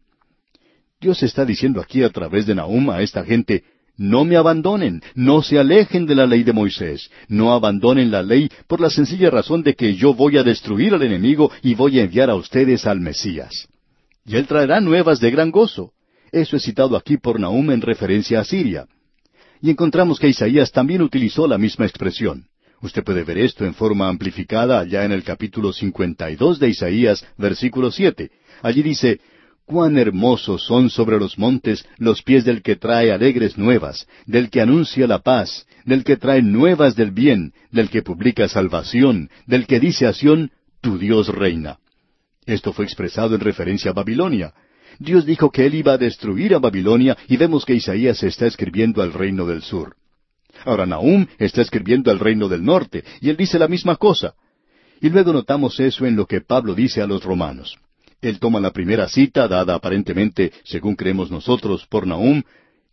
Dios 0.99 1.21
está 1.21 1.45
diciendo 1.45 1.79
aquí 1.79 2.03
a 2.03 2.09
través 2.09 2.47
de 2.47 2.55
Nahum 2.55 2.89
a 2.89 3.01
esta 3.01 3.23
gente, 3.23 3.63
no 3.97 4.25
me 4.25 4.35
abandonen, 4.35 5.01
no 5.13 5.43
se 5.43 5.59
alejen 5.59 6.05
de 6.07 6.15
la 6.15 6.25
ley 6.25 6.43
de 6.43 6.53
Moisés, 6.53 7.09
no 7.27 7.53
abandonen 7.53 8.09
la 8.09 8.23
ley 8.23 8.49
por 8.67 8.81
la 8.81 8.89
sencilla 8.89 9.29
razón 9.29 9.61
de 9.61 9.75
que 9.75 9.95
yo 9.95 10.13
voy 10.13 10.37
a 10.37 10.43
destruir 10.43 10.93
al 10.93 11.03
enemigo 11.03 11.51
y 11.61 11.75
voy 11.75 11.99
a 11.99 12.03
enviar 12.03 12.29
a 12.29 12.35
ustedes 12.35 12.87
al 12.87 12.99
Mesías. 12.99 13.67
Y 14.25 14.35
él 14.35 14.47
traerá 14.47 14.81
nuevas 14.81 15.19
de 15.19 15.31
gran 15.31 15.51
gozo. 15.51 15.91
Eso 16.31 16.57
es 16.57 16.63
citado 16.63 16.97
aquí 16.97 17.17
por 17.17 17.39
Nahum 17.39 17.71
en 17.71 17.81
referencia 17.81 18.39
a 18.39 18.43
Siria. 18.43 18.87
Y 19.61 19.69
encontramos 19.69 20.19
que 20.19 20.27
Isaías 20.27 20.71
también 20.71 21.01
utilizó 21.01 21.47
la 21.47 21.57
misma 21.57 21.85
expresión. 21.85 22.47
Usted 22.81 23.03
puede 23.03 23.23
ver 23.23 23.37
esto 23.37 23.65
en 23.65 23.73
forma 23.73 24.07
amplificada 24.07 24.79
allá 24.79 25.05
en 25.05 25.11
el 25.11 25.23
capítulo 25.23 25.73
52 25.73 26.59
de 26.59 26.69
Isaías, 26.69 27.25
versículo 27.37 27.91
7. 27.91 28.29
Allí 28.61 28.83
dice, 28.83 29.19
Cuán 29.67 29.97
hermosos 29.97 30.65
son 30.65 30.89
sobre 30.89 31.19
los 31.19 31.37
montes 31.37 31.85
los 31.97 32.23
pies 32.23 32.45
del 32.45 32.61
que 32.61 32.77
trae 32.77 33.11
alegres 33.11 33.57
nuevas, 33.57 34.07
del 34.25 34.49
que 34.49 34.61
anuncia 34.61 35.07
la 35.07 35.19
paz, 35.19 35.67
del 35.83 36.05
que 36.05 36.15
trae 36.15 36.41
nuevas 36.41 36.95
del 36.95 37.11
bien, 37.11 37.51
del 37.69 37.89
que 37.89 38.01
publica 38.01 38.47
salvación, 38.47 39.29
del 39.45 39.67
que 39.67 39.81
dice 39.81 40.07
a 40.07 40.13
Sión, 40.13 40.51
tu 40.79 40.97
Dios 40.97 41.27
reina. 41.27 41.79
Esto 42.45 42.71
fue 42.71 42.85
expresado 42.85 43.35
en 43.35 43.41
referencia 43.41 43.91
a 43.91 43.93
Babilonia. 43.93 44.53
Dios 44.99 45.25
dijo 45.25 45.51
que 45.51 45.65
Él 45.65 45.75
iba 45.75 45.91
a 45.91 45.97
destruir 45.97 46.55
a 46.55 46.59
Babilonia 46.59 47.17
y 47.27 47.35
vemos 47.35 47.65
que 47.65 47.75
Isaías 47.75 48.23
está 48.23 48.45
escribiendo 48.47 49.01
al 49.01 49.11
reino 49.11 49.45
del 49.45 49.63
sur. 49.63 49.97
Ahora 50.63 50.85
Nahum 50.85 51.27
está 51.39 51.61
escribiendo 51.61 52.09
al 52.09 52.19
reino 52.19 52.47
del 52.47 52.63
norte 52.63 53.03
y 53.19 53.29
él 53.29 53.35
dice 53.35 53.59
la 53.59 53.67
misma 53.67 53.97
cosa. 53.97 54.33
Y 55.01 55.09
luego 55.09 55.33
notamos 55.33 55.77
eso 55.81 56.05
en 56.05 56.15
lo 56.15 56.25
que 56.25 56.39
Pablo 56.39 56.73
dice 56.73 57.01
a 57.01 57.05
los 57.05 57.21
romanos. 57.21 57.77
Él 58.21 58.39
toma 58.39 58.59
la 58.59 58.71
primera 58.71 59.07
cita, 59.07 59.47
dada 59.47 59.75
aparentemente, 59.75 60.51
según 60.63 60.95
creemos 60.95 61.29
nosotros, 61.29 61.85
por 61.87 62.07
Nahum, 62.07 62.43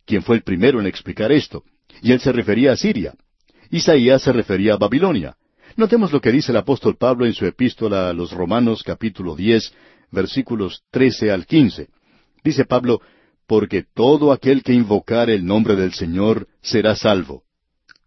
quien 0.05 0.21
fue 0.21 0.35
el 0.35 0.43
primero 0.43 0.79
en 0.79 0.85
explicar 0.85 1.31
esto, 1.31 1.63
y 2.01 2.11
él 2.11 2.19
se 2.19 2.31
refería 2.31 2.71
a 2.71 2.75
Siria. 2.75 3.13
Isaías 3.71 4.21
se 4.21 4.31
refería 4.31 4.75
a 4.75 4.77
Babilonia. 4.77 5.35
Notemos 5.75 6.11
lo 6.13 6.21
que 6.21 6.31
dice 6.31 6.51
el 6.51 6.57
apóstol 6.57 6.95
Pablo 6.97 7.25
en 7.25 7.33
su 7.33 7.45
epístola 7.45 8.09
a 8.09 8.13
los 8.13 8.31
Romanos 8.31 8.83
capítulo 8.83 9.35
diez, 9.35 9.73
versículos 10.11 10.83
trece 10.91 11.31
al 11.31 11.45
quince. 11.45 11.89
Dice 12.43 12.65
Pablo, 12.65 13.01
porque 13.47 13.83
todo 13.93 14.31
aquel 14.31 14.63
que 14.63 14.73
invocar 14.73 15.29
el 15.29 15.45
nombre 15.45 15.75
del 15.75 15.93
Señor 15.93 16.47
será 16.61 16.95
salvo. 16.95 17.43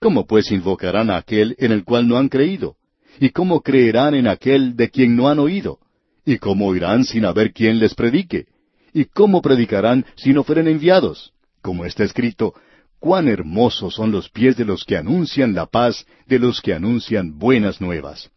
¿Cómo 0.00 0.26
pues 0.26 0.52
invocarán 0.52 1.10
a 1.10 1.16
aquel 1.16 1.56
en 1.58 1.72
el 1.72 1.84
cual 1.84 2.06
no 2.06 2.16
han 2.16 2.28
creído? 2.28 2.76
¿Y 3.20 3.30
cómo 3.30 3.60
creerán 3.62 4.14
en 4.14 4.28
aquel 4.28 4.76
de 4.76 4.90
quien 4.90 5.16
no 5.16 5.28
han 5.28 5.40
oído? 5.40 5.80
¿Y 6.28 6.36
cómo 6.36 6.66
oirán 6.66 7.04
sin 7.04 7.24
haber 7.24 7.54
quien 7.54 7.78
les 7.78 7.94
predique? 7.94 8.48
¿Y 8.92 9.06
cómo 9.06 9.40
predicarán 9.40 10.04
si 10.14 10.34
no 10.34 10.44
fueren 10.44 10.68
enviados? 10.68 11.32
Como 11.62 11.86
está 11.86 12.04
escrito, 12.04 12.52
cuán 12.98 13.28
hermosos 13.28 13.94
son 13.94 14.12
los 14.12 14.28
pies 14.28 14.54
de 14.58 14.66
los 14.66 14.84
que 14.84 14.98
anuncian 14.98 15.54
la 15.54 15.64
paz, 15.64 16.04
de 16.26 16.38
los 16.38 16.60
que 16.60 16.74
anuncian 16.74 17.38
buenas 17.38 17.80
nuevas. 17.80 18.30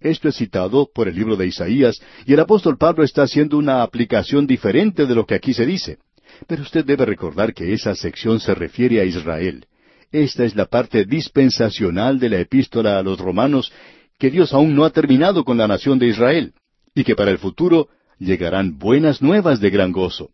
Esto 0.00 0.30
es 0.30 0.36
citado 0.36 0.88
por 0.90 1.06
el 1.06 1.16
libro 1.16 1.36
de 1.36 1.46
Isaías, 1.46 2.00
y 2.24 2.32
el 2.32 2.40
apóstol 2.40 2.78
Pablo 2.78 3.04
está 3.04 3.24
haciendo 3.24 3.58
una 3.58 3.82
aplicación 3.82 4.46
diferente 4.46 5.04
de 5.04 5.14
lo 5.14 5.26
que 5.26 5.34
aquí 5.34 5.52
se 5.52 5.66
dice. 5.66 5.98
Pero 6.46 6.62
usted 6.62 6.82
debe 6.82 7.04
recordar 7.04 7.52
que 7.52 7.74
esa 7.74 7.94
sección 7.94 8.40
se 8.40 8.54
refiere 8.54 9.02
a 9.02 9.04
Israel. 9.04 9.66
Esta 10.10 10.46
es 10.46 10.56
la 10.56 10.64
parte 10.64 11.04
dispensacional 11.04 12.18
de 12.18 12.30
la 12.30 12.40
epístola 12.40 12.98
a 12.98 13.02
los 13.02 13.18
romanos, 13.18 13.70
que 14.18 14.30
Dios 14.30 14.54
aún 14.54 14.74
no 14.74 14.86
ha 14.86 14.90
terminado 14.90 15.44
con 15.44 15.58
la 15.58 15.68
nación 15.68 15.98
de 15.98 16.06
Israel, 16.06 16.54
y 16.98 17.04
que 17.04 17.14
para 17.14 17.30
el 17.30 17.38
futuro 17.38 17.86
llegarán 18.18 18.76
buenas 18.76 19.22
nuevas 19.22 19.60
de 19.60 19.70
gran 19.70 19.92
gozo. 19.92 20.30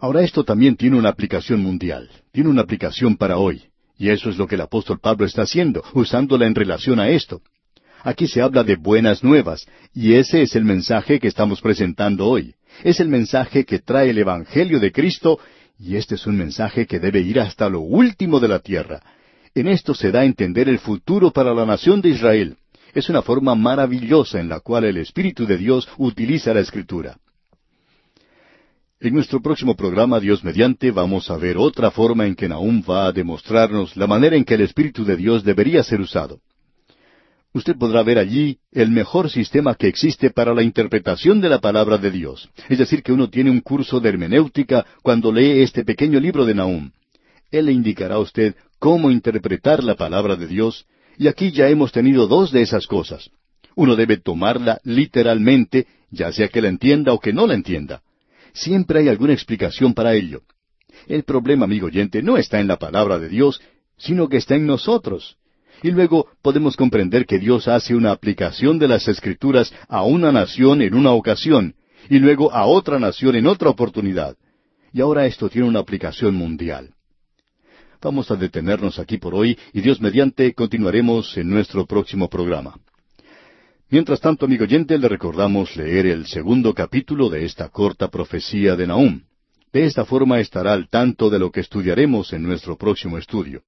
Ahora 0.00 0.22
esto 0.22 0.42
también 0.42 0.74
tiene 0.74 0.98
una 0.98 1.10
aplicación 1.10 1.60
mundial, 1.60 2.10
tiene 2.32 2.50
una 2.50 2.62
aplicación 2.62 3.16
para 3.16 3.38
hoy, 3.38 3.62
y 3.96 4.08
eso 4.08 4.28
es 4.28 4.36
lo 4.38 4.48
que 4.48 4.56
el 4.56 4.62
apóstol 4.62 4.98
Pablo 4.98 5.24
está 5.24 5.42
haciendo, 5.42 5.84
usándola 5.94 6.48
en 6.48 6.56
relación 6.56 6.98
a 6.98 7.10
esto. 7.10 7.42
Aquí 8.02 8.26
se 8.26 8.42
habla 8.42 8.64
de 8.64 8.74
buenas 8.74 9.22
nuevas, 9.22 9.64
y 9.94 10.14
ese 10.14 10.42
es 10.42 10.56
el 10.56 10.64
mensaje 10.64 11.20
que 11.20 11.28
estamos 11.28 11.60
presentando 11.60 12.26
hoy. 12.26 12.56
Es 12.82 12.98
el 12.98 13.06
mensaje 13.06 13.64
que 13.64 13.78
trae 13.78 14.10
el 14.10 14.18
Evangelio 14.18 14.80
de 14.80 14.90
Cristo, 14.90 15.38
y 15.78 15.94
este 15.94 16.16
es 16.16 16.26
un 16.26 16.36
mensaje 16.36 16.86
que 16.86 16.98
debe 16.98 17.20
ir 17.20 17.38
hasta 17.38 17.68
lo 17.68 17.82
último 17.82 18.40
de 18.40 18.48
la 18.48 18.58
tierra. 18.58 19.00
En 19.54 19.68
esto 19.68 19.94
se 19.94 20.10
da 20.10 20.22
a 20.22 20.24
entender 20.24 20.68
el 20.68 20.80
futuro 20.80 21.30
para 21.30 21.54
la 21.54 21.64
nación 21.64 22.00
de 22.00 22.08
Israel. 22.08 22.56
Es 22.92 23.08
una 23.08 23.22
forma 23.22 23.54
maravillosa 23.54 24.40
en 24.40 24.48
la 24.48 24.60
cual 24.60 24.84
el 24.84 24.98
Espíritu 24.98 25.46
de 25.46 25.56
Dios 25.56 25.88
utiliza 25.98 26.52
la 26.52 26.60
Escritura. 26.60 27.18
En 29.00 29.14
nuestro 29.14 29.40
próximo 29.40 29.74
programa, 29.74 30.20
Dios 30.20 30.44
mediante, 30.44 30.90
vamos 30.90 31.30
a 31.30 31.36
ver 31.36 31.56
otra 31.56 31.90
forma 31.90 32.26
en 32.26 32.34
que 32.34 32.48
Nahum 32.48 32.82
va 32.88 33.06
a 33.06 33.12
demostrarnos 33.12 33.96
la 33.96 34.06
manera 34.06 34.36
en 34.36 34.44
que 34.44 34.54
el 34.54 34.60
Espíritu 34.60 35.04
de 35.04 35.16
Dios 35.16 35.42
debería 35.42 35.82
ser 35.82 36.00
usado 36.00 36.40
usted 37.54 37.76
podrá 37.76 38.02
ver 38.02 38.18
allí 38.18 38.58
el 38.70 38.90
mejor 38.90 39.30
sistema 39.30 39.74
que 39.74 39.88
existe 39.88 40.30
para 40.30 40.54
la 40.54 40.62
interpretación 40.62 41.40
de 41.40 41.48
la 41.48 41.60
palabra 41.60 41.98
de 41.98 42.10
Dios. 42.10 42.48
Es 42.68 42.78
decir, 42.78 43.02
que 43.02 43.12
uno 43.12 43.28
tiene 43.28 43.50
un 43.50 43.60
curso 43.60 44.00
de 44.00 44.08
hermenéutica 44.08 44.86
cuando 45.02 45.32
lee 45.32 45.62
este 45.62 45.84
pequeño 45.84 46.18
libro 46.18 46.44
de 46.44 46.54
Nahum. 46.54 46.90
Él 47.50 47.66
le 47.66 47.72
indicará 47.72 48.14
a 48.16 48.20
usted 48.20 48.54
cómo 48.78 49.10
interpretar 49.10 49.84
la 49.84 49.94
palabra 49.94 50.36
de 50.36 50.46
Dios, 50.46 50.86
y 51.22 51.28
aquí 51.28 51.52
ya 51.52 51.68
hemos 51.68 51.92
tenido 51.92 52.26
dos 52.26 52.50
de 52.50 52.62
esas 52.62 52.88
cosas. 52.88 53.30
Uno 53.76 53.94
debe 53.94 54.16
tomarla 54.16 54.80
literalmente, 54.82 55.86
ya 56.10 56.32
sea 56.32 56.48
que 56.48 56.60
la 56.60 56.68
entienda 56.68 57.12
o 57.12 57.20
que 57.20 57.32
no 57.32 57.46
la 57.46 57.54
entienda. 57.54 58.02
Siempre 58.52 58.98
hay 58.98 59.08
alguna 59.08 59.32
explicación 59.32 59.94
para 59.94 60.14
ello. 60.14 60.40
El 61.06 61.22
problema, 61.22 61.64
amigo 61.64 61.86
oyente, 61.86 62.24
no 62.24 62.38
está 62.38 62.58
en 62.58 62.66
la 62.66 62.76
palabra 62.76 63.20
de 63.20 63.28
Dios, 63.28 63.60
sino 63.96 64.28
que 64.28 64.38
está 64.38 64.56
en 64.56 64.66
nosotros. 64.66 65.36
Y 65.80 65.92
luego 65.92 66.26
podemos 66.42 66.76
comprender 66.76 67.24
que 67.24 67.38
Dios 67.38 67.68
hace 67.68 67.94
una 67.94 68.10
aplicación 68.10 68.80
de 68.80 68.88
las 68.88 69.06
Escrituras 69.06 69.72
a 69.88 70.02
una 70.02 70.32
nación 70.32 70.82
en 70.82 70.92
una 70.92 71.12
ocasión, 71.12 71.76
y 72.10 72.18
luego 72.18 72.52
a 72.52 72.66
otra 72.66 72.98
nación 72.98 73.36
en 73.36 73.46
otra 73.46 73.70
oportunidad. 73.70 74.36
Y 74.92 75.00
ahora 75.00 75.24
esto 75.26 75.48
tiene 75.48 75.68
una 75.68 75.78
aplicación 75.78 76.34
mundial. 76.34 76.90
Vamos 78.02 78.32
a 78.32 78.36
detenernos 78.36 78.98
aquí 78.98 79.18
por 79.18 79.32
hoy 79.32 79.56
y 79.72 79.80
Dios 79.80 80.00
mediante 80.00 80.52
continuaremos 80.54 81.36
en 81.36 81.48
nuestro 81.48 81.86
próximo 81.86 82.28
programa. 82.28 82.74
Mientras 83.90 84.20
tanto, 84.20 84.46
amigo 84.46 84.64
oyente, 84.64 84.98
le 84.98 85.08
recordamos 85.08 85.76
leer 85.76 86.06
el 86.06 86.26
segundo 86.26 86.74
capítulo 86.74 87.30
de 87.30 87.44
esta 87.44 87.68
corta 87.68 88.08
profecía 88.08 88.74
de 88.74 88.88
Nahum. 88.88 89.20
De 89.72 89.84
esta 89.84 90.04
forma 90.04 90.40
estará 90.40 90.72
al 90.72 90.88
tanto 90.88 91.30
de 91.30 91.38
lo 91.38 91.52
que 91.52 91.60
estudiaremos 91.60 92.32
en 92.32 92.42
nuestro 92.42 92.76
próximo 92.76 93.18
estudio. 93.18 93.62